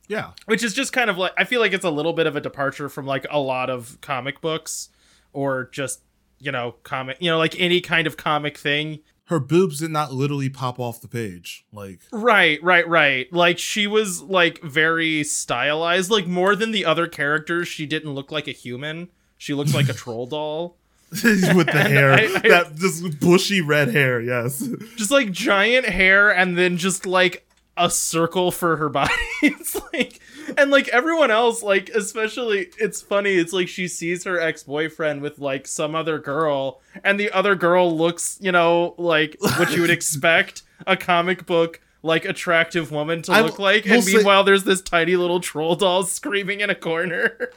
Yeah, 0.09 0.31
which 0.47 0.65
is 0.65 0.73
just 0.73 0.93
kind 0.93 1.11
of 1.11 1.19
like 1.19 1.33
I 1.37 1.45
feel 1.45 1.61
like 1.61 1.75
it's 1.75 1.85
a 1.85 1.91
little 1.91 2.15
bit 2.15 2.27
of 2.27 2.35
a 2.35 2.41
departure 2.41 2.89
from 2.89 3.07
like 3.07 3.27
a 3.31 3.39
lot 3.39 3.69
of 3.69 3.99
comic 4.01 4.41
books 4.41 4.89
or 5.33 5.69
just 5.73 6.03
you 6.39 6.51
know 6.53 6.75
comic 6.83 7.17
you 7.21 7.31
know 7.31 7.39
like 7.39 7.59
any 7.61 7.81
kind 7.81 8.07
of 8.07 8.17
comic 8.17 8.57
thing 8.59 9.01
her 9.27 9.39
boobs 9.39 9.79
did 9.79 9.93
not 9.93 10.13
literally 10.13 10.49
pop 10.51 10.81
off 10.81 11.01
the 11.01 11.07
page. 11.07 11.65
Like, 11.73 12.01
right 12.11 12.61
right 12.65 12.89
right 12.89 13.33
like 13.33 13.59
she 13.61 13.87
was 13.87 14.23
like 14.23 14.61
very 14.63 15.23
stylized 15.23 16.11
like 16.11 16.27
more 16.27 16.57
than 16.57 16.73
the 16.73 16.85
other 16.85 17.07
characters 17.07 17.69
she 17.69 17.87
didn't 17.87 18.13
look 18.13 18.33
like 18.33 18.49
a 18.49 18.53
human 18.53 19.09
she 19.39 19.55
looked 19.55 19.73
like 19.73 19.89
a 19.89 19.93
troll 20.03 20.27
doll 20.27 20.77
with 21.11 21.67
the 21.67 21.73
hair, 21.89 22.13
I- 22.13 22.25
I- 22.45 22.49
that 22.49 22.75
just 22.77 23.19
bushy 23.21 23.61
red 23.61 23.89
hair. 23.93 24.21
Yes, 24.21 24.69
just 24.97 25.11
like 25.11 25.33
giant 25.33 25.87
hair 25.87 26.31
and 26.31 26.57
then 26.57 26.77
just 26.77 27.05
like 27.05 27.47
a 27.81 27.91
circle 27.91 28.53
for 28.53 28.77
her 28.77 28.89
body. 28.89 29.13
it's 29.43 29.75
like 29.93 30.21
and 30.57 30.71
like 30.71 30.89
everyone 30.89 31.31
else, 31.31 31.63
like 31.63 31.89
especially 31.89 32.69
it's 32.79 33.01
funny, 33.01 33.35
it's 33.35 33.53
like 33.53 33.69
she 33.69 33.89
sees 33.89 34.25
her 34.25 34.39
ex-boyfriend 34.39 35.23
with 35.23 35.39
like 35.39 35.67
some 35.67 35.95
other 35.95 36.19
girl, 36.19 36.81
and 37.03 37.19
the 37.19 37.31
other 37.33 37.55
girl 37.55 37.97
looks, 37.97 38.39
you 38.41 38.53
know, 38.53 38.95
like 38.99 39.37
what 39.41 39.73
you 39.75 39.81
would 39.81 39.91
expect 39.99 40.63
a 40.87 40.97
comic 40.97 41.47
book 41.47 41.81
like 42.03 42.25
attractive 42.25 42.91
woman 42.91 43.23
to 43.23 43.33
I 43.33 43.41
look 43.41 43.59
like. 43.59 43.87
And 43.87 44.03
say- 44.05 44.15
meanwhile 44.15 44.45
there's 44.45 44.65
this 44.65 44.83
tiny 44.83 45.17
little 45.17 45.41
troll 45.41 45.77
doll 45.77 46.05
screaming 46.05 46.61
in 46.61 46.71
a 46.71 46.75
corner. 46.75 47.51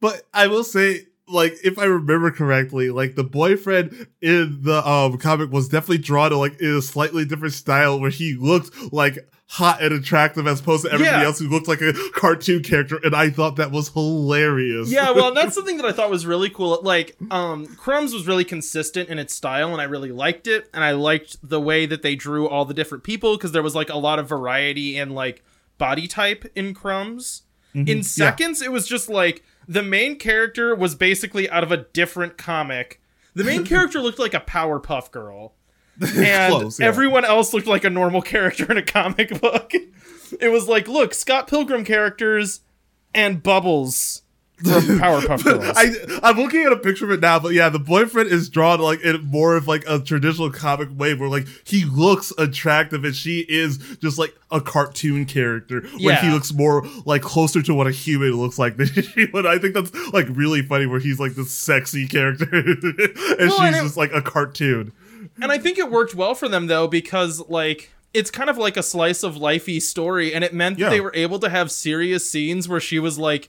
But 0.00 0.22
I 0.34 0.48
will 0.48 0.64
say, 0.64 1.06
like, 1.28 1.54
if 1.62 1.78
I 1.78 1.84
remember 1.84 2.32
correctly, 2.32 2.90
like 2.90 3.14
the 3.14 3.22
boyfriend 3.22 4.08
in 4.20 4.58
the 4.62 4.86
um 4.86 5.16
comic 5.18 5.52
was 5.52 5.68
definitely 5.68 5.98
drawn 5.98 6.30
to 6.30 6.38
like 6.38 6.60
in 6.60 6.76
a 6.76 6.82
slightly 6.82 7.24
different 7.24 7.54
style 7.54 8.00
where 8.00 8.10
he 8.10 8.34
looked 8.34 8.92
like 8.92 9.18
hot 9.56 9.82
and 9.82 9.92
attractive 9.92 10.46
as 10.46 10.60
opposed 10.60 10.82
to 10.84 10.90
everybody 10.90 11.18
Yeah. 11.18 11.26
else 11.26 11.38
who 11.38 11.46
looked 11.46 11.68
like 11.68 11.82
a 11.82 11.92
cartoon 12.14 12.62
character, 12.62 12.98
and 13.04 13.14
I 13.14 13.28
thought 13.28 13.56
that 13.56 13.70
was 13.70 13.90
hilarious. 13.90 14.90
yeah, 14.90 15.10
well, 15.10 15.34
that's 15.34 15.54
something 15.58 15.76
that 15.76 15.84
I 15.84 15.92
thought 15.92 16.08
was 16.10 16.24
really 16.24 16.48
cool. 16.48 16.80
Like, 16.82 17.16
um, 17.30 17.66
Crumbs 17.76 18.14
was 18.14 18.26
really 18.26 18.44
consistent 18.44 19.10
in 19.10 19.18
its 19.18 19.34
style, 19.34 19.70
and 19.72 19.80
I 19.80 19.84
really 19.84 20.10
liked 20.10 20.46
it. 20.46 20.70
And 20.72 20.82
I 20.82 20.92
liked 20.92 21.36
the 21.46 21.60
way 21.60 21.84
that 21.84 22.00
they 22.00 22.14
drew 22.14 22.48
all 22.48 22.64
the 22.64 22.72
different 22.72 23.04
people 23.04 23.36
because 23.36 23.52
there 23.52 23.62
was 23.62 23.74
like 23.74 23.90
a 23.90 23.98
lot 23.98 24.18
of 24.18 24.26
variety 24.26 24.96
in 24.96 25.10
like 25.10 25.44
body 25.76 26.06
type 26.06 26.50
in 26.54 26.72
Crumbs. 26.72 27.42
In 27.74 28.02
seconds, 28.02 28.60
it 28.60 28.70
was 28.70 28.86
just 28.86 29.08
like 29.08 29.42
the 29.66 29.82
main 29.82 30.16
character 30.18 30.74
was 30.74 30.94
basically 30.94 31.48
out 31.50 31.62
of 31.62 31.72
a 31.72 31.78
different 31.78 32.36
comic. 32.38 33.00
The 33.34 33.44
main 33.44 33.64
character 33.72 33.98
looked 34.00 34.18
like 34.18 34.34
a 34.34 34.40
Powerpuff 34.40 35.10
Girl 35.10 35.54
and 36.16 36.52
Close, 36.54 36.80
yeah. 36.80 36.86
everyone 36.86 37.24
else 37.24 37.52
looked 37.52 37.66
like 37.66 37.84
a 37.84 37.90
normal 37.90 38.22
character 38.32 38.70
in 38.70 38.78
a 38.78 38.82
comic 38.82 39.40
book. 39.40 39.72
It 40.40 40.48
was 40.50 40.68
like, 40.68 40.88
look, 40.88 41.12
Scott 41.14 41.46
Pilgrim 41.48 41.84
characters 41.84 42.60
and 43.14 43.42
Bubbles 43.42 44.22
from 44.56 44.70
Powerpuff 44.98 45.44
Girls. 45.44 45.72
I 45.76 45.90
I'm 46.22 46.36
looking 46.38 46.62
at 46.64 46.72
a 46.72 46.76
picture 46.76 47.04
of 47.04 47.10
it 47.10 47.20
now, 47.20 47.38
but 47.40 47.52
yeah, 47.52 47.68
the 47.68 47.78
boyfriend 47.80 48.30
is 48.30 48.48
drawn 48.48 48.80
like 48.80 49.00
in 49.02 49.22
more 49.26 49.56
of 49.56 49.66
like 49.68 49.84
a 49.88 49.98
traditional 49.98 50.50
comic 50.50 50.88
way, 50.96 51.12
where 51.14 51.28
like 51.28 51.46
he 51.64 51.84
looks 51.84 52.32
attractive 52.38 53.04
and 53.04 53.14
she 53.14 53.40
is 53.48 53.76
just 54.00 54.18
like 54.18 54.34
a 54.50 54.60
cartoon 54.60 55.26
character, 55.26 55.82
where 56.00 56.16
he 56.16 56.30
looks 56.30 56.52
more 56.54 56.86
like 57.04 57.20
closer 57.22 57.60
to 57.60 57.74
what 57.74 57.86
a 57.86 57.90
human 57.90 58.32
looks 58.32 58.58
like 58.58 58.76
than 58.78 58.86
she 58.86 59.26
would. 59.34 59.44
I 59.46 59.58
think 59.58 59.74
that's 59.74 59.92
like 60.12 60.26
really 60.30 60.62
funny, 60.62 60.86
where 60.86 61.00
he's 61.00 61.18
like 61.20 61.32
this 61.34 61.50
sexy 61.50 62.06
character 62.08 62.46
and 62.52 62.82
Well, 62.84 63.50
she's 63.50 63.60
and 63.60 63.76
it- 63.76 63.82
just 63.82 63.96
like 63.98 64.12
a 64.14 64.22
cartoon. 64.22 64.92
And 65.40 65.50
I 65.52 65.58
think 65.58 65.78
it 65.78 65.90
worked 65.90 66.14
well 66.14 66.34
for 66.34 66.48
them 66.48 66.66
though 66.66 66.86
because 66.88 67.40
like 67.48 67.90
it's 68.14 68.30
kind 68.30 68.50
of 68.50 68.58
like 68.58 68.76
a 68.76 68.82
slice 68.82 69.22
of 69.22 69.36
lifey 69.36 69.80
story, 69.80 70.34
and 70.34 70.44
it 70.44 70.52
meant 70.52 70.76
that 70.78 70.84
Yeah. 70.84 70.90
they 70.90 71.00
were 71.00 71.12
able 71.14 71.38
to 71.38 71.48
have 71.48 71.70
serious 71.70 72.28
scenes 72.28 72.68
where 72.68 72.80
she 72.80 72.98
was 72.98 73.18
like 73.18 73.48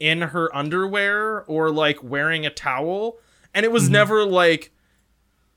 in 0.00 0.20
her 0.22 0.54
underwear 0.56 1.42
or 1.44 1.70
like 1.70 2.02
wearing 2.02 2.44
a 2.44 2.50
towel, 2.50 3.18
and 3.54 3.64
it 3.64 3.70
was 3.70 3.84
Mm-hmm. 3.84 3.92
never 3.92 4.24
like 4.24 4.72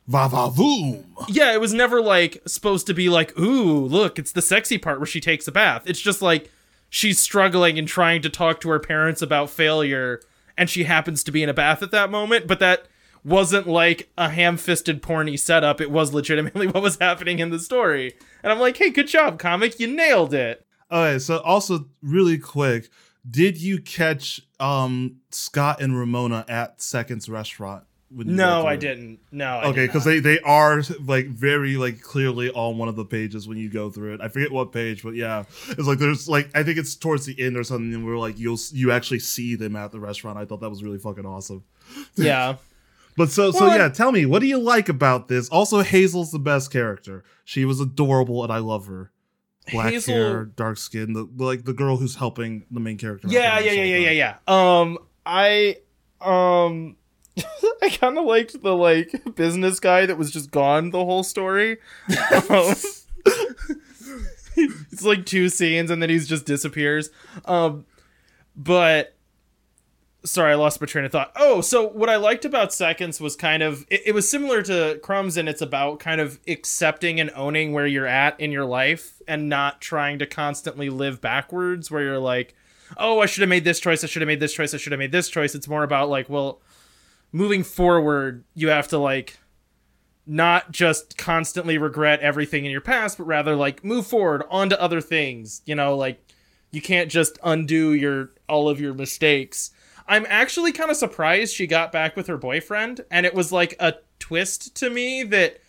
Va 0.08 0.28
va 0.30 0.50
voom. 0.52 1.04
yeah, 1.30 1.52
it 1.54 1.60
was 1.60 1.74
never 1.74 2.00
like 2.00 2.40
supposed 2.46 2.86
to 2.86 2.94
be 2.94 3.10
like, 3.10 3.36
ooh, 3.40 3.80
look, 3.88 4.20
it's 4.20 4.32
the 4.34 4.42
sexy 4.44 4.78
part 4.78 5.00
where 5.00 5.08
she 5.08 5.20
takes 5.20 5.48
a 5.48 5.52
bath. 5.52 5.82
It's 5.88 6.00
just 6.00 6.22
like 6.22 6.52
she's 6.92 7.18
struggling 7.18 7.80
and 7.80 7.88
trying 7.88 8.22
to 8.22 8.30
talk 8.30 8.62
to 8.62 8.70
her 8.70 8.80
parents 8.80 9.24
about 9.24 9.50
failure, 9.50 10.22
and 10.56 10.70
she 10.70 10.84
happens 10.84 11.24
to 11.24 11.32
be 11.32 11.42
in 11.42 11.50
a 11.50 11.54
bath 11.56 11.82
at 11.82 11.90
that 11.90 12.12
moment, 12.12 12.46
but 12.46 12.60
that 12.60 12.86
wasn't 13.26 13.68
like 13.68 14.10
a 14.18 14.30
ham-fisted 14.30 15.02
porny 15.02 15.38
setup. 15.38 15.82
It 15.82 15.92
was 15.92 16.14
legitimately 16.14 16.68
what 16.72 16.84
was 16.84 16.98
happening 17.00 17.40
in 17.40 17.50
the 17.50 17.60
story. 17.60 18.14
And 18.44 18.52
I'm 18.52 18.60
like, 18.60 18.78
hey, 18.78 18.92
good 18.92 19.08
job, 19.08 19.40
comic, 19.40 19.80
you 19.80 19.88
nailed 19.88 20.34
it. 20.34 20.66
Okay, 20.92 21.20
so 21.20 21.40
also 21.40 21.88
really 22.02 22.38
quick, 22.38 22.90
did 23.30 23.58
you 23.58 23.82
catch 23.82 24.42
um 24.60 25.18
Scott 25.32 25.82
and 25.82 25.98
Ramona 25.98 26.46
at 26.48 26.82
Seconds 26.82 27.28
Restaurant? 27.28 27.84
when 28.16 28.28
you 28.28 28.34
read 28.34 28.38
No, 28.38 28.66
I 28.66 28.76
didn't. 28.76 29.20
No, 29.32 29.46
I 29.46 29.66
okay 29.70 29.88
because 29.88 30.06
they 30.06 30.20
they 30.20 30.40
are 30.42 30.84
like 31.04 31.28
very 31.28 31.76
like 31.76 32.02
clearly 32.02 32.50
on 32.52 32.78
one 32.78 32.88
of 32.88 32.96
the 32.96 33.04
pages 33.04 33.48
when 33.48 33.58
you 33.58 33.70
go 33.70 33.90
through 33.90 34.14
it 34.14 34.22
i 34.22 34.28
forget 34.28 34.52
what 34.52 34.72
page 34.72 35.04
but 35.04 35.16
yeah 35.16 35.44
it's 35.70 35.88
like 35.88 36.00
there's 36.00 36.30
like 36.30 36.50
i 36.56 36.64
think 36.64 36.78
it's 36.78 36.96
towards 36.96 37.26
the 37.26 37.40
end 37.44 37.58
or 37.58 37.64
something 37.64 38.06
where 38.06 38.18
like 38.18 38.38
you'll 38.40 38.60
you 38.72 38.92
actually 38.92 39.20
see 39.20 39.56
them 39.56 39.76
at 39.76 39.92
the 39.92 40.00
restaurant 40.00 40.38
i 40.38 40.46
thought 40.46 40.62
that 40.62 40.70
was 40.70 40.84
really 40.84 41.00
fucking 41.00 41.26
awesome 41.26 41.64
yeah. 42.16 42.56
but 43.18 43.30
so 43.32 43.52
so 43.52 43.68
yeah 43.68 43.90
tell 43.90 44.12
me 44.12 44.26
what 44.26 44.40
do 44.40 44.48
you 44.48 44.58
like 44.58 44.90
about 44.90 45.28
this 45.28 45.50
also 45.50 45.82
hazel's 45.82 46.32
the 46.32 46.40
best 46.40 46.72
character 46.72 47.24
she 47.44 47.66
was 47.66 47.80
adorable 47.80 48.44
and 48.44 48.52
i 48.52 48.58
love 48.58 48.88
her 48.88 49.12
black 49.72 49.94
Hazel- 49.94 50.14
hair 50.14 50.46
dark 50.46 50.78
skin 50.78 51.14
the 51.14 51.28
like 51.38 51.64
the 51.66 51.74
girl 51.74 51.98
who's 51.98 52.16
helping 52.16 52.66
the 52.72 52.80
main 52.80 52.98
character 52.98 53.28
Yeah, 53.30 53.60
yeah, 53.60 53.72
yeah, 53.72 53.84
yeah, 53.84 54.10
yeah, 54.12 54.36
yeah. 54.48 54.80
Um, 54.80 55.00
I, 55.26 55.78
um, 56.22 56.98
I 57.82 57.90
kind 57.90 58.18
of 58.18 58.26
liked 58.26 58.62
the 58.62 58.76
like 58.76 59.12
business 59.36 59.80
guy 59.80 60.06
that 60.06 60.18
was 60.18 60.32
just 60.32 60.52
gone 60.52 60.92
the 60.92 61.04
whole 61.04 61.24
story. 61.24 61.78
Um, 62.50 62.76
it's 64.58 65.04
like 65.04 65.26
two 65.26 65.50
scenes 65.50 65.90
and 65.92 66.02
then 66.02 66.10
he's 66.10 66.28
just 66.28 66.46
disappears. 66.46 67.10
Um, 67.46 67.86
but 68.56 69.15
sorry, 70.26 70.52
I 70.52 70.56
lost 70.56 70.82
my 70.82 70.88
train 70.88 71.06
of 71.06 71.12
thought. 71.12 71.32
Oh, 71.36 71.62
so 71.62 71.88
what 71.88 72.10
I 72.10 72.18
liked 72.18 72.46
about 72.46 72.74
Seconds 72.74 73.22
was 73.22 73.36
kind 73.36 73.64
of 73.64 73.86
it, 73.90 74.02
it 74.08 74.12
was 74.14 74.30
similar 74.30 74.62
to 74.64 75.00
Crumbs, 75.02 75.38
and 75.38 75.48
it's 75.48 75.62
about 75.62 76.00
kind 76.00 76.20
of 76.20 76.40
accepting 76.48 77.20
and 77.20 77.32
owning 77.36 77.72
where 77.72 77.88
you're 77.88 78.08
at 78.08 78.40
in 78.40 78.52
your 78.52 78.66
life 78.66 79.22
and 79.28 79.48
not 79.48 79.82
trying 79.82 80.20
to 80.20 80.26
constantly 80.26 80.90
live 80.90 81.22
backwards, 81.22 81.90
where 81.90 82.04
you're 82.04 82.20
like, 82.20 82.56
oh, 82.98 83.20
I 83.20 83.26
should 83.26 83.42
have 83.42 83.50
made 83.50 83.64
this 83.64 83.80
choice, 83.80 84.04
I 84.04 84.08
should 84.08 84.22
have 84.22 84.28
made 84.28 84.40
this 84.40 84.54
choice, 84.54 84.74
I 84.74 84.78
should 84.78 84.92
have 84.92 85.00
made 85.00 85.12
this 85.12 85.30
choice. 85.30 85.56
It's 85.56 85.68
more 85.68 85.84
about 85.84 86.10
like, 86.10 86.30
well, 86.30 86.62
moving 87.32 87.64
forward, 87.64 88.44
you 88.54 88.70
have 88.70 88.88
to 88.90 88.98
like 88.98 89.38
not 90.28 90.72
just 90.72 91.18
constantly 91.18 91.78
regret 91.78 92.20
everything 92.22 92.66
in 92.66 92.72
your 92.72 92.82
past, 92.82 93.18
but 93.18 93.26
rather 93.26 93.56
like 93.56 93.84
move 93.84 94.08
forward 94.08 94.44
onto 94.50 94.76
other 94.76 95.02
things. 95.02 95.62
You 95.66 95.76
know, 95.76 95.96
like 95.96 96.20
you 96.72 96.82
can't 96.82 97.12
just 97.12 97.38
undo 97.44 97.94
your 97.94 98.32
all 98.50 98.68
of 98.68 98.80
your 98.80 98.94
mistakes. 98.94 99.72
I'm 100.08 100.26
actually 100.30 100.72
kind 100.72 100.92
of 100.92 100.98
surprised 100.98 101.56
she 101.56 101.68
got 101.68 101.92
back 101.92 102.16
with 102.16 102.28
her 102.28 102.38
boyfriend, 102.38 103.02
and 103.10 103.26
it 103.26 103.34
was 103.34 103.52
like 103.52 103.76
a 103.80 103.96
twist 104.20 104.76
to 104.78 104.90
me 104.90 105.24
that 105.24 105.60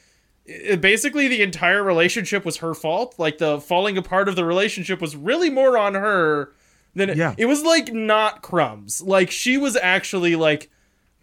basically 0.80 1.26
the 1.28 1.42
entire 1.42 1.82
relationship 1.82 2.44
was 2.44 2.58
her 2.58 2.74
fault. 2.74 3.14
Like 3.18 3.38
the 3.38 3.60
falling 3.60 3.96
apart 3.98 4.28
of 4.28 4.36
the 4.36 4.44
relationship 4.44 5.00
was 5.00 5.16
really 5.16 5.50
more 5.50 5.76
on 5.78 5.94
her 5.94 6.52
than 6.94 7.10
it, 7.10 7.16
Yeah. 7.16 7.34
it 7.36 7.46
was 7.46 7.62
like 7.64 7.92
not 7.92 8.42
crumbs. 8.42 9.02
Like 9.02 9.30
she 9.30 9.56
was 9.58 9.76
actually 9.76 10.36
like 10.36 10.70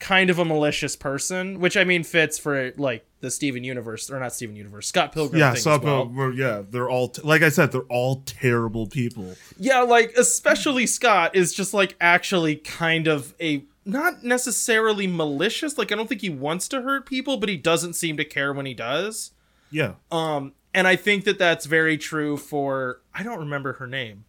kind 0.03 0.29
of 0.29 0.37
a 0.37 0.43
malicious 0.43 0.97
person, 0.97 1.61
which 1.61 1.77
I 1.77 1.85
mean 1.85 2.03
fits 2.03 2.37
for 2.37 2.73
like 2.75 3.05
the 3.21 3.31
Steven 3.31 3.63
Universe 3.63 4.11
or 4.11 4.19
not 4.19 4.33
Steven 4.33 4.53
Universe, 4.55 4.87
Scott 4.87 5.13
Pilgrim. 5.13 5.39
yeah, 5.39 5.53
as 5.53 5.65
well. 5.65 6.07
well, 6.13 6.33
yeah, 6.33 6.61
they're 6.69 6.89
all 6.89 7.07
t- 7.07 7.21
like 7.23 7.41
I 7.41 7.47
said, 7.47 7.71
they're 7.71 7.81
all 7.83 8.21
terrible 8.25 8.85
people. 8.85 9.35
Yeah, 9.57 9.79
like 9.79 10.13
especially 10.17 10.85
Scott 10.87 11.37
is 11.37 11.53
just 11.53 11.73
like 11.73 11.95
actually 12.01 12.57
kind 12.57 13.07
of 13.07 13.33
a 13.39 13.63
not 13.85 14.23
necessarily 14.25 15.07
malicious. 15.07 15.77
Like 15.77 15.91
I 15.93 15.95
don't 15.95 16.09
think 16.09 16.19
he 16.21 16.29
wants 16.29 16.67
to 16.69 16.81
hurt 16.81 17.05
people, 17.05 17.37
but 17.37 17.47
he 17.47 17.55
doesn't 17.55 17.93
seem 17.93 18.17
to 18.17 18.25
care 18.25 18.51
when 18.51 18.65
he 18.65 18.73
does. 18.73 19.31
Yeah, 19.71 19.93
Um, 20.11 20.51
and 20.73 20.85
I 20.87 20.97
think 20.97 21.23
that 21.23 21.39
that's 21.39 21.65
very 21.65 21.97
true 21.97 22.35
for 22.35 22.99
I 23.13 23.23
don't 23.23 23.39
remember 23.39 23.73
her 23.73 23.87
name, 23.87 24.25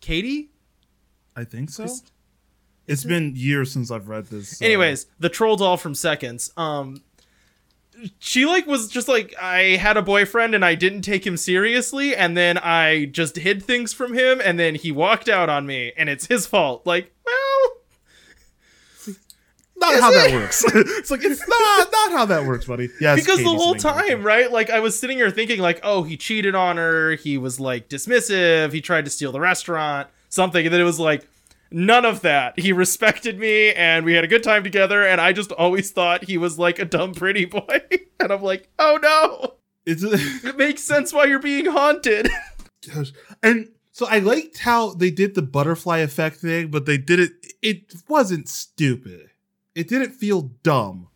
Katie. 0.00 0.50
I 1.36 1.44
think 1.44 1.68
so. 1.70 1.84
Is- 1.84 2.02
it's 2.88 3.04
been 3.04 3.34
years 3.36 3.70
since 3.72 3.90
I've 3.90 4.08
read 4.08 4.26
this. 4.26 4.58
so- 4.58 4.64
Anyways, 4.64 5.06
the 5.20 5.28
troll 5.28 5.56
doll 5.56 5.76
from 5.76 5.94
Seconds. 5.94 6.50
Um, 6.56 7.02
she 8.18 8.46
like 8.46 8.66
was 8.66 8.88
just 8.88 9.08
like 9.08 9.34
I 9.40 9.76
had 9.76 9.96
a 9.96 10.02
boyfriend 10.02 10.54
and 10.54 10.64
I 10.64 10.74
didn't 10.74 11.02
take 11.02 11.26
him 11.26 11.36
seriously, 11.36 12.14
and 12.14 12.36
then 12.36 12.58
I 12.58 13.06
just 13.06 13.36
hid 13.36 13.62
things 13.62 13.92
from 13.92 14.14
him, 14.14 14.40
and 14.44 14.58
then 14.58 14.74
he 14.74 14.92
walked 14.92 15.28
out 15.28 15.48
on 15.48 15.66
me, 15.66 15.92
and 15.96 16.08
it's 16.08 16.26
his 16.26 16.46
fault. 16.46 16.86
Like, 16.86 17.12
well. 17.26 19.14
not 19.76 20.00
how 20.00 20.10
that 20.10 20.32
works. 20.32 20.64
it's 20.74 21.10
like 21.10 21.24
it's 21.24 21.46
not 21.48 21.92
not 21.92 22.12
how 22.12 22.24
that 22.26 22.44
works, 22.46 22.66
buddy. 22.66 22.88
Yeah, 23.00 23.14
because 23.16 23.38
the 23.38 23.44
whole 23.44 23.74
time, 23.74 24.22
right? 24.22 24.50
Like 24.50 24.70
I 24.70 24.80
was 24.80 24.98
sitting 24.98 25.18
here 25.18 25.30
thinking, 25.30 25.60
like, 25.60 25.80
oh, 25.82 26.02
he 26.04 26.16
cheated 26.16 26.54
on 26.54 26.76
her. 26.76 27.12
He 27.16 27.36
was 27.38 27.58
like 27.60 27.88
dismissive. 27.88 28.72
He 28.72 28.80
tried 28.80 29.04
to 29.06 29.10
steal 29.10 29.32
the 29.32 29.40
restaurant, 29.40 30.08
something, 30.28 30.64
and 30.64 30.72
then 30.72 30.80
it 30.80 30.84
was 30.84 31.00
like 31.00 31.26
none 31.70 32.04
of 32.04 32.20
that. 32.22 32.58
He 32.58 32.72
respected 32.72 33.38
me, 33.38 33.72
and 33.72 34.04
we 34.04 34.14
had 34.14 34.24
a 34.24 34.28
good 34.28 34.42
time 34.42 34.64
together. 34.64 35.06
And 35.06 35.20
I 35.20 35.32
just 35.32 35.52
always 35.52 35.90
thought 35.90 36.24
he 36.24 36.38
was 36.38 36.58
like 36.58 36.78
a 36.78 36.84
dumb 36.84 37.14
pretty 37.14 37.44
boy, 37.44 37.80
and 38.20 38.32
I'm 38.32 38.42
like, 38.42 38.68
oh 38.78 38.98
no, 39.02 39.54
It's 39.86 40.02
it 40.02 40.56
makes 40.56 40.82
sense 40.82 41.12
why 41.12 41.24
you're 41.24 41.38
being 41.38 41.66
haunted. 41.66 42.28
Gosh. 42.94 43.12
And 43.42 43.70
so 43.92 44.06
I 44.06 44.20
liked 44.20 44.58
how 44.58 44.94
they 44.94 45.10
did 45.10 45.34
the 45.34 45.42
butterfly 45.42 45.98
effect 45.98 46.36
thing, 46.36 46.68
but 46.68 46.86
they 46.86 46.98
did 46.98 47.20
it. 47.20 47.32
It 47.62 47.94
wasn't 48.08 48.48
stupid. 48.48 49.30
It 49.74 49.88
didn't 49.88 50.12
feel 50.12 50.52
dumb. 50.62 51.07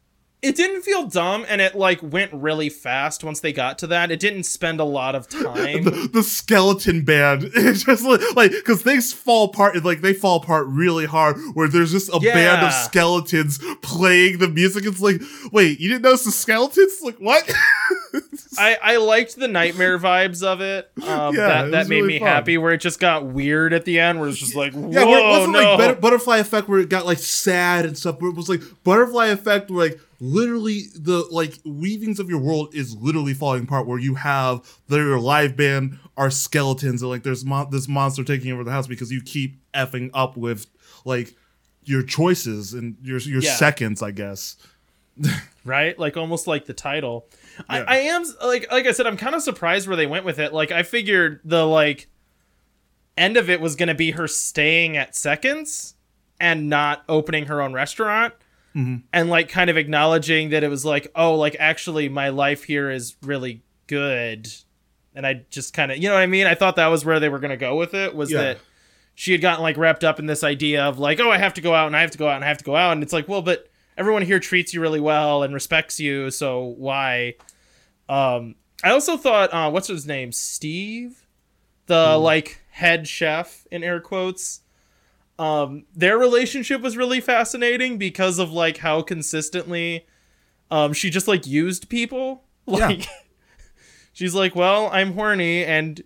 It 0.43 0.57
didn't 0.57 0.83
feel 0.83 1.07
dumb, 1.07 1.47
and 1.49 1.61
it 1.61 1.77
like 1.77 2.01
went 2.03 2.33
really 2.33 2.69
fast 2.69 3.23
once 3.23 3.39
they 3.39 3.53
got 3.53 3.79
to 3.79 3.87
that. 3.87 4.11
It 4.11 4.19
didn't 4.19 4.43
spend 4.43 4.81
a 4.81 4.85
lot 4.85 5.15
of 5.15 5.29
time. 5.29 5.85
The, 5.85 6.11
the 6.13 6.23
skeleton 6.23 7.05
band, 7.05 7.45
it's 7.55 7.85
just 7.85 8.05
like 8.35 8.51
because 8.51 8.83
things 8.83 9.13
fall 9.13 9.45
apart. 9.47 9.83
Like 9.85 10.01
they 10.01 10.13
fall 10.13 10.37
apart 10.37 10.67
really 10.67 11.07
hard. 11.07 11.37
Where 11.55 11.69
there's 11.69 11.93
just 11.93 12.11
a 12.13 12.19
band 12.19 12.67
of 12.67 12.73
skeletons 12.73 13.61
playing 13.83 14.39
the 14.39 14.49
music. 14.49 14.85
It's 14.85 15.01
like, 15.01 15.23
wait, 15.53 15.79
you 15.79 15.89
didn't 15.89 16.03
notice 16.03 16.25
the 16.25 16.33
skeletons? 16.33 17.01
Like 17.03 17.19
what? 17.19 17.49
I, 18.59 18.77
I 18.83 18.97
liked 18.99 19.37
the 19.37 19.49
nightmare 19.49 19.99
vibes 19.99 20.43
of 20.43 20.61
it. 20.61 20.91
Um, 21.07 21.35
Yeah, 21.35 21.47
that 21.47 21.71
that 21.71 21.89
made 21.89 21.97
really 22.03 22.09
me 22.15 22.19
fun. 22.19 22.29
happy. 22.29 22.59
Where 22.59 22.73
it 22.73 22.79
just 22.79 23.01
got 23.01 23.25
weird 23.27 23.73
at 23.73 23.85
the 23.85 23.99
end, 24.01 24.21
where 24.21 24.29
it's 24.29 24.39
just 24.39 24.55
like, 24.55 24.73
whoa, 24.75 24.91
Yeah, 24.91 25.03
it 25.03 25.29
wasn't 25.31 25.53
no. 25.53 25.61
like 25.61 25.79
but- 25.79 26.01
butterfly 26.01 26.39
effect 26.39 26.69
where 26.69 26.79
it 26.81 26.89
got 26.89 27.07
like 27.07 27.19
sad 27.19 27.85
and 27.87 27.97
stuff. 27.97 28.21
Where 28.21 28.31
it 28.31 28.37
was 28.37 28.49
like 28.49 28.61
butterfly 28.85 29.27
effect 29.29 29.71
where 29.71 29.89
like 29.89 30.01
literally 30.21 30.83
the 30.95 31.27
like 31.31 31.59
weavings 31.65 32.21
of 32.21 32.29
your 32.29 32.39
world 32.41 32.75
is 32.75 32.95
literally 32.97 33.35
falling 33.35 33.65
apart. 33.65 33.87
Where 33.87 33.99
you 33.99 34.15
have 34.17 34.61
their 34.89 35.19
live 35.19 35.57
band 35.57 35.99
are 36.17 36.31
skeletons 36.31 37.03
and 37.03 37.11
like 37.11 37.23
there's 37.23 37.45
mon- 37.45 37.71
this 37.71 37.89
monster 37.89 38.23
taking 38.25 38.53
over 38.53 38.65
the 38.65 38.71
house 38.73 38.87
because 38.87 39.11
you 39.11 39.23
keep 39.23 39.61
effing 39.73 40.11
up 40.15 40.37
with 40.37 40.67
like 41.05 41.35
your 41.85 42.03
choices 42.03 42.75
and 42.75 42.97
your 43.03 43.19
your 43.19 43.41
Yeah. 43.43 43.55
seconds, 43.55 44.03
I 44.03 44.11
guess. 44.13 44.57
right? 45.65 45.99
Like 45.99 46.17
almost 46.17 46.47
like 46.47 46.67
the 46.67 46.73
title. 46.75 47.27
I, 47.69 47.81
I 47.81 47.97
am 47.99 48.25
like 48.45 48.71
like 48.73 48.87
I 48.87 48.93
said, 48.93 49.07
I'm 49.07 49.17
kind 49.17 49.35
of 49.35 49.43
surprised 49.43 49.87
where 49.87 49.97
they 49.97 50.07
went 50.07 50.25
with 50.25 50.39
it. 50.39 50.53
Like 50.53 50.71
I 50.73 50.83
figured 50.83 51.41
the 51.45 51.65
like 51.67 52.09
end 53.17 53.37
of 53.37 53.51
it 53.51 53.61
was 53.61 53.77
gonna 53.77 53.95
be 53.95 54.13
her 54.13 54.27
staying 54.27 54.97
at 54.97 55.15
Seconds 55.15 55.95
and 56.41 56.69
not 56.69 57.05
opening 57.09 57.47
her 57.47 57.61
own 57.61 57.73
restaurant. 57.73 58.35
Mhm. 58.75 59.03
And 59.13 59.29
like 59.29 59.49
kind 59.49 59.69
of 59.71 59.77
acknowledging 59.77 60.51
that 60.51 60.65
it 60.65 60.69
was 60.69 60.85
like, 60.85 61.11
oh, 61.15 61.35
like 61.35 61.57
actually 61.61 62.09
my 62.09 62.31
life 62.31 62.65
here 62.65 62.91
is 62.91 63.17
really 63.23 63.63
good. 63.87 64.49
And 65.15 65.27
I 65.27 65.43
just 65.51 65.75
kind 65.75 65.93
of, 65.93 65.99
you 65.99 66.09
know 66.09 66.15
what 66.15 66.23
I 66.23 66.27
mean? 66.27 66.47
I 66.47 66.55
thought 66.55 66.77
that 66.77 66.87
was 66.87 67.05
where 67.05 67.21
they 67.21 67.29
were 67.29 67.39
going 67.39 67.51
to 67.51 67.57
go 67.59 67.77
with 67.77 67.93
it 67.93 68.15
was 68.15 68.31
Yeah. 68.33 68.39
that 68.39 68.59
she 69.15 69.33
had 69.33 69.43
gotten 69.43 69.63
like 69.63 69.77
wrapped 69.77 70.05
up 70.05 70.19
in 70.19 70.25
this 70.25 70.43
idea 70.43 70.83
of 70.85 70.99
like, 70.99 71.21
oh, 71.21 71.31
I 71.31 71.37
have 71.37 71.53
to 71.55 71.61
go 71.61 71.75
out 71.75 71.87
and 71.87 71.95
I 71.95 72.01
have 72.01 72.13
to 72.13 72.19
go 72.19 72.27
out 72.29 72.37
and 72.37 72.45
I 72.47 72.49
have 72.49 72.57
to 72.59 72.65
go 72.65 72.75
out. 72.75 72.93
And 72.93 73.03
it's 73.03 73.13
like, 73.13 73.29
well, 73.29 73.43
but 73.43 73.69
everyone 73.97 74.23
here 74.23 74.41
treats 74.41 74.73
you 74.75 74.81
really 74.81 75.01
well 75.01 75.43
and 75.43 75.53
respects 75.55 76.01
you. 76.01 76.31
So 76.31 76.75
why? 76.79 77.35
Um, 78.09 78.57
I 78.85 78.91
also 78.91 79.17
thought, 79.17 79.53
uh, 79.53 79.71
what's 79.71 79.89
his 79.89 80.07
name? 80.07 80.33
Steve, 80.33 81.27
the 81.87 82.17
like 82.17 82.61
head 82.71 83.07
chef 83.09 83.67
in 83.71 83.83
air 83.85 84.01
quotes. 84.01 84.61
Um, 85.39 85.85
their 85.95 86.19
relationship 86.19 86.81
was 86.83 86.97
really 86.97 87.21
fascinating 87.21 87.99
because 87.99 88.39
of 88.39 88.53
like 88.53 88.79
how 88.79 89.03
consistently, 89.03 90.07
um, 90.71 90.93
she 90.93 91.11
just 91.11 91.29
like 91.29 91.47
used 91.47 91.89
people. 91.89 92.45
Yeah. 92.65 92.87
Like, 92.87 93.09
she's 94.13 94.37
like, 94.37 94.55
well, 94.55 94.89
I'm 94.93 95.15
horny 95.15 95.65
and 95.65 96.01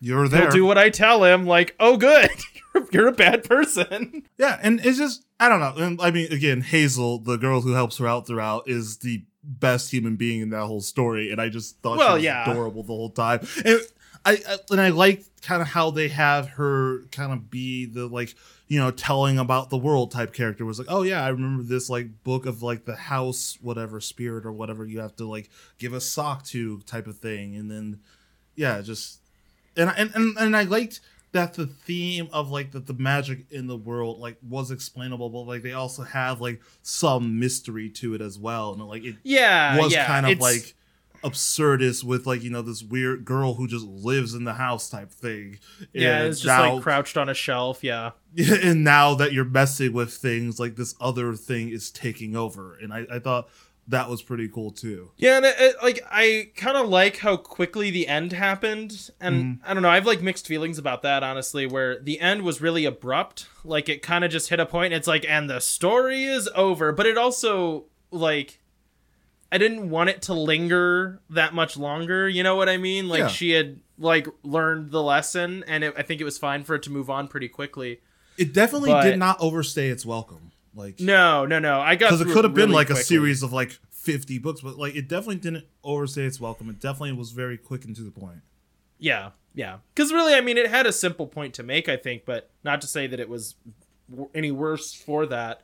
You're 0.00 0.22
he'll 0.28 0.30
there. 0.30 0.50
do 0.50 0.64
what 0.64 0.78
I 0.78 0.90
tell 0.90 1.24
him. 1.24 1.44
Like, 1.44 1.74
oh, 1.80 1.96
good, 1.96 2.30
you're, 2.74 2.86
you're 2.92 3.06
a 3.08 3.12
bad 3.12 3.42
person. 3.42 4.22
Yeah, 4.38 4.60
and 4.62 4.80
it's 4.84 4.96
just 4.96 5.24
I 5.40 5.48
don't 5.48 5.60
know. 5.60 5.74
And 5.76 6.00
I 6.00 6.10
mean, 6.10 6.32
again, 6.32 6.60
Hazel, 6.62 7.18
the 7.18 7.36
girl 7.36 7.60
who 7.60 7.72
helps 7.72 7.98
her 7.98 8.08
out 8.08 8.26
throughout, 8.26 8.68
is 8.68 8.98
the 8.98 9.24
best 9.42 9.90
human 9.92 10.16
being 10.16 10.40
in 10.40 10.50
that 10.50 10.66
whole 10.66 10.80
story, 10.80 11.30
and 11.30 11.40
I 11.40 11.48
just 11.48 11.80
thought 11.80 11.98
Well, 11.98 12.08
she 12.10 12.14
was 12.14 12.22
yeah. 12.24 12.50
adorable 12.50 12.82
the 12.82 12.88
whole 12.92 13.10
time. 13.10 13.46
And 13.64 13.80
I, 14.24 14.38
and 14.70 14.80
I 14.80 14.88
like 14.88 15.24
kind 15.42 15.62
of 15.62 15.68
how 15.68 15.90
they 15.90 16.08
have 16.08 16.48
her 16.50 17.04
kind 17.12 17.32
of 17.32 17.50
be 17.50 17.86
the 17.86 18.06
like 18.08 18.34
you 18.66 18.78
know 18.78 18.90
telling 18.90 19.38
about 19.38 19.70
the 19.70 19.78
world 19.78 20.10
type 20.10 20.32
character 20.34 20.64
was 20.64 20.78
like 20.78 20.88
oh 20.90 21.02
yeah 21.02 21.24
I 21.24 21.28
remember 21.28 21.62
this 21.62 21.88
like 21.88 22.24
book 22.24 22.44
of 22.44 22.60
like 22.60 22.84
the 22.84 22.96
house 22.96 23.56
whatever 23.62 24.00
spirit 24.00 24.44
or 24.44 24.52
whatever 24.52 24.84
you 24.84 24.98
have 24.98 25.14
to 25.16 25.24
like 25.24 25.48
give 25.78 25.92
a 25.92 26.00
sock 26.00 26.44
to 26.46 26.80
type 26.80 27.06
of 27.06 27.18
thing, 27.18 27.56
and 27.56 27.70
then 27.70 28.00
yeah 28.56 28.80
just 28.82 29.20
and 29.76 29.90
and 29.96 30.10
and, 30.14 30.36
and 30.36 30.56
I 30.56 30.64
liked 30.64 31.00
that 31.32 31.54
the 31.54 31.66
theme 31.66 32.28
of 32.32 32.50
like 32.50 32.70
that 32.72 32.86
the 32.86 32.94
magic 32.94 33.46
in 33.50 33.66
the 33.66 33.76
world 33.76 34.18
like 34.18 34.36
was 34.48 34.70
explainable 34.70 35.28
but 35.30 35.40
like 35.40 35.62
they 35.62 35.72
also 35.72 36.02
have 36.02 36.40
like 36.40 36.60
some 36.82 37.38
mystery 37.38 37.90
to 37.90 38.14
it 38.14 38.20
as 38.20 38.38
well 38.38 38.72
and 38.72 38.82
like 38.86 39.04
it 39.04 39.16
Yeah, 39.22 39.78
was 39.78 39.92
yeah, 39.92 40.06
kind 40.06 40.26
of 40.26 40.38
like 40.40 40.74
absurdist 41.24 42.04
with 42.04 42.26
like 42.26 42.42
you 42.42 42.50
know 42.50 42.62
this 42.62 42.82
weird 42.82 43.24
girl 43.24 43.54
who 43.54 43.66
just 43.66 43.84
lives 43.86 44.34
in 44.34 44.44
the 44.44 44.54
house 44.54 44.88
type 44.88 45.10
thing 45.10 45.58
yeah, 45.92 46.18
And 46.18 46.28
it's 46.28 46.38
just 46.40 46.46
now- 46.46 46.74
like 46.74 46.82
crouched 46.82 47.16
on 47.16 47.28
a 47.28 47.34
shelf. 47.34 47.82
Yeah, 47.82 48.12
and 48.38 48.84
now 48.84 49.14
that 49.16 49.32
you're 49.32 49.44
messing 49.44 49.92
with 49.92 50.12
things 50.12 50.60
like 50.60 50.76
this 50.76 50.94
other 51.00 51.34
thing 51.34 51.70
is 51.70 51.90
taking 51.90 52.36
over 52.36 52.76
and 52.80 52.92
i, 52.92 53.04
I 53.12 53.18
thought 53.18 53.48
that 53.88 54.08
was 54.10 54.22
pretty 54.22 54.48
cool 54.48 54.70
too. 54.70 55.10
Yeah, 55.16 55.38
and 55.38 55.46
it, 55.46 55.56
it, 55.58 55.76
like 55.82 56.00
I 56.10 56.50
kind 56.56 56.76
of 56.76 56.88
like 56.88 57.18
how 57.18 57.36
quickly 57.36 57.90
the 57.90 58.06
end 58.06 58.32
happened, 58.32 59.10
and 59.20 59.42
mm-hmm. 59.42 59.70
I 59.70 59.74
don't 59.74 59.82
know. 59.82 59.88
I 59.88 59.96
have 59.96 60.06
like 60.06 60.22
mixed 60.22 60.46
feelings 60.46 60.78
about 60.78 61.02
that, 61.02 61.22
honestly. 61.22 61.66
Where 61.66 61.98
the 61.98 62.20
end 62.20 62.42
was 62.42 62.60
really 62.60 62.84
abrupt, 62.84 63.48
like 63.64 63.88
it 63.88 64.02
kind 64.02 64.24
of 64.24 64.30
just 64.30 64.50
hit 64.50 64.60
a 64.60 64.66
point. 64.66 64.92
And 64.92 64.98
it's 64.98 65.08
like, 65.08 65.24
and 65.28 65.48
the 65.48 65.60
story 65.60 66.24
is 66.24 66.48
over, 66.54 66.92
but 66.92 67.06
it 67.06 67.16
also 67.16 67.86
like 68.10 68.60
I 69.50 69.58
didn't 69.58 69.88
want 69.88 70.10
it 70.10 70.22
to 70.22 70.34
linger 70.34 71.20
that 71.30 71.54
much 71.54 71.76
longer. 71.76 72.28
You 72.28 72.42
know 72.42 72.56
what 72.56 72.68
I 72.68 72.76
mean? 72.76 73.08
Like 73.08 73.20
Yeah. 73.20 73.28
she 73.28 73.50
had 73.52 73.80
like 73.98 74.28
learned 74.42 74.90
the 74.90 75.02
lesson, 75.02 75.64
and 75.66 75.82
it, 75.82 75.94
I 75.96 76.02
think 76.02 76.20
it 76.20 76.24
was 76.24 76.38
fine 76.38 76.62
for 76.62 76.74
it 76.74 76.82
to 76.84 76.90
move 76.90 77.08
on 77.08 77.28
pretty 77.28 77.48
quickly. 77.48 78.00
It 78.36 78.52
definitely 78.52 78.90
But- 78.90 79.02
did 79.04 79.18
not 79.18 79.40
overstay 79.40 79.88
its 79.88 80.04
welcome. 80.04 80.47
Like 80.78 81.00
No, 81.00 81.44
no, 81.44 81.58
no. 81.58 81.80
I 81.80 81.96
got 81.96 82.12
because 82.12 82.20
it 82.20 82.32
could 82.32 82.44
have 82.44 82.54
been 82.54 82.70
really 82.70 82.74
like 82.74 82.90
a 82.90 82.96
series 82.96 83.42
of 83.42 83.52
like 83.52 83.78
50 83.90 84.38
books, 84.38 84.60
but 84.60 84.78
like 84.78 84.94
it 84.94 85.08
definitely 85.08 85.36
didn't 85.36 85.64
overstay 85.82 86.24
its 86.24 86.40
welcome. 86.40 86.70
It 86.70 86.80
definitely 86.80 87.12
was 87.12 87.32
very 87.32 87.58
quick 87.58 87.84
and 87.84 87.94
to 87.96 88.02
the 88.02 88.12
point. 88.12 88.40
Yeah, 88.98 89.30
yeah. 89.54 89.78
Because 89.94 90.12
really, 90.12 90.34
I 90.34 90.40
mean, 90.40 90.56
it 90.56 90.70
had 90.70 90.86
a 90.86 90.92
simple 90.92 91.26
point 91.26 91.52
to 91.54 91.62
make, 91.62 91.88
I 91.88 91.96
think, 91.96 92.24
but 92.24 92.50
not 92.62 92.80
to 92.82 92.86
say 92.86 93.06
that 93.08 93.18
it 93.20 93.28
was 93.28 93.56
any 94.34 94.50
worse 94.52 94.94
for 94.94 95.26
that. 95.26 95.62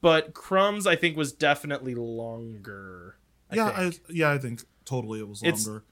But 0.00 0.34
Crumbs, 0.34 0.86
I 0.86 0.96
think, 0.96 1.16
was 1.16 1.32
definitely 1.32 1.94
longer. 1.94 3.16
I 3.50 3.54
yeah, 3.56 3.64
I, 3.66 3.92
yeah, 4.10 4.30
I 4.32 4.38
think 4.38 4.64
totally 4.84 5.20
it 5.20 5.28
was 5.28 5.42
It's- 5.42 5.66
longer. 5.66 5.84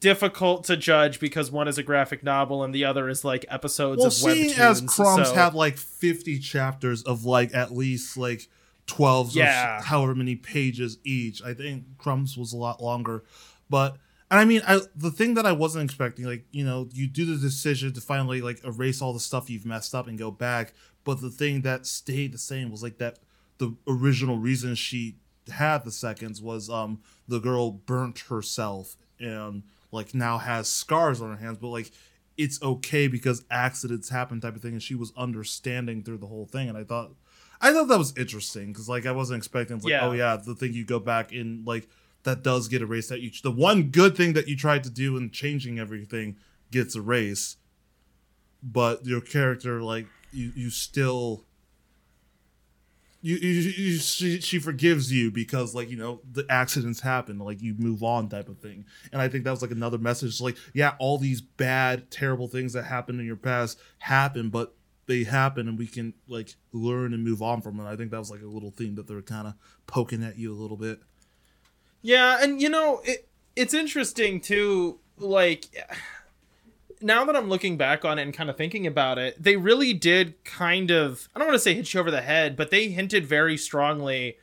Difficult 0.00 0.64
to 0.64 0.76
judge 0.76 1.20
because 1.20 1.50
one 1.50 1.68
is 1.68 1.78
a 1.78 1.82
graphic 1.82 2.22
novel 2.22 2.62
and 2.62 2.74
the 2.74 2.84
other 2.84 3.08
is 3.08 3.24
like 3.24 3.44
episodes 3.48 3.98
well, 3.98 4.06
of 4.08 4.12
seeing 4.12 4.50
webtoons. 4.50 4.58
as 4.58 4.80
Crumbs 4.82 5.28
so- 5.28 5.34
had 5.34 5.54
like 5.54 5.76
50 5.76 6.38
chapters 6.38 7.02
of 7.02 7.24
like 7.24 7.54
at 7.54 7.72
least 7.72 8.16
like 8.16 8.48
12 8.86 9.34
Yeah. 9.34 9.78
or 9.78 9.82
however 9.82 10.14
many 10.14 10.34
pages 10.36 10.98
each, 11.04 11.42
I 11.42 11.54
think 11.54 11.84
Crumbs 11.98 12.36
was 12.36 12.52
a 12.52 12.56
lot 12.56 12.82
longer. 12.82 13.24
But 13.70 13.96
and 14.30 14.40
I 14.40 14.44
mean, 14.44 14.62
I 14.66 14.80
the 14.96 15.10
thing 15.10 15.34
that 15.34 15.44
I 15.46 15.52
wasn't 15.52 15.84
expecting, 15.84 16.24
like 16.24 16.46
you 16.50 16.64
know, 16.64 16.88
you 16.92 17.06
do 17.06 17.24
the 17.26 17.36
decision 17.36 17.92
to 17.92 18.00
finally 18.00 18.40
like 18.40 18.64
erase 18.64 19.02
all 19.02 19.12
the 19.12 19.20
stuff 19.20 19.50
you've 19.50 19.66
messed 19.66 19.94
up 19.94 20.08
and 20.08 20.18
go 20.18 20.30
back. 20.30 20.72
But 21.04 21.20
the 21.20 21.30
thing 21.30 21.62
that 21.62 21.86
stayed 21.86 22.32
the 22.32 22.38
same 22.38 22.70
was 22.70 22.82
like 22.82 22.98
that 22.98 23.18
the 23.58 23.76
original 23.86 24.38
reason 24.38 24.74
she 24.74 25.16
had 25.52 25.84
the 25.84 25.90
seconds 25.90 26.40
was 26.40 26.70
um 26.70 27.00
the 27.28 27.40
girl 27.40 27.70
burnt 27.72 28.20
herself 28.30 28.96
and 29.20 29.62
like 29.92 30.14
now 30.14 30.38
has 30.38 30.68
scars 30.68 31.20
on 31.20 31.30
her 31.30 31.36
hands 31.36 31.58
but 31.60 31.68
like 31.68 31.90
it's 32.36 32.60
okay 32.62 33.06
because 33.06 33.44
accidents 33.50 34.08
happen 34.08 34.40
type 34.40 34.56
of 34.56 34.62
thing 34.62 34.72
and 34.72 34.82
she 34.82 34.94
was 34.94 35.12
understanding 35.16 36.02
through 36.02 36.18
the 36.18 36.26
whole 36.26 36.46
thing 36.46 36.68
and 36.68 36.76
i 36.76 36.82
thought 36.82 37.12
i 37.60 37.72
thought 37.72 37.86
that 37.88 37.98
was 37.98 38.12
interesting 38.16 38.72
because 38.72 38.88
like 38.88 39.06
i 39.06 39.12
wasn't 39.12 39.36
expecting 39.36 39.76
like 39.78 39.84
oh, 39.84 39.88
Yeah. 39.88 40.06
oh 40.08 40.12
yeah 40.12 40.36
the 40.36 40.54
thing 40.54 40.72
you 40.72 40.84
go 40.84 40.98
back 40.98 41.32
in 41.32 41.62
like 41.64 41.86
that 42.24 42.42
does 42.42 42.68
get 42.68 42.82
erased 42.82 43.10
that 43.10 43.20
you 43.20 43.30
the 43.42 43.50
one 43.50 43.84
good 43.90 44.16
thing 44.16 44.32
that 44.32 44.48
you 44.48 44.56
tried 44.56 44.82
to 44.84 44.90
do 44.90 45.16
in 45.16 45.30
changing 45.30 45.78
everything 45.78 46.36
gets 46.70 46.96
erased 46.96 47.58
but 48.62 49.04
your 49.04 49.20
character 49.20 49.82
like 49.82 50.06
you 50.32 50.52
you 50.56 50.70
still 50.70 51.44
you, 53.22 53.36
you, 53.36 53.52
you 53.52 53.98
she, 53.98 54.40
she 54.40 54.58
forgives 54.58 55.12
you 55.12 55.30
because 55.30 55.74
like 55.74 55.88
you 55.88 55.96
know 55.96 56.20
the 56.30 56.44
accidents 56.50 57.00
happen 57.00 57.38
like 57.38 57.62
you 57.62 57.74
move 57.78 58.02
on 58.02 58.28
type 58.28 58.48
of 58.48 58.58
thing. 58.58 58.84
And 59.12 59.22
i 59.22 59.28
think 59.28 59.44
that 59.44 59.50
was 59.50 59.62
like 59.62 59.70
another 59.70 59.98
message 59.98 60.40
like 60.40 60.56
yeah 60.74 60.94
all 60.98 61.18
these 61.18 61.40
bad 61.40 62.10
terrible 62.10 62.48
things 62.48 62.72
that 62.74 62.84
happened 62.84 63.20
in 63.20 63.26
your 63.26 63.36
past 63.36 63.78
happen 63.98 64.50
but 64.50 64.74
they 65.06 65.24
happen 65.24 65.68
and 65.68 65.78
we 65.78 65.86
can 65.86 66.14
like 66.28 66.54
learn 66.72 67.12
and 67.12 67.24
move 67.24 67.42
on 67.42 67.60
from 67.60 67.76
them. 67.76 67.86
I 67.86 67.96
think 67.96 68.10
that 68.10 68.18
was 68.18 68.30
like 68.30 68.42
a 68.42 68.46
little 68.46 68.70
theme 68.70 68.94
that 68.96 69.06
they're 69.06 69.22
kind 69.22 69.48
of 69.48 69.54
poking 69.86 70.22
at 70.22 70.38
you 70.38 70.52
a 70.52 70.56
little 70.56 70.76
bit. 70.76 71.00
Yeah, 72.00 72.38
and 72.40 72.60
you 72.60 72.68
know, 72.68 73.00
it 73.04 73.28
it's 73.56 73.74
interesting 73.74 74.40
too, 74.40 75.00
like 75.18 75.66
now 77.02 77.24
that 77.24 77.36
I'm 77.36 77.48
looking 77.48 77.76
back 77.76 78.04
on 78.04 78.18
it 78.18 78.22
and 78.22 78.34
kind 78.34 78.50
of 78.50 78.56
thinking 78.56 78.86
about 78.86 79.18
it, 79.18 79.42
they 79.42 79.56
really 79.56 79.92
did 79.92 80.42
kind 80.44 80.90
of 80.90 81.28
I 81.34 81.38
don't 81.38 81.48
want 81.48 81.56
to 81.56 81.62
say 81.62 81.74
hit 81.74 81.92
you 81.92 82.00
over 82.00 82.10
the 82.10 82.22
head, 82.22 82.56
but 82.56 82.70
they 82.70 82.88
hinted 82.88 83.26
very 83.26 83.56
strongly 83.56 84.38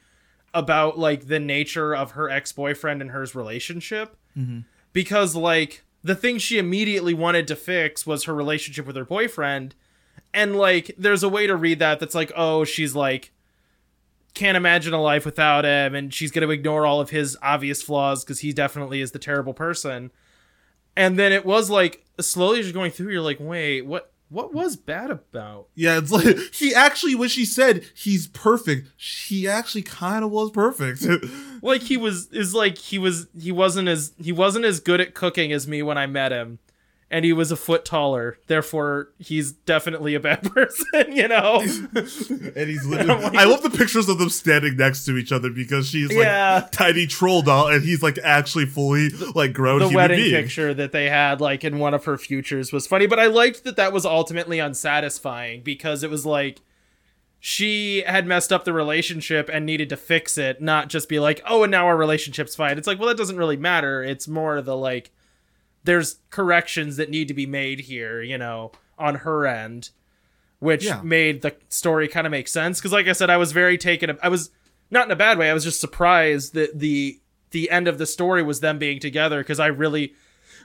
about 0.54 0.98
like 0.98 1.28
the 1.28 1.40
nature 1.40 1.96
of 1.96 2.12
her 2.12 2.30
ex-boyfriend 2.30 3.02
and 3.02 3.12
hers 3.12 3.36
relationship. 3.36 4.16
Mm-hmm. 4.38 4.60
Because 4.94 5.36
like 5.36 5.84
the 6.04 6.16
thing 6.16 6.38
she 6.38 6.58
immediately 6.58 7.14
wanted 7.14 7.48
to 7.48 7.56
fix 7.56 8.06
was 8.06 8.24
her 8.24 8.34
relationship 8.34 8.86
with 8.86 8.96
her 8.96 9.06
boyfriend. 9.06 9.76
And 10.34 10.56
like 10.56 10.96
there's 10.98 11.24
a 11.24 11.30
way 11.30 11.48
to 11.48 11.56
read 11.56 11.80
that 11.80 12.00
that's 12.00 12.16
like, 12.16 12.32
oh, 12.36 12.64
she's 12.64 12.96
like 12.96 13.32
can't 14.34 14.56
imagine 14.56 14.94
a 14.94 15.02
life 15.02 15.26
without 15.26 15.66
him 15.66 15.96
and 15.96 16.14
she's 16.14 16.32
going 16.32 16.48
to 16.48 16.54
ignore 16.54 16.86
all 16.86 17.02
of 17.02 17.10
his 17.10 17.38
obvious 17.42 17.82
flaws 17.82 18.24
because 18.24 18.40
he 18.40 18.54
definitely 18.54 19.02
is 19.02 19.12
the 19.12 19.20
terrible 19.20 19.54
person 19.54 20.12
and 20.96 21.18
then 21.18 21.32
it 21.32 21.46
was 21.46 21.70
like 21.70 22.06
slowly 22.20 22.60
as 22.60 22.66
you're 22.66 22.74
going 22.74 22.92
through 22.92 23.12
you're 23.12 23.22
like 23.22 23.38
wait 23.40 23.86
what 23.86 24.12
what 24.32 24.54
was 24.54 24.76
bad 24.76 25.10
about? 25.10 25.70
Yeah 25.74 25.98
it's 25.98 26.12
like 26.12 26.38
he 26.54 26.74
actually 26.74 27.16
when 27.16 27.30
she 27.30 27.46
said 27.46 27.84
he's 27.96 28.28
perfect 28.28 28.90
he 28.96 29.48
actually 29.48 29.82
kind 29.82 30.24
of 30.24 30.32
was 30.32 30.52
perfect. 30.52 31.06
Like 31.62 31.82
he 31.82 31.98
was 31.98 32.28
is 32.28 32.54
like 32.54 32.78
he 32.78 32.98
was 32.98 33.28
he 33.38 33.52
wasn't 33.52 33.90
as 33.90 34.14
he 34.18 34.32
wasn't 34.32 34.64
as 34.64 34.80
good 34.80 35.02
at 35.02 35.14
cooking 35.14 35.52
as 35.52 35.68
me 35.68 35.84
when 35.84 35.98
i 35.98 36.06
met 36.06 36.32
him 36.32 36.60
and 37.12 37.26
he 37.26 37.34
was 37.34 37.52
a 37.52 37.56
foot 37.56 37.86
taller 37.86 38.38
therefore 38.48 39.10
he's 39.18 39.52
definitely 39.52 40.14
a 40.16 40.20
bad 40.20 40.44
person 40.54 41.12
you 41.12 41.28
know 41.28 41.60
and 41.96 42.70
he's 42.70 42.86
literally 42.88 43.38
i 43.38 43.44
love 43.46 43.62
the 43.64 43.70
pictures 43.70 44.08
of 44.10 44.18
them 44.20 44.30
standing 44.30 44.76
next 44.78 45.06
to 45.06 45.18
each 45.18 45.32
other 45.32 45.50
because 45.50 45.90
she's 45.90 46.10
like 46.10 46.18
Yeah. 46.26 46.68
tiny 46.72 47.08
troll 47.08 47.42
doll 47.42 47.68
and 47.68 47.84
he's 47.84 48.04
like 48.04 48.18
actually 48.20 48.66
fully 48.68 49.10
like 49.36 49.54
grown 49.54 49.80
the 49.80 49.86
human 49.86 49.96
wedding 49.96 50.18
being. 50.20 50.32
picture 50.44 50.74
that 50.74 50.92
they 50.92 51.10
had 51.10 51.42
like 51.42 51.64
in 51.64 51.80
one 51.80 51.94
of 51.94 52.06
her 52.06 52.18
futures 52.18 52.72
was 52.72 52.86
funny 52.88 53.08
but 53.08 53.20
i 53.20 53.26
liked 53.26 53.64
that 53.64 53.76
that 53.76 53.92
was 53.92 54.06
ultimately 54.06 54.60
unsatisfying 54.60 55.62
because 55.62 56.04
it 56.04 56.10
was 56.10 56.26
like 56.26 56.62
she 57.42 58.04
had 58.06 58.28
messed 58.28 58.52
up 58.52 58.66
the 58.66 58.74
relationship 58.74 59.50
and 59.52 59.66
needed 59.66 59.88
to 59.90 59.96
fix 59.98 60.38
it 60.38 60.62
not 60.62 60.90
just 60.90 61.08
be 61.08 61.20
like 61.20 61.42
oh 61.48 61.64
and 61.64 61.72
now 61.72 61.86
our 61.88 61.96
relationship's 61.96 62.56
fine 62.56 62.78
it's 62.78 62.86
like 62.88 63.00
well 63.00 63.08
that 63.08 63.18
doesn't 63.18 63.38
really 63.38 63.56
matter 63.58 64.04
it's 64.04 64.28
more 64.28 64.62
the 64.62 64.76
like 64.76 65.10
there's 65.84 66.18
corrections 66.30 66.98
that 66.98 67.10
need 67.10 67.28
to 67.28 67.34
be 67.34 67.46
made 67.46 67.80
here 67.82 68.22
you 68.22 68.38
know 68.38 68.72
on 68.98 69.16
her 69.16 69.46
end 69.48 69.90
which 70.60 70.84
Yeah. 70.84 71.02
made 71.04 71.42
the 71.42 71.56
story 71.70 72.08
kind 72.08 72.28
of 72.28 72.32
make 72.32 72.48
sense 72.48 72.80
because 72.80 72.92
like 72.92 73.08
i 73.08 73.14
said 73.14 73.30
i 73.30 73.38
was 73.38 73.52
very 73.52 73.78
taken 73.78 74.18
i 74.22 74.28
was 74.30 74.50
not 74.92 75.06
in 75.06 75.12
a 75.12 75.16
bad 75.16 75.38
way 75.38 75.50
i 75.50 75.54
was 75.54 75.64
just 75.64 75.80
surprised 75.80 76.54
that 76.54 76.78
the 76.80 77.20
the 77.52 77.70
end 77.72 77.88
of 77.88 77.98
the 77.98 78.06
story 78.06 78.44
was 78.44 78.60
them 78.60 78.78
being 78.78 79.00
together 79.00 79.40
because 79.40 79.60
i 79.60 79.68
really 79.68 80.14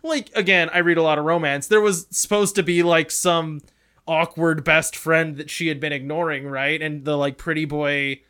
like 0.02 0.30
again 0.34 0.68
i 0.74 0.78
read 0.78 0.98
a 0.98 1.02
lot 1.02 1.18
of 1.18 1.24
romance 1.24 1.66
there 1.68 1.80
was 1.80 2.06
supposed 2.10 2.54
to 2.56 2.62
be 2.62 2.82
like 2.82 3.10
some 3.10 3.60
awkward 4.06 4.64
best 4.64 4.94
friend 4.96 5.36
that 5.36 5.48
she 5.48 5.68
had 5.68 5.80
been 5.80 5.92
ignoring 5.92 6.46
right 6.46 6.82
and 6.82 7.04
the 7.04 7.16
like 7.16 7.38
pretty 7.38 7.64
boy 7.64 8.20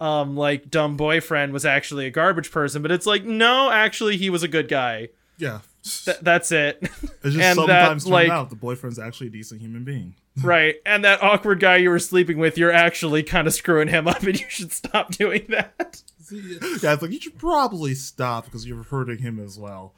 um 0.00 0.36
like 0.36 0.68
dumb 0.68 0.96
boyfriend 0.96 1.52
was 1.52 1.64
actually 1.64 2.04
a 2.06 2.10
garbage 2.10 2.50
person 2.50 2.82
but 2.82 2.90
it's 2.90 3.06
like 3.06 3.24
no 3.24 3.70
actually 3.70 4.16
he 4.18 4.28
was 4.28 4.42
a 4.42 4.48
good 4.48 4.68
guy 4.68 5.08
Yeah. 5.38 5.60
Th- 5.84 6.16
that's 6.22 6.50
it 6.50 6.78
It's 6.82 6.90
just 7.00 7.24
and 7.24 7.34
that, 7.38 7.54
sometimes 7.54 8.06
like- 8.06 8.22
turned 8.28 8.32
out 8.32 8.50
the 8.50 8.56
boyfriend's 8.56 8.98
actually 8.98 9.26
a 9.26 9.30
decent 9.30 9.60
human 9.60 9.84
being. 9.84 10.14
right 10.42 10.76
and 10.84 11.04
that 11.04 11.22
awkward 11.22 11.60
guy 11.60 11.76
you 11.76 11.90
were 11.90 11.98
sleeping 11.98 12.38
with 12.38 12.56
you're 12.58 12.72
actually 12.72 13.22
kind 13.22 13.46
of 13.46 13.54
screwing 13.54 13.86
him 13.88 14.08
up 14.08 14.22
and 14.22 14.40
you 14.40 14.46
should 14.48 14.72
stop 14.72 15.12
doing 15.12 15.44
that 15.50 16.02
yeah, 16.32 16.92
it's 16.94 17.02
like 17.02 17.10
you 17.12 17.20
should 17.20 17.38
probably 17.38 17.94
stop 17.94 18.46
because 18.46 18.66
you're 18.66 18.82
hurting 18.84 19.18
him 19.18 19.38
as 19.38 19.58
well. 19.58 19.92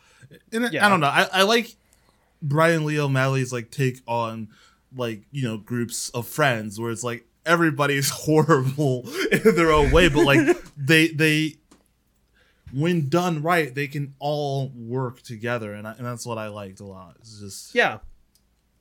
And 0.53 0.67
I- 0.67 0.71
Yeah. 0.71 0.85
I 0.85 0.89
don't 0.89 0.99
know. 1.01 1.07
I, 1.07 1.29
I 1.33 1.43
like 1.45 1.77
Brian 2.43 2.85
Lee 2.85 2.99
O'Malley's 2.99 3.53
like 3.53 3.71
take 3.71 4.01
on 4.09 4.49
like 4.97 5.23
you 5.31 5.45
know 5.47 5.57
groups 5.57 6.09
of 6.11 6.27
friends 6.27 6.81
where 6.81 6.91
it's 6.91 7.05
like 7.05 7.25
everybody's 7.47 8.11
horrible 8.27 9.09
in 9.31 9.55
their 9.55 9.71
own 9.71 9.91
way, 9.93 10.09
but 10.09 10.25
like 10.25 10.57
they 10.77 11.09
they 11.09 11.55
when 12.77 13.09
done 13.09 13.43
right 13.43 13.75
they 13.75 13.89
can 13.89 14.15
all 14.19 14.71
work 14.75 15.23
together, 15.23 15.73
and 15.73 15.89
I, 15.89 15.93
and 15.93 16.05
that's 16.05 16.27
what 16.27 16.39
I 16.39 16.49
liked 16.49 16.81
a 16.81 16.85
lot. 16.85 17.17
It's 17.21 17.41
just 17.41 17.75
yeah. 17.75 17.99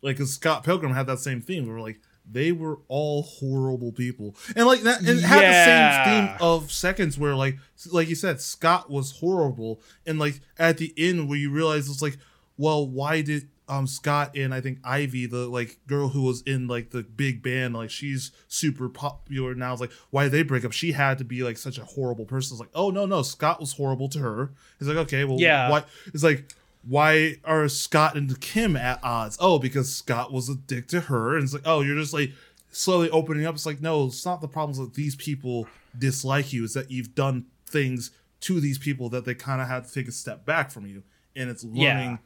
Like 0.02 0.20
Scott 0.20 0.64
Pilgrim 0.64 0.94
had 0.94 1.08
that 1.08 1.20
same 1.20 1.42
theme 1.42 1.68
where 1.68 1.80
like 1.80 2.00
they 2.30 2.52
were 2.52 2.80
all 2.88 3.24
horrible 3.24 3.92
people. 3.92 4.36
And 4.56 4.66
like 4.66 4.82
that 4.82 5.00
and 5.00 5.10
it 5.10 5.22
had 5.22 5.42
the 5.42 5.66
same 5.66 6.28
theme 6.28 6.38
of 6.42 6.72
seconds 6.72 7.18
where 7.18 7.36
like 7.36 7.58
like 7.92 8.10
you 8.10 8.16
said 8.16 8.42
Scott 8.42 8.90
was 8.90 9.20
horrible 9.20 9.80
and 10.06 10.20
like 10.20 10.42
at 10.60 10.78
the 10.78 10.94
end 10.98 11.30
where 11.30 11.38
you 11.38 11.52
realize 11.52 11.90
it's 11.90 12.02
like 12.02 12.18
well 12.58 12.88
why 12.88 13.22
did 13.22 13.48
um 13.68 13.88
Scott 13.88 14.36
and 14.38 14.54
I 14.54 14.62
think 14.62 14.80
Ivy 14.84 15.26
the 15.26 15.48
like 15.48 15.80
girl 15.88 16.10
who 16.10 16.22
was 16.24 16.42
in 16.44 16.68
like 16.68 16.92
the 16.92 17.04
big 17.04 17.42
band 17.42 17.74
like 17.74 17.90
she's 17.90 18.32
super 18.48 18.90
popular 18.90 19.56
now 19.56 19.72
it's 19.72 19.82
like 19.82 19.92
why 20.12 20.24
did 20.24 20.32
they 20.34 20.44
break 20.44 20.64
up 20.66 20.72
she 20.72 20.92
had 20.92 21.18
to 21.18 21.24
be 21.24 21.42
like 21.44 21.58
such 21.58 21.78
a 21.78 21.84
horrible 21.86 22.26
person 22.26 22.54
it's 22.56 22.60
like 22.60 22.70
oh 22.76 22.92
no 22.92 23.06
no 23.06 23.22
Scott 23.24 23.60
was 23.60 23.74
horrible 23.74 24.08
to 24.10 24.20
her 24.20 24.52
it's 24.80 24.88
like 24.88 24.98
okay 24.98 25.24
well 25.24 25.40
Yeah. 25.40 25.70
why 25.70 25.84
it's 26.14 26.24
like 26.24 26.50
why 26.88 27.38
are 27.44 27.68
Scott 27.68 28.16
and 28.16 28.40
Kim 28.42 28.76
at 28.76 29.00
odds? 29.04 29.38
Oh, 29.40 29.58
because 29.58 29.92
Scott 29.96 30.32
was 30.32 30.50
a 30.50 30.56
dick 30.56 30.88
to 30.90 31.02
her, 31.02 31.34
and 31.34 31.44
it's 31.44 31.52
like, 31.52 31.64
oh, 31.66 31.82
you're 31.82 31.96
just 31.98 32.14
like 32.14 32.32
slowly 32.72 33.10
opening 33.10 33.44
up. 33.48 33.56
It's 33.56 33.66
like, 33.66 33.82
no, 33.82 34.06
it's 34.06 34.24
not 34.24 34.40
the 34.40 34.48
problems 34.48 34.78
that 34.78 34.94
these 34.94 35.16
people 35.16 35.68
dislike 35.98 36.54
you. 36.54 36.64
It's 36.64 36.76
that 36.76 36.92
you've 36.92 37.16
done 37.16 37.46
things 37.66 38.12
to 38.42 38.60
these 38.60 38.78
people 38.78 39.10
that 39.10 39.26
they 39.26 39.34
kind 39.34 39.62
of 39.64 39.68
had 39.68 39.86
to 39.86 39.92
take 39.96 40.08
a 40.08 40.12
step 40.12 40.46
back 40.46 40.70
from 40.70 40.86
you, 40.86 41.02
and 41.36 41.50
it's 41.50 41.64
learning 41.64 41.80
Yeah. 41.82 42.18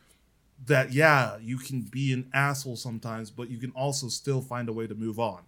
That 0.65 0.93
yeah, 0.93 1.37
you 1.41 1.57
can 1.57 1.81
be 1.81 2.13
an 2.13 2.29
asshole 2.33 2.75
sometimes, 2.75 3.31
but 3.31 3.49
you 3.49 3.57
can 3.57 3.71
also 3.71 4.07
still 4.07 4.41
find 4.41 4.69
a 4.69 4.73
way 4.73 4.87
to 4.87 4.95
move 4.95 5.19
on. 5.19 5.41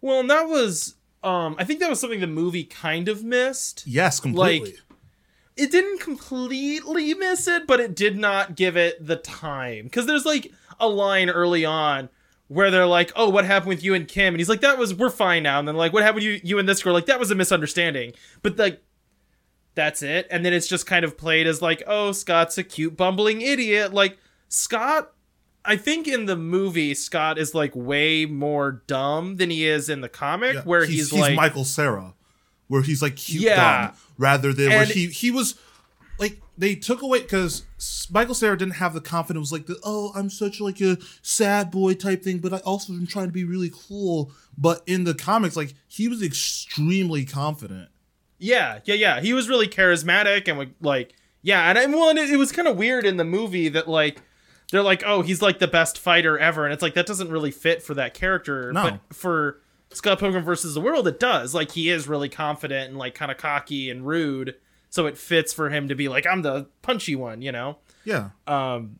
Well, 0.00 0.20
and 0.20 0.30
that 0.30 0.48
was 0.48 0.96
um 1.22 1.56
I 1.58 1.64
think 1.64 1.80
that 1.80 1.90
was 1.90 2.00
something 2.00 2.20
the 2.20 2.26
movie 2.26 2.64
kind 2.64 3.08
of 3.08 3.24
missed. 3.24 3.84
Yes, 3.86 4.20
completely. 4.20 4.74
It 5.56 5.70
didn't 5.70 6.00
completely 6.00 7.12
miss 7.14 7.46
it, 7.46 7.66
but 7.66 7.78
it 7.78 7.94
did 7.94 8.16
not 8.16 8.56
give 8.56 8.76
it 8.76 9.06
the 9.06 9.16
time. 9.16 9.88
Cuz 9.88 10.06
there's 10.06 10.24
like 10.24 10.50
a 10.80 10.88
line 10.88 11.30
early 11.30 11.64
on 11.64 12.08
where 12.48 12.70
they're 12.70 12.86
like, 12.86 13.12
"Oh, 13.16 13.28
what 13.28 13.44
happened 13.44 13.68
with 13.68 13.84
you 13.84 13.94
and 13.94 14.08
Kim?" 14.08 14.34
And 14.34 14.40
he's 14.40 14.48
like, 14.48 14.60
"That 14.60 14.78
was 14.78 14.94
we're 14.94 15.10
fine 15.10 15.42
now." 15.42 15.58
And 15.58 15.68
then 15.68 15.76
like, 15.76 15.92
"What 15.92 16.02
happened 16.02 16.24
with 16.24 16.24
you 16.24 16.40
you 16.42 16.58
and 16.58 16.68
this 16.68 16.82
girl?" 16.82 16.92
Like, 16.92 17.06
"That 17.06 17.20
was 17.20 17.30
a 17.30 17.34
misunderstanding." 17.34 18.12
But 18.42 18.58
like 18.58 18.82
that's 19.74 20.02
it. 20.02 20.26
And 20.30 20.44
then 20.44 20.52
it's 20.52 20.68
just 20.68 20.86
kind 20.86 21.04
of 21.04 21.16
played 21.16 21.46
as 21.46 21.62
like, 21.62 21.82
"Oh, 21.86 22.12
Scott's 22.12 22.58
a 22.58 22.62
cute 22.64 22.96
bumbling 22.96 23.40
idiot." 23.40 23.92
Like 23.92 24.18
Scott 24.48 25.12
I 25.64 25.76
think 25.76 26.08
in 26.08 26.26
the 26.26 26.36
movie 26.36 26.94
Scott 26.94 27.38
is 27.38 27.54
like 27.54 27.74
way 27.74 28.26
more 28.26 28.82
dumb 28.86 29.36
than 29.36 29.50
he 29.50 29.66
is 29.66 29.88
in 29.88 30.00
the 30.00 30.08
comic 30.08 30.54
Yeah, 30.54 30.62
where 30.62 30.84
he's, 30.84 31.12
like 31.12 31.36
Michael 31.36 31.64
Cera, 31.64 32.14
where 32.68 32.82
he's 32.82 33.00
like 33.00 33.16
cute 33.16 33.44
Yeah. 33.44 33.86
dumb 33.88 33.96
rather 34.18 34.52
than 34.52 34.70
where 34.70 34.84
he 34.84 35.06
he 35.06 35.30
was 35.30 35.54
like 36.18 36.40
they 36.58 36.74
took 36.74 37.02
away 37.02 37.20
because 37.20 37.62
Michael 38.10 38.34
Cera 38.34 38.58
didn't 38.58 38.74
have 38.74 38.92
the 38.92 39.00
confidence 39.00 39.52
like 39.52 39.66
the 39.66 39.78
oh 39.84 40.12
I'm 40.14 40.30
such 40.30 40.60
like 40.60 40.80
a 40.80 40.98
sad 41.22 41.70
boy 41.70 41.94
type 41.94 42.22
thing, 42.22 42.38
but 42.38 42.52
I 42.52 42.58
also 42.58 42.92
am 42.92 43.06
trying 43.06 43.26
to 43.26 43.32
be 43.32 43.44
really 43.44 43.70
cool. 43.72 44.32
But 44.58 44.82
in 44.86 45.04
the 45.04 45.14
comics, 45.14 45.56
like 45.56 45.74
he 45.86 46.08
was 46.08 46.22
extremely 46.22 47.24
confident. 47.24 47.88
Yeah, 48.42 48.80
yeah, 48.84 48.94
yeah. 48.94 49.20
He 49.20 49.32
was 49.32 49.48
really 49.48 49.68
charismatic 49.68 50.48
and 50.48 50.58
would 50.58 50.74
like, 50.80 51.14
yeah, 51.42 51.70
and, 51.70 51.92
well, 51.92 52.10
and 52.10 52.18
it, 52.18 52.30
it 52.30 52.36
was 52.36 52.50
kind 52.50 52.66
of 52.66 52.76
weird 52.76 53.06
in 53.06 53.16
the 53.16 53.24
movie 53.24 53.68
that 53.68 53.88
like 53.88 54.20
they're 54.70 54.82
like, 54.82 55.02
oh, 55.06 55.22
he's 55.22 55.40
like 55.40 55.60
the 55.60 55.68
best 55.68 55.98
fighter 55.98 56.38
ever, 56.38 56.64
and 56.64 56.72
it's 56.72 56.82
like 56.82 56.94
that 56.94 57.06
doesn't 57.06 57.30
really 57.30 57.50
fit 57.52 57.82
for 57.82 57.94
that 57.94 58.14
character. 58.14 58.72
No. 58.72 58.82
But 58.82 59.14
for 59.14 59.60
Scott 59.92 60.18
Pilgrim 60.18 60.42
versus 60.42 60.74
the 60.74 60.80
World, 60.80 61.06
it 61.06 61.20
does. 61.20 61.54
Like 61.54 61.70
he 61.72 61.88
is 61.88 62.08
really 62.08 62.28
confident 62.28 62.88
and 62.88 62.98
like 62.98 63.14
kind 63.14 63.30
of 63.30 63.36
cocky 63.38 63.90
and 63.90 64.06
rude, 64.06 64.56
so 64.90 65.06
it 65.06 65.16
fits 65.16 65.52
for 65.52 65.70
him 65.70 65.88
to 65.88 65.94
be 65.94 66.08
like, 66.08 66.26
I'm 66.26 66.42
the 66.42 66.66
punchy 66.82 67.14
one, 67.14 67.42
you 67.42 67.52
know. 67.52 67.78
Yeah, 68.04 68.30
Um, 68.48 68.98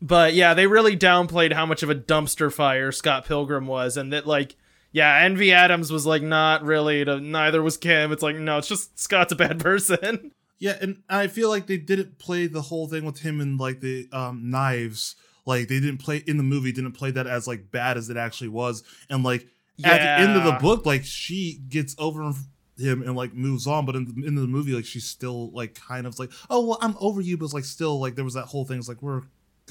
but 0.00 0.34
yeah, 0.34 0.54
they 0.54 0.66
really 0.66 0.96
downplayed 0.96 1.52
how 1.52 1.66
much 1.66 1.82
of 1.82 1.90
a 1.90 1.94
dumpster 1.94 2.52
fire 2.52 2.92
Scott 2.92 3.24
Pilgrim 3.24 3.66
was, 3.66 3.96
and 3.96 4.12
that 4.12 4.26
like, 4.26 4.54
yeah, 4.94 5.24
Envy 5.24 5.52
Adams 5.52 5.90
was 5.90 6.06
like 6.06 6.22
not 6.22 6.62
really. 6.62 7.04
To, 7.04 7.18
neither 7.20 7.60
was 7.64 7.76
Kim. 7.76 8.12
It's 8.12 8.22
like 8.22 8.36
no, 8.36 8.58
it's 8.58 8.68
just 8.68 8.96
Scott's 8.96 9.32
a 9.32 9.36
bad 9.36 9.58
person. 9.60 10.30
yeah, 10.60 10.76
and 10.80 11.02
I 11.10 11.26
feel 11.26 11.48
like 11.48 11.66
they 11.66 11.78
didn't 11.78 12.20
play 12.20 12.46
the 12.46 12.62
whole 12.62 12.86
thing 12.86 13.04
with 13.04 13.18
him 13.18 13.40
and 13.40 13.58
like 13.58 13.80
the 13.80 14.08
um 14.12 14.50
knives. 14.50 15.16
Like 15.46 15.66
they 15.66 15.80
didn't 15.80 15.98
play 15.98 16.22
in 16.28 16.36
the 16.36 16.44
movie, 16.44 16.70
didn't 16.70 16.92
play 16.92 17.10
that 17.10 17.26
as 17.26 17.48
like 17.48 17.72
bad 17.72 17.96
as 17.98 18.08
it 18.08 18.16
actually 18.16 18.50
was, 18.50 18.84
and 19.10 19.24
like 19.24 19.48
at 19.84 19.98
the 19.98 20.22
end 20.22 20.36
of 20.36 20.44
the 20.44 20.52
book, 20.52 20.86
like 20.86 21.04
she 21.04 21.60
gets 21.68 21.96
over 21.98 22.32
him 22.78 23.02
and 23.02 23.16
like 23.16 23.34
moves 23.34 23.66
on, 23.66 23.86
but 23.86 23.96
in 23.96 24.04
the, 24.04 24.26
in 24.28 24.36
the 24.36 24.46
movie, 24.46 24.74
like 24.74 24.84
she's 24.84 25.06
still 25.06 25.50
like 25.50 25.74
kind 25.74 26.06
of 26.06 26.16
like, 26.20 26.30
oh 26.48 26.64
well, 26.64 26.78
I'm 26.80 26.94
over 27.00 27.20
you, 27.20 27.36
but 27.36 27.46
it's 27.46 27.54
like 27.54 27.64
still 27.64 27.98
like 27.98 28.14
there 28.14 28.24
was 28.24 28.34
that 28.34 28.44
whole 28.44 28.64
thing. 28.64 28.78
It's 28.78 28.88
like 28.88 29.02
we're 29.02 29.22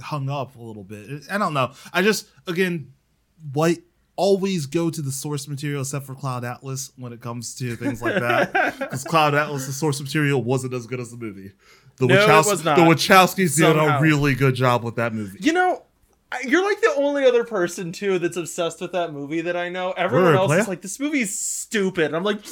hung 0.01 0.29
up 0.29 0.57
a 0.57 0.61
little 0.61 0.83
bit. 0.83 1.23
I 1.31 1.37
don't 1.37 1.53
know. 1.53 1.71
I 1.93 2.01
just 2.01 2.27
again, 2.45 2.91
white 3.53 3.83
always 4.15 4.65
go 4.67 4.89
to 4.89 5.01
the 5.01 5.11
source 5.11 5.47
material 5.47 5.81
except 5.81 6.05
for 6.05 6.13
Cloud 6.15 6.43
Atlas 6.45 6.91
when 6.97 7.13
it 7.13 7.21
comes 7.21 7.55
to 7.55 7.75
things 7.75 8.01
like 8.01 8.15
that. 8.15 8.75
Because 8.79 9.03
Cloud 9.03 9.33
Atlas, 9.35 9.65
the 9.65 9.73
source 9.73 9.99
material 9.99 10.43
wasn't 10.43 10.73
as 10.73 10.85
good 10.87 10.99
as 10.99 11.11
the 11.11 11.17
movie. 11.17 11.51
The, 11.97 12.07
No, 12.07 12.15
it 12.15 12.45
was 12.45 12.63
not. 12.63 12.75
the 12.77 12.83
Wachowskis 12.83 13.57
did 13.57 13.75
a 13.75 13.99
really 14.01 14.35
good 14.35 14.55
job 14.55 14.83
with 14.83 14.95
that 14.97 15.13
movie. 15.13 15.37
You 15.41 15.53
know, 15.53 15.83
you're 16.45 16.63
like 16.63 16.81
the 16.81 16.93
only 16.97 17.25
other 17.25 17.43
person 17.43 17.91
too 17.91 18.19
that's 18.19 18.37
obsessed 18.37 18.81
with 18.81 18.91
that 18.93 19.13
movie 19.13 19.41
that 19.41 19.55
I 19.55 19.69
know. 19.69 19.91
Everyone 19.91 20.29
Word, 20.31 20.35
else 20.35 20.47
player. 20.47 20.59
is 20.61 20.67
like, 20.67 20.81
this 20.81 20.99
movie's 20.99 21.37
stupid. 21.37 22.05
And 22.05 22.15
I'm 22.15 22.23
like, 22.23 22.37
no, 22.37 22.43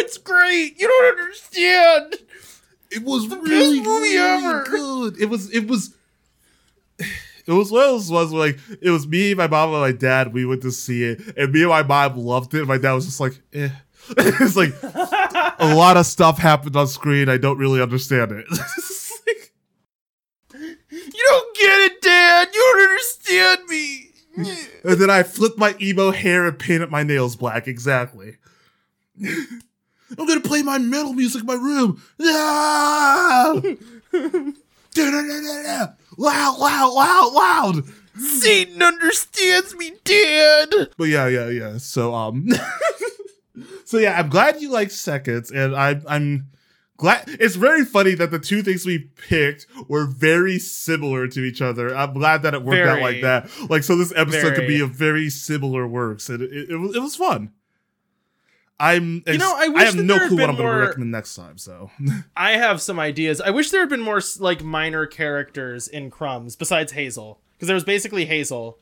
it's 0.00 0.18
great. 0.18 0.78
You 0.80 0.88
don't 0.88 1.18
understand. 1.18 2.16
It 2.90 3.02
was 3.04 3.28
the 3.28 3.36
really, 3.36 3.78
best 3.78 3.88
movie 3.88 4.16
really 4.16 4.16
ever. 4.16 4.64
good. 4.64 5.20
It 5.20 5.26
was, 5.26 5.50
it 5.54 5.66
was, 5.68 5.94
it 7.48 7.52
was 7.52 7.72
one 7.72 7.82
of 7.82 7.88
those 7.90 8.10
ones 8.10 8.30
where 8.30 8.48
like 8.48 8.58
it 8.80 8.90
was 8.90 9.06
me, 9.08 9.34
my 9.34 9.46
mom, 9.48 9.70
and 9.72 9.80
my 9.80 9.92
dad. 9.92 10.32
We 10.32 10.44
went 10.46 10.62
to 10.62 10.70
see 10.70 11.02
it, 11.02 11.20
and 11.36 11.50
me 11.52 11.62
and 11.62 11.70
my 11.70 11.82
mom 11.82 12.16
loved 12.18 12.54
it. 12.54 12.66
My 12.66 12.78
dad 12.78 12.92
was 12.92 13.06
just 13.06 13.18
like, 13.20 13.40
eh. 13.52 13.70
it's 14.16 14.56
like 14.56 14.72
a 14.82 15.74
lot 15.74 15.96
of 15.96 16.06
stuff 16.06 16.38
happened 16.38 16.76
on 16.76 16.86
screen. 16.86 17.28
I 17.28 17.36
don't 17.38 17.58
really 17.58 17.80
understand 17.82 18.32
it. 18.32 18.46
Like- 18.50 18.60
You 20.90 21.24
don't 21.28 21.56
get 21.56 21.80
it, 21.92 22.02
Dad. 22.02 22.48
You 22.54 22.60
don't 22.60 22.88
understand 22.90 23.68
me. 23.68 24.10
and 24.84 24.98
then 25.00 25.10
I 25.10 25.22
flipped 25.22 25.58
my 25.58 25.74
emo 25.80 26.10
hair 26.10 26.46
and 26.46 26.58
painted 26.58 26.90
my 26.90 27.02
nails 27.02 27.36
black. 27.36 27.66
Exactly. 27.68 28.36
I'm 29.24 30.26
gonna 30.26 30.40
play 30.40 30.62
my 30.62 30.78
metal 30.78 31.12
music 31.12 31.40
in 31.42 31.46
my 31.46 31.54
room. 31.54 32.02
Ah! 32.22 33.60
Loud, 36.16 36.58
loud, 36.58 36.92
loud, 36.94 37.32
loud. 37.32 37.84
Satan 38.18 38.82
understands 38.82 39.76
me, 39.76 39.92
Dad. 40.04 40.74
But 40.96 41.04
yeah, 41.04 41.28
yeah, 41.28 41.48
yeah. 41.48 41.78
So 41.78 42.14
um, 42.14 42.48
so 43.84 43.98
yeah, 43.98 44.18
I'm 44.18 44.28
glad 44.28 44.60
you 44.60 44.70
like 44.70 44.90
seconds, 44.90 45.50
and 45.50 45.76
I 45.76 46.00
I'm 46.08 46.48
glad. 46.96 47.24
It's 47.28 47.54
very 47.54 47.84
funny 47.84 48.14
that 48.14 48.30
the 48.30 48.38
two 48.38 48.62
things 48.62 48.84
we 48.84 49.10
picked 49.28 49.66
were 49.88 50.06
very 50.06 50.58
similar 50.58 51.28
to 51.28 51.40
each 51.44 51.62
other. 51.62 51.94
I'm 51.96 52.12
glad 52.12 52.42
that 52.42 52.54
it 52.54 52.62
worked 52.62 52.88
out 52.88 53.00
like 53.00 53.22
that. 53.22 53.48
Like, 53.70 53.84
so 53.84 53.96
this 53.96 54.12
episode 54.16 54.54
could 54.54 54.66
be 54.66 54.78
Very. 54.78 54.90
a 54.90 54.92
very 54.92 55.30
similar 55.30 55.86
works, 55.86 56.28
and 56.28 56.42
it, 56.42 56.52
it, 56.52 56.70
it 56.70 56.76
was 56.76 56.96
it 56.96 57.00
was 57.00 57.16
fun. 57.16 57.52
I'm 58.80 59.22
You 59.26 59.38
know, 59.38 59.54
I 59.56 59.64
I 59.64 59.68
wish 59.68 59.84
have 59.84 59.96
no 59.96 60.28
clue 60.28 60.36
what 60.38 60.48
I'm 60.50 60.56
going 60.56 60.56
to 60.56 60.62
more- 60.62 60.78
recommend 60.78 61.10
next 61.10 61.34
time. 61.34 61.58
So 61.58 61.90
I 62.36 62.52
have 62.52 62.80
some 62.80 62.98
ideas. 63.00 63.40
I 63.40 63.50
wish 63.50 63.70
there 63.70 63.80
had 63.80 63.88
been 63.88 64.00
more 64.00 64.20
like 64.38 64.62
minor 64.62 65.04
characters 65.06 65.88
in 65.88 66.10
Crumbs 66.10 66.54
besides 66.56 66.92
Hazel, 66.92 67.40
because 67.56 67.66
there 67.66 67.74
was 67.74 67.84
basically 67.84 68.24
Hazel 68.26 68.78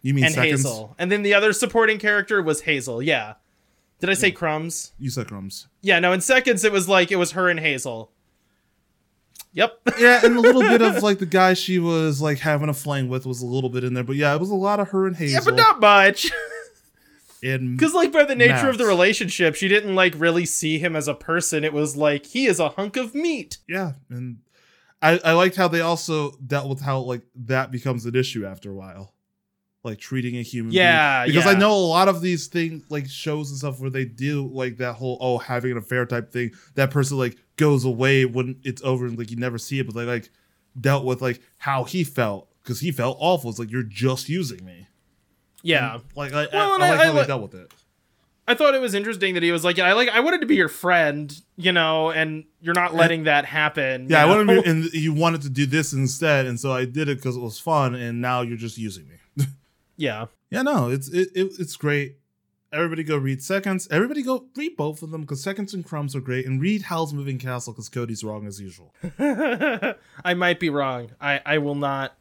you 0.00 0.14
mean 0.14 0.24
and 0.24 0.34
seconds? 0.34 0.62
Hazel, 0.62 0.94
and 0.98 1.10
then 1.10 1.22
the 1.22 1.34
other 1.34 1.52
supporting 1.52 1.98
character 1.98 2.40
was 2.42 2.62
Hazel. 2.62 3.02
Yeah. 3.02 3.34
Did 4.00 4.10
I 4.10 4.14
say 4.14 4.32
Crumbs? 4.32 4.92
You 4.98 5.10
said 5.10 5.28
crumbs. 5.28 5.68
Yeah. 5.80 6.00
No. 6.00 6.12
In 6.12 6.20
seconds, 6.20 6.64
it 6.64 6.72
was 6.72 6.88
like 6.88 7.12
it 7.12 7.16
was 7.16 7.32
her 7.32 7.48
and 7.48 7.60
Hazel. 7.60 8.10
Yep. 9.52 9.78
Yeah, 9.98 10.20
and 10.24 10.36
a 10.36 10.40
little 10.40 10.62
bit 10.62 10.80
of 10.82 11.02
like 11.02 11.18
the 11.18 11.26
guy 11.26 11.54
she 11.54 11.78
was 11.78 12.20
like 12.20 12.38
having 12.38 12.68
a 12.68 12.74
fling 12.74 13.08
with 13.08 13.26
was 13.26 13.42
a 13.42 13.46
little 13.46 13.70
bit 13.70 13.84
in 13.84 13.94
there, 13.94 14.02
but 14.02 14.16
yeah, 14.16 14.34
it 14.34 14.40
was 14.40 14.50
a 14.50 14.54
lot 14.56 14.80
of 14.80 14.88
her 14.90 15.06
and 15.06 15.14
Hazel. 15.16 15.34
yeah, 15.34 15.44
but 15.44 15.54
not 15.54 15.78
much. 15.80 16.30
and 17.42 17.76
Because 17.76 17.94
like 17.94 18.12
by 18.12 18.24
the 18.24 18.34
nature 18.34 18.68
of 18.68 18.78
the 18.78 18.86
relationship, 18.86 19.54
she 19.54 19.68
didn't 19.68 19.94
like 19.94 20.14
really 20.16 20.46
see 20.46 20.78
him 20.78 20.94
as 20.94 21.08
a 21.08 21.14
person. 21.14 21.64
It 21.64 21.72
was 21.72 21.96
like 21.96 22.26
he 22.26 22.46
is 22.46 22.60
a 22.60 22.70
hunk 22.70 22.96
of 22.96 23.14
meat. 23.14 23.58
yeah, 23.68 23.92
and 24.08 24.38
I 25.00 25.18
I 25.24 25.32
liked 25.32 25.56
how 25.56 25.68
they 25.68 25.80
also 25.80 26.32
dealt 26.46 26.68
with 26.68 26.80
how 26.80 27.00
like 27.00 27.22
that 27.34 27.70
becomes 27.70 28.06
an 28.06 28.14
issue 28.14 28.46
after 28.46 28.70
a 28.70 28.74
while, 28.74 29.14
like 29.82 29.98
treating 29.98 30.36
a 30.36 30.42
human. 30.42 30.72
Yeah, 30.72 31.24
being. 31.24 31.34
because 31.36 31.52
I 31.52 31.58
know 31.58 31.72
a 31.72 31.74
lot 31.74 32.08
of 32.08 32.20
these 32.20 32.46
things 32.46 32.84
like 32.88 33.08
shows 33.08 33.50
and 33.50 33.58
stuff 33.58 33.80
where 33.80 33.90
they 33.90 34.04
do 34.04 34.48
like 34.52 34.76
that 34.76 34.94
whole 34.94 35.18
oh 35.20 35.38
having 35.38 35.72
an 35.72 35.78
affair 35.78 36.06
type 36.06 36.32
thing. 36.32 36.52
That 36.76 36.90
person 36.90 37.18
like 37.18 37.36
goes 37.56 37.84
away 37.84 38.24
when 38.24 38.60
it's 38.62 38.82
over 38.82 39.06
and 39.06 39.18
like 39.18 39.30
you 39.30 39.36
never 39.36 39.58
see 39.58 39.80
it, 39.80 39.86
but 39.86 39.94
they 39.96 40.04
like 40.04 40.30
dealt 40.80 41.04
with 41.04 41.20
like 41.20 41.40
how 41.58 41.84
he 41.84 42.04
felt 42.04 42.48
because 42.62 42.78
he 42.80 42.92
felt 42.92 43.16
awful. 43.20 43.50
It's 43.50 43.58
like 43.58 43.70
you're 43.72 43.82
just 43.82 44.28
using 44.28 44.64
me. 44.64 44.86
Yeah. 45.62 45.98
Like 46.16 46.32
I, 46.32 46.48
Well, 46.52 46.82
I, 46.82 46.86
I 46.86 46.88
I- 46.88 46.90
like 46.90 47.00
I 47.00 47.04
how 47.06 47.12
they 47.12 47.26
dealt 47.26 47.42
with 47.42 47.54
it. 47.54 47.72
I 48.48 48.54
thought 48.54 48.74
it 48.74 48.80
was 48.80 48.92
interesting 48.94 49.34
that 49.34 49.42
he 49.44 49.52
was 49.52 49.62
like, 49.64 49.76
yeah, 49.76 49.84
I 49.86 49.92
like 49.92 50.08
I 50.08 50.18
wanted 50.18 50.40
to 50.40 50.46
be 50.46 50.56
your 50.56 50.68
friend, 50.68 51.32
you 51.56 51.70
know, 51.70 52.10
and 52.10 52.44
you're 52.60 52.74
not 52.74 52.92
letting 52.92 53.24
that 53.24 53.44
happen. 53.44 54.08
Yeah, 54.10 54.20
I 54.20 54.26
wanted 54.26 54.46
know? 54.48 54.62
to, 54.62 54.68
and 54.68 54.84
you 54.92 55.12
wanted 55.14 55.42
to 55.42 55.48
do 55.48 55.64
this 55.64 55.92
instead, 55.92 56.46
and 56.46 56.58
so 56.58 56.72
I 56.72 56.84
did 56.84 57.08
it 57.08 57.18
because 57.18 57.36
it 57.36 57.40
was 57.40 57.60
fun, 57.60 57.94
and 57.94 58.20
now 58.20 58.40
you're 58.42 58.56
just 58.58 58.76
using 58.78 59.08
me. 59.08 59.46
Yeah. 59.96 60.26
Yeah, 60.50 60.62
no, 60.62 60.90
it's 60.90 61.08
it, 61.08 61.28
it 61.36 61.52
it's 61.60 61.76
great. 61.76 62.16
Everybody 62.72 63.04
go 63.04 63.16
read 63.16 63.42
Seconds. 63.42 63.86
Everybody 63.92 64.22
go 64.22 64.46
read 64.56 64.76
both 64.76 65.02
of 65.02 65.10
them 65.12 65.20
because 65.20 65.40
Seconds 65.42 65.72
and 65.72 65.84
Crumbs 65.84 66.16
are 66.16 66.20
great, 66.20 66.44
and 66.44 66.60
read 66.60 66.82
Howl's 66.82 67.12
Moving 67.12 67.38
Castle 67.38 67.72
because 67.72 67.88
Cody's 67.88 68.24
wrong 68.24 68.46
as 68.48 68.60
usual. 68.60 68.92
I 70.24 70.34
might 70.34 70.58
be 70.58 70.68
wrong. 70.70 71.10
I 71.20 71.40
I 71.46 71.58
will 71.58 71.74
not. 71.76 72.16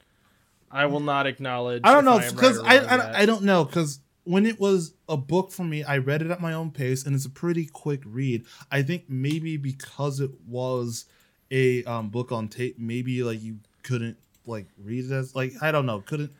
I 0.72 0.86
will 0.86 1.00
not 1.00 1.28
acknowledge. 1.28 1.82
I 1.84 1.94
don't 1.94 2.06
know 2.06 2.20
because 2.20 2.60
right 2.60 2.84
or 2.84 2.90
I 2.90 2.96
I. 2.96 3.20
I 3.22 3.26
don't 3.26 3.44
know 3.44 3.66
because 3.66 4.00
when 4.24 4.46
it 4.46 4.60
was 4.60 4.94
a 5.10 5.18
book 5.18 5.52
for 5.52 5.64
me, 5.64 5.84
I 5.84 5.98
read 5.98 6.22
it 6.22 6.32
at 6.32 6.40
my 6.42 6.54
own 6.54 6.72
pace, 6.72 7.06
and 7.06 7.16
it's 7.16 7.26
a 7.26 7.30
pretty 7.30 7.66
quick 7.66 8.02
read. 8.06 8.46
I 8.72 8.84
think 8.84 9.06
maybe 9.10 9.58
because 9.58 10.20
it 10.20 10.32
was 10.48 11.06
a 11.50 11.84
um, 11.84 12.10
book 12.10 12.32
on 12.32 12.48
tape, 12.48 12.78
maybe 12.80 13.24
like 13.24 13.42
you 13.42 13.58
couldn't 13.84 14.18
like 14.46 14.68
read 14.78 15.06
it 15.06 15.12
as 15.12 15.36
like 15.36 15.54
I 15.62 15.72
don't 15.72 15.86
know, 15.86 16.02
couldn't 16.02 16.32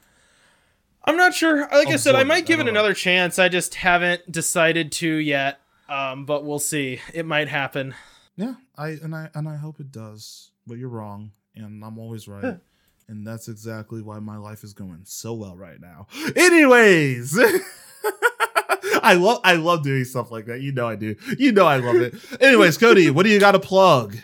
I'm 1.04 1.18
not 1.18 1.34
sure. 1.34 1.68
Like 1.72 1.88
I 1.88 1.96
said, 1.96 2.16
I 2.16 2.24
might 2.24 2.46
give 2.46 2.60
I 2.60 2.62
it 2.62 2.66
don't 2.66 2.74
know. 2.74 2.80
another 2.80 2.94
chance. 2.94 3.40
I 3.40 3.50
just 3.50 3.76
haven't 3.76 4.32
decided 4.32 4.92
to 4.94 5.08
yet. 5.08 5.60
Um, 5.90 6.26
but 6.26 6.46
we'll 6.46 6.60
see. 6.60 7.02
It 7.14 7.26
might 7.26 7.50
happen. 7.50 7.96
Yeah, 8.38 8.56
I 8.78 8.90
and 8.90 9.14
I 9.16 9.30
and 9.34 9.50
I 9.50 9.56
hope 9.56 9.80
it 9.80 9.92
does. 9.92 10.52
But 10.66 10.78
you're 10.78 10.90
wrong, 10.90 11.32
and 11.56 11.84
I'm 11.84 11.98
always 11.98 12.28
right. 12.28 12.58
And 13.12 13.28
that's 13.28 13.50
exactly 13.50 14.02
why 14.02 14.20
my 14.20 14.38
life 14.38 14.64
is 14.64 14.74
going 14.74 15.02
so 15.04 15.34
well 15.34 15.56
right 15.58 15.80
now. 15.82 16.08
Anyways, 16.36 17.38
I 19.04 19.14
love 19.16 19.42
I 19.44 19.56
love 19.56 19.84
doing 19.84 20.06
stuff 20.06 20.32
like 20.32 20.46
that. 20.46 20.62
You 20.62 20.72
know 20.72 20.88
I 20.88 20.96
do. 20.96 21.16
You 21.38 21.52
know 21.52 21.66
I 21.68 21.78
love 21.78 21.98
it. 21.98 22.16
Anyways, 22.42 22.78
Cody, 22.78 23.10
what 23.12 23.24
do 23.24 23.30
you 23.30 23.40
got 23.40 23.52
to 23.52 23.60
plug? 23.60 24.18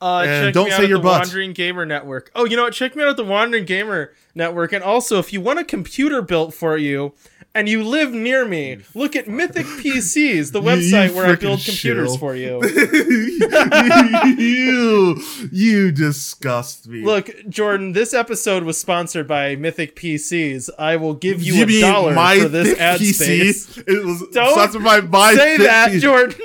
Uh, 0.00 0.24
And 0.26 0.46
check 0.46 0.54
don't 0.54 0.64
me 0.66 0.70
say 0.72 0.86
your 0.86 0.98
the 0.98 1.02
butt. 1.04 1.20
Wandering 1.22 1.52
Gamer 1.52 1.84
Network. 1.86 2.30
Oh, 2.34 2.44
you 2.44 2.56
know 2.56 2.64
what? 2.64 2.72
Check 2.74 2.94
me 2.94 3.02
out 3.02 3.08
at 3.10 3.16
the 3.16 3.24
Wandering 3.24 3.64
Gamer 3.64 4.12
Network. 4.34 4.72
And 4.72 4.84
also, 4.84 5.18
if 5.18 5.32
you 5.32 5.40
want 5.40 5.58
a 5.58 5.64
computer 5.64 6.22
built 6.22 6.54
for 6.54 6.76
you 6.76 7.14
and 7.54 7.68
you 7.68 7.84
live 7.84 8.12
near 8.12 8.44
me, 8.44 8.78
look 8.94 9.14
at 9.16 9.28
Mythic 9.28 9.66
PCs, 9.82 10.52
the 10.52 10.60
You- 10.60 10.70
you 10.70 10.92
website 10.92 11.14
where 11.14 11.26
I 11.26 11.34
build 11.36 11.60
computers 11.64 12.10
shill. 12.10 12.18
for 12.18 12.34
you. 12.34 12.60
you 14.38 15.22
you 15.52 15.92
disgust 15.92 16.86
me. 16.88 17.04
Look, 17.04 17.30
Jordan, 17.48 17.92
this 17.92 18.14
episode 18.14 18.64
was 18.64 18.78
sponsored 18.78 19.26
by 19.28 19.56
Mythic 19.56 19.96
PCs. 19.96 20.70
I 20.78 20.96
will 20.96 21.14
give 21.14 21.42
you, 21.42 21.62
a 21.62 21.80
dollar 21.80 22.14
for 22.40 22.48
this 22.48 22.78
ad 22.78 23.00
PC? 23.00 23.14
space. 23.14 23.78
It 23.78 24.04
was 24.04 24.24
Don't 24.32 24.52
sponsored 24.52 24.84
by 24.84 25.00
my 25.00 25.34
Say 25.34 25.56
that, 25.58 25.90
PC. 25.92 26.00
Jordan. 26.00 26.40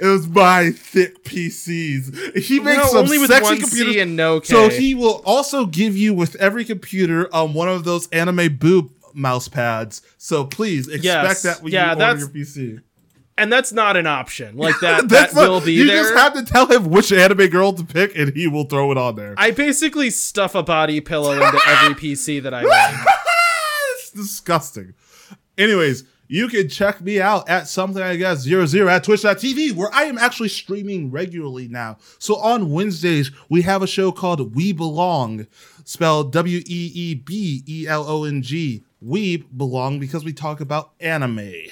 It 0.00 0.06
was 0.06 0.26
my 0.28 0.70
thick 0.70 1.24
PCs. 1.24 2.36
He 2.42 2.58
makes 2.58 2.78
No, 2.78 2.86
some 2.88 2.96
only 3.04 3.18
with 3.18 3.28
sexy 3.30 3.44
one 3.44 3.60
computers. 3.60 3.94
C 3.94 4.00
and 4.00 4.16
no 4.16 4.40
K. 4.40 4.46
So 4.46 4.68
he 4.70 4.94
will 4.94 5.22
also 5.26 5.66
give 5.66 5.96
you 5.96 6.14
with 6.14 6.36
every 6.36 6.64
computer 6.64 7.28
um 7.34 7.52
one 7.54 7.68
of 7.68 7.84
those 7.84 8.08
anime 8.08 8.56
boob 8.56 8.90
mouse 9.14 9.48
pads. 9.48 10.02
So 10.18 10.44
please 10.44 10.86
expect 10.88 11.04
Yes. 11.04 11.42
that 11.42 11.62
when 11.62 11.72
Yeah, 11.72 11.84
you 11.84 11.88
order 11.90 11.98
that's- 12.00 12.20
your 12.20 12.28
PC. 12.30 12.80
and 13.36 13.52
that's 13.52 13.72
not 13.72 13.96
an 13.96 14.06
option. 14.06 14.56
Like 14.56 14.78
that, 14.80 15.08
that 15.08 15.34
not- 15.34 15.48
will 15.48 15.60
be 15.60 15.72
you 15.72 15.86
there. 15.86 16.02
just 16.02 16.14
have 16.14 16.34
to 16.34 16.44
tell 16.44 16.66
him 16.66 16.90
which 16.90 17.12
anime 17.12 17.48
girl 17.48 17.72
to 17.72 17.84
pick, 17.84 18.16
and 18.16 18.32
he 18.34 18.46
will 18.46 18.64
throw 18.64 18.92
it 18.92 18.98
on 18.98 19.16
there. 19.16 19.34
I 19.36 19.50
basically 19.50 20.10
stuff 20.10 20.54
a 20.54 20.62
body 20.62 21.00
pillow 21.00 21.32
into 21.32 21.60
every 21.66 21.94
PC 22.14 22.42
that 22.42 22.54
I 22.54 22.62
make. 22.96 23.06
it's 23.98 24.10
disgusting. 24.10 24.94
Anyways, 25.56 26.04
you 26.26 26.48
can 26.48 26.68
check 26.68 27.00
me 27.00 27.20
out 27.20 27.48
at 27.48 27.68
something 27.68 28.02
I 28.02 28.16
guess 28.16 28.38
zero 28.40 28.66
zero 28.66 28.88
at 28.88 29.04
twitch.tv 29.04 29.72
where 29.72 29.90
I 29.92 30.04
am 30.04 30.16
actually 30.18 30.48
streaming 30.48 31.10
regularly 31.10 31.68
now. 31.68 31.98
So 32.18 32.36
on 32.36 32.70
Wednesdays, 32.70 33.30
we 33.48 33.62
have 33.62 33.82
a 33.82 33.86
show 33.86 34.10
called 34.10 34.54
We 34.54 34.72
Belong, 34.72 35.46
spelled 35.84 36.32
W 36.32 36.58
E 36.66 36.92
E 36.94 37.14
B 37.14 37.62
E 37.68 37.86
L 37.86 38.04
O 38.08 38.24
N 38.24 38.42
G. 38.42 38.82
We 39.04 39.38
belong 39.38 39.98
because 39.98 40.24
we 40.24 40.32
talk 40.32 40.60
about 40.60 40.92
anime. 40.98 41.50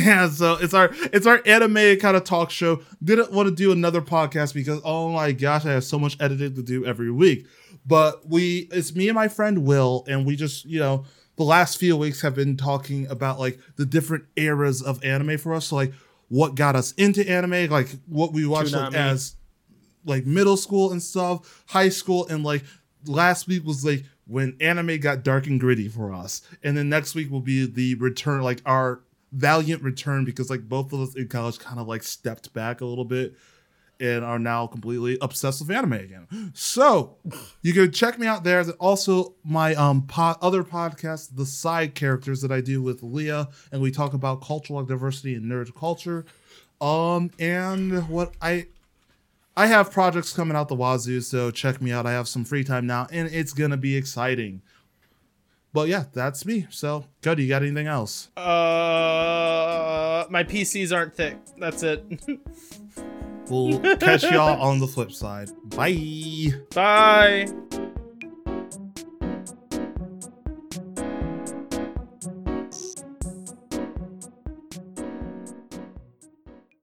And 0.00 0.32
so 0.32 0.54
it's 0.54 0.72
our 0.74 0.90
it's 1.12 1.26
our 1.26 1.42
anime 1.44 1.98
kind 1.98 2.16
of 2.16 2.24
talk 2.24 2.50
show. 2.50 2.82
Didn't 3.02 3.32
want 3.32 3.48
to 3.48 3.54
do 3.54 3.72
another 3.72 4.00
podcast 4.00 4.54
because 4.54 4.80
oh 4.84 5.10
my 5.10 5.32
gosh, 5.32 5.66
I 5.66 5.72
have 5.72 5.84
so 5.84 5.98
much 5.98 6.16
editing 6.20 6.54
to 6.54 6.62
do 6.62 6.86
every 6.86 7.10
week. 7.10 7.46
But 7.86 8.28
we 8.28 8.68
it's 8.72 8.94
me 8.94 9.08
and 9.08 9.14
my 9.14 9.28
friend 9.28 9.64
Will, 9.64 10.04
and 10.06 10.24
we 10.24 10.36
just, 10.36 10.64
you 10.64 10.78
know, 10.78 11.04
the 11.36 11.44
last 11.44 11.78
few 11.78 11.96
weeks 11.96 12.20
have 12.20 12.34
been 12.34 12.56
talking 12.56 13.06
about 13.08 13.38
like 13.38 13.58
the 13.76 13.86
different 13.86 14.24
eras 14.36 14.82
of 14.82 15.02
anime 15.04 15.38
for 15.38 15.54
us. 15.54 15.66
So 15.66 15.76
like 15.76 15.92
what 16.28 16.54
got 16.54 16.76
us 16.76 16.92
into 16.92 17.28
anime, 17.28 17.68
like 17.70 17.88
what 18.06 18.32
we 18.32 18.46
watched 18.46 18.72
like, 18.72 18.94
as 18.94 19.34
like 20.04 20.26
middle 20.26 20.56
school 20.56 20.92
and 20.92 21.02
stuff, 21.02 21.64
high 21.66 21.88
school, 21.88 22.28
and 22.28 22.44
like 22.44 22.62
last 23.06 23.48
week 23.48 23.64
was 23.64 23.84
like 23.84 24.04
when 24.30 24.56
anime 24.60 24.98
got 25.00 25.24
dark 25.24 25.46
and 25.48 25.58
gritty 25.58 25.88
for 25.88 26.12
us. 26.14 26.42
And 26.62 26.76
then 26.76 26.88
next 26.88 27.16
week 27.16 27.30
will 27.30 27.40
be 27.40 27.66
the 27.66 27.96
return, 27.96 28.42
like 28.42 28.62
our 28.64 29.00
valiant 29.32 29.82
return, 29.82 30.24
because 30.24 30.48
like 30.50 30.68
both 30.68 30.92
of 30.92 31.00
us 31.00 31.14
in 31.16 31.26
college 31.26 31.58
kind 31.58 31.80
of 31.80 31.88
like 31.88 32.04
stepped 32.04 32.52
back 32.52 32.80
a 32.80 32.84
little 32.84 33.04
bit 33.04 33.34
and 33.98 34.24
are 34.24 34.38
now 34.38 34.66
completely 34.66 35.18
obsessed 35.20 35.60
with 35.60 35.76
anime 35.76 35.94
again. 35.94 36.52
So 36.54 37.16
you 37.62 37.74
can 37.74 37.92
check 37.92 38.18
me 38.18 38.26
out 38.26 38.44
there. 38.44 38.64
Also 38.78 39.34
my 39.44 39.74
um 39.74 40.06
po- 40.06 40.36
other 40.40 40.62
podcast, 40.62 41.36
the 41.36 41.44
side 41.44 41.94
characters 41.94 42.40
that 42.42 42.52
I 42.52 42.60
do 42.60 42.82
with 42.82 43.02
Leah, 43.02 43.48
and 43.72 43.82
we 43.82 43.90
talk 43.90 44.14
about 44.14 44.42
cultural 44.42 44.82
diversity 44.84 45.34
and 45.34 45.44
nerd 45.44 45.74
culture. 45.74 46.24
Um, 46.80 47.30
and 47.38 48.08
what 48.08 48.32
I 48.40 48.68
I 49.60 49.66
have 49.66 49.90
projects 49.90 50.32
coming 50.32 50.56
out 50.56 50.68
the 50.68 50.74
wazoo, 50.74 51.20
so 51.20 51.50
check 51.50 51.82
me 51.82 51.92
out. 51.92 52.06
I 52.06 52.12
have 52.12 52.26
some 52.26 52.46
free 52.46 52.64
time 52.64 52.86
now, 52.86 53.06
and 53.12 53.28
it's 53.28 53.52
gonna 53.52 53.76
be 53.76 53.94
exciting. 53.94 54.62
But 55.74 55.88
yeah, 55.88 56.04
that's 56.14 56.46
me. 56.46 56.66
So, 56.70 57.04
Cody, 57.20 57.42
you 57.42 57.50
got 57.50 57.60
anything 57.60 57.86
else? 57.86 58.30
Uh, 58.38 60.24
my 60.30 60.44
PCs 60.44 60.96
aren't 60.96 61.14
thick. 61.14 61.36
That's 61.58 61.82
it. 61.82 62.02
We'll 63.50 63.78
catch 63.98 64.22
y'all 64.22 64.62
on 64.62 64.78
the 64.78 64.86
flip 64.86 65.12
side. 65.12 65.50
Bye. 65.64 66.54
Bye. 66.74 67.46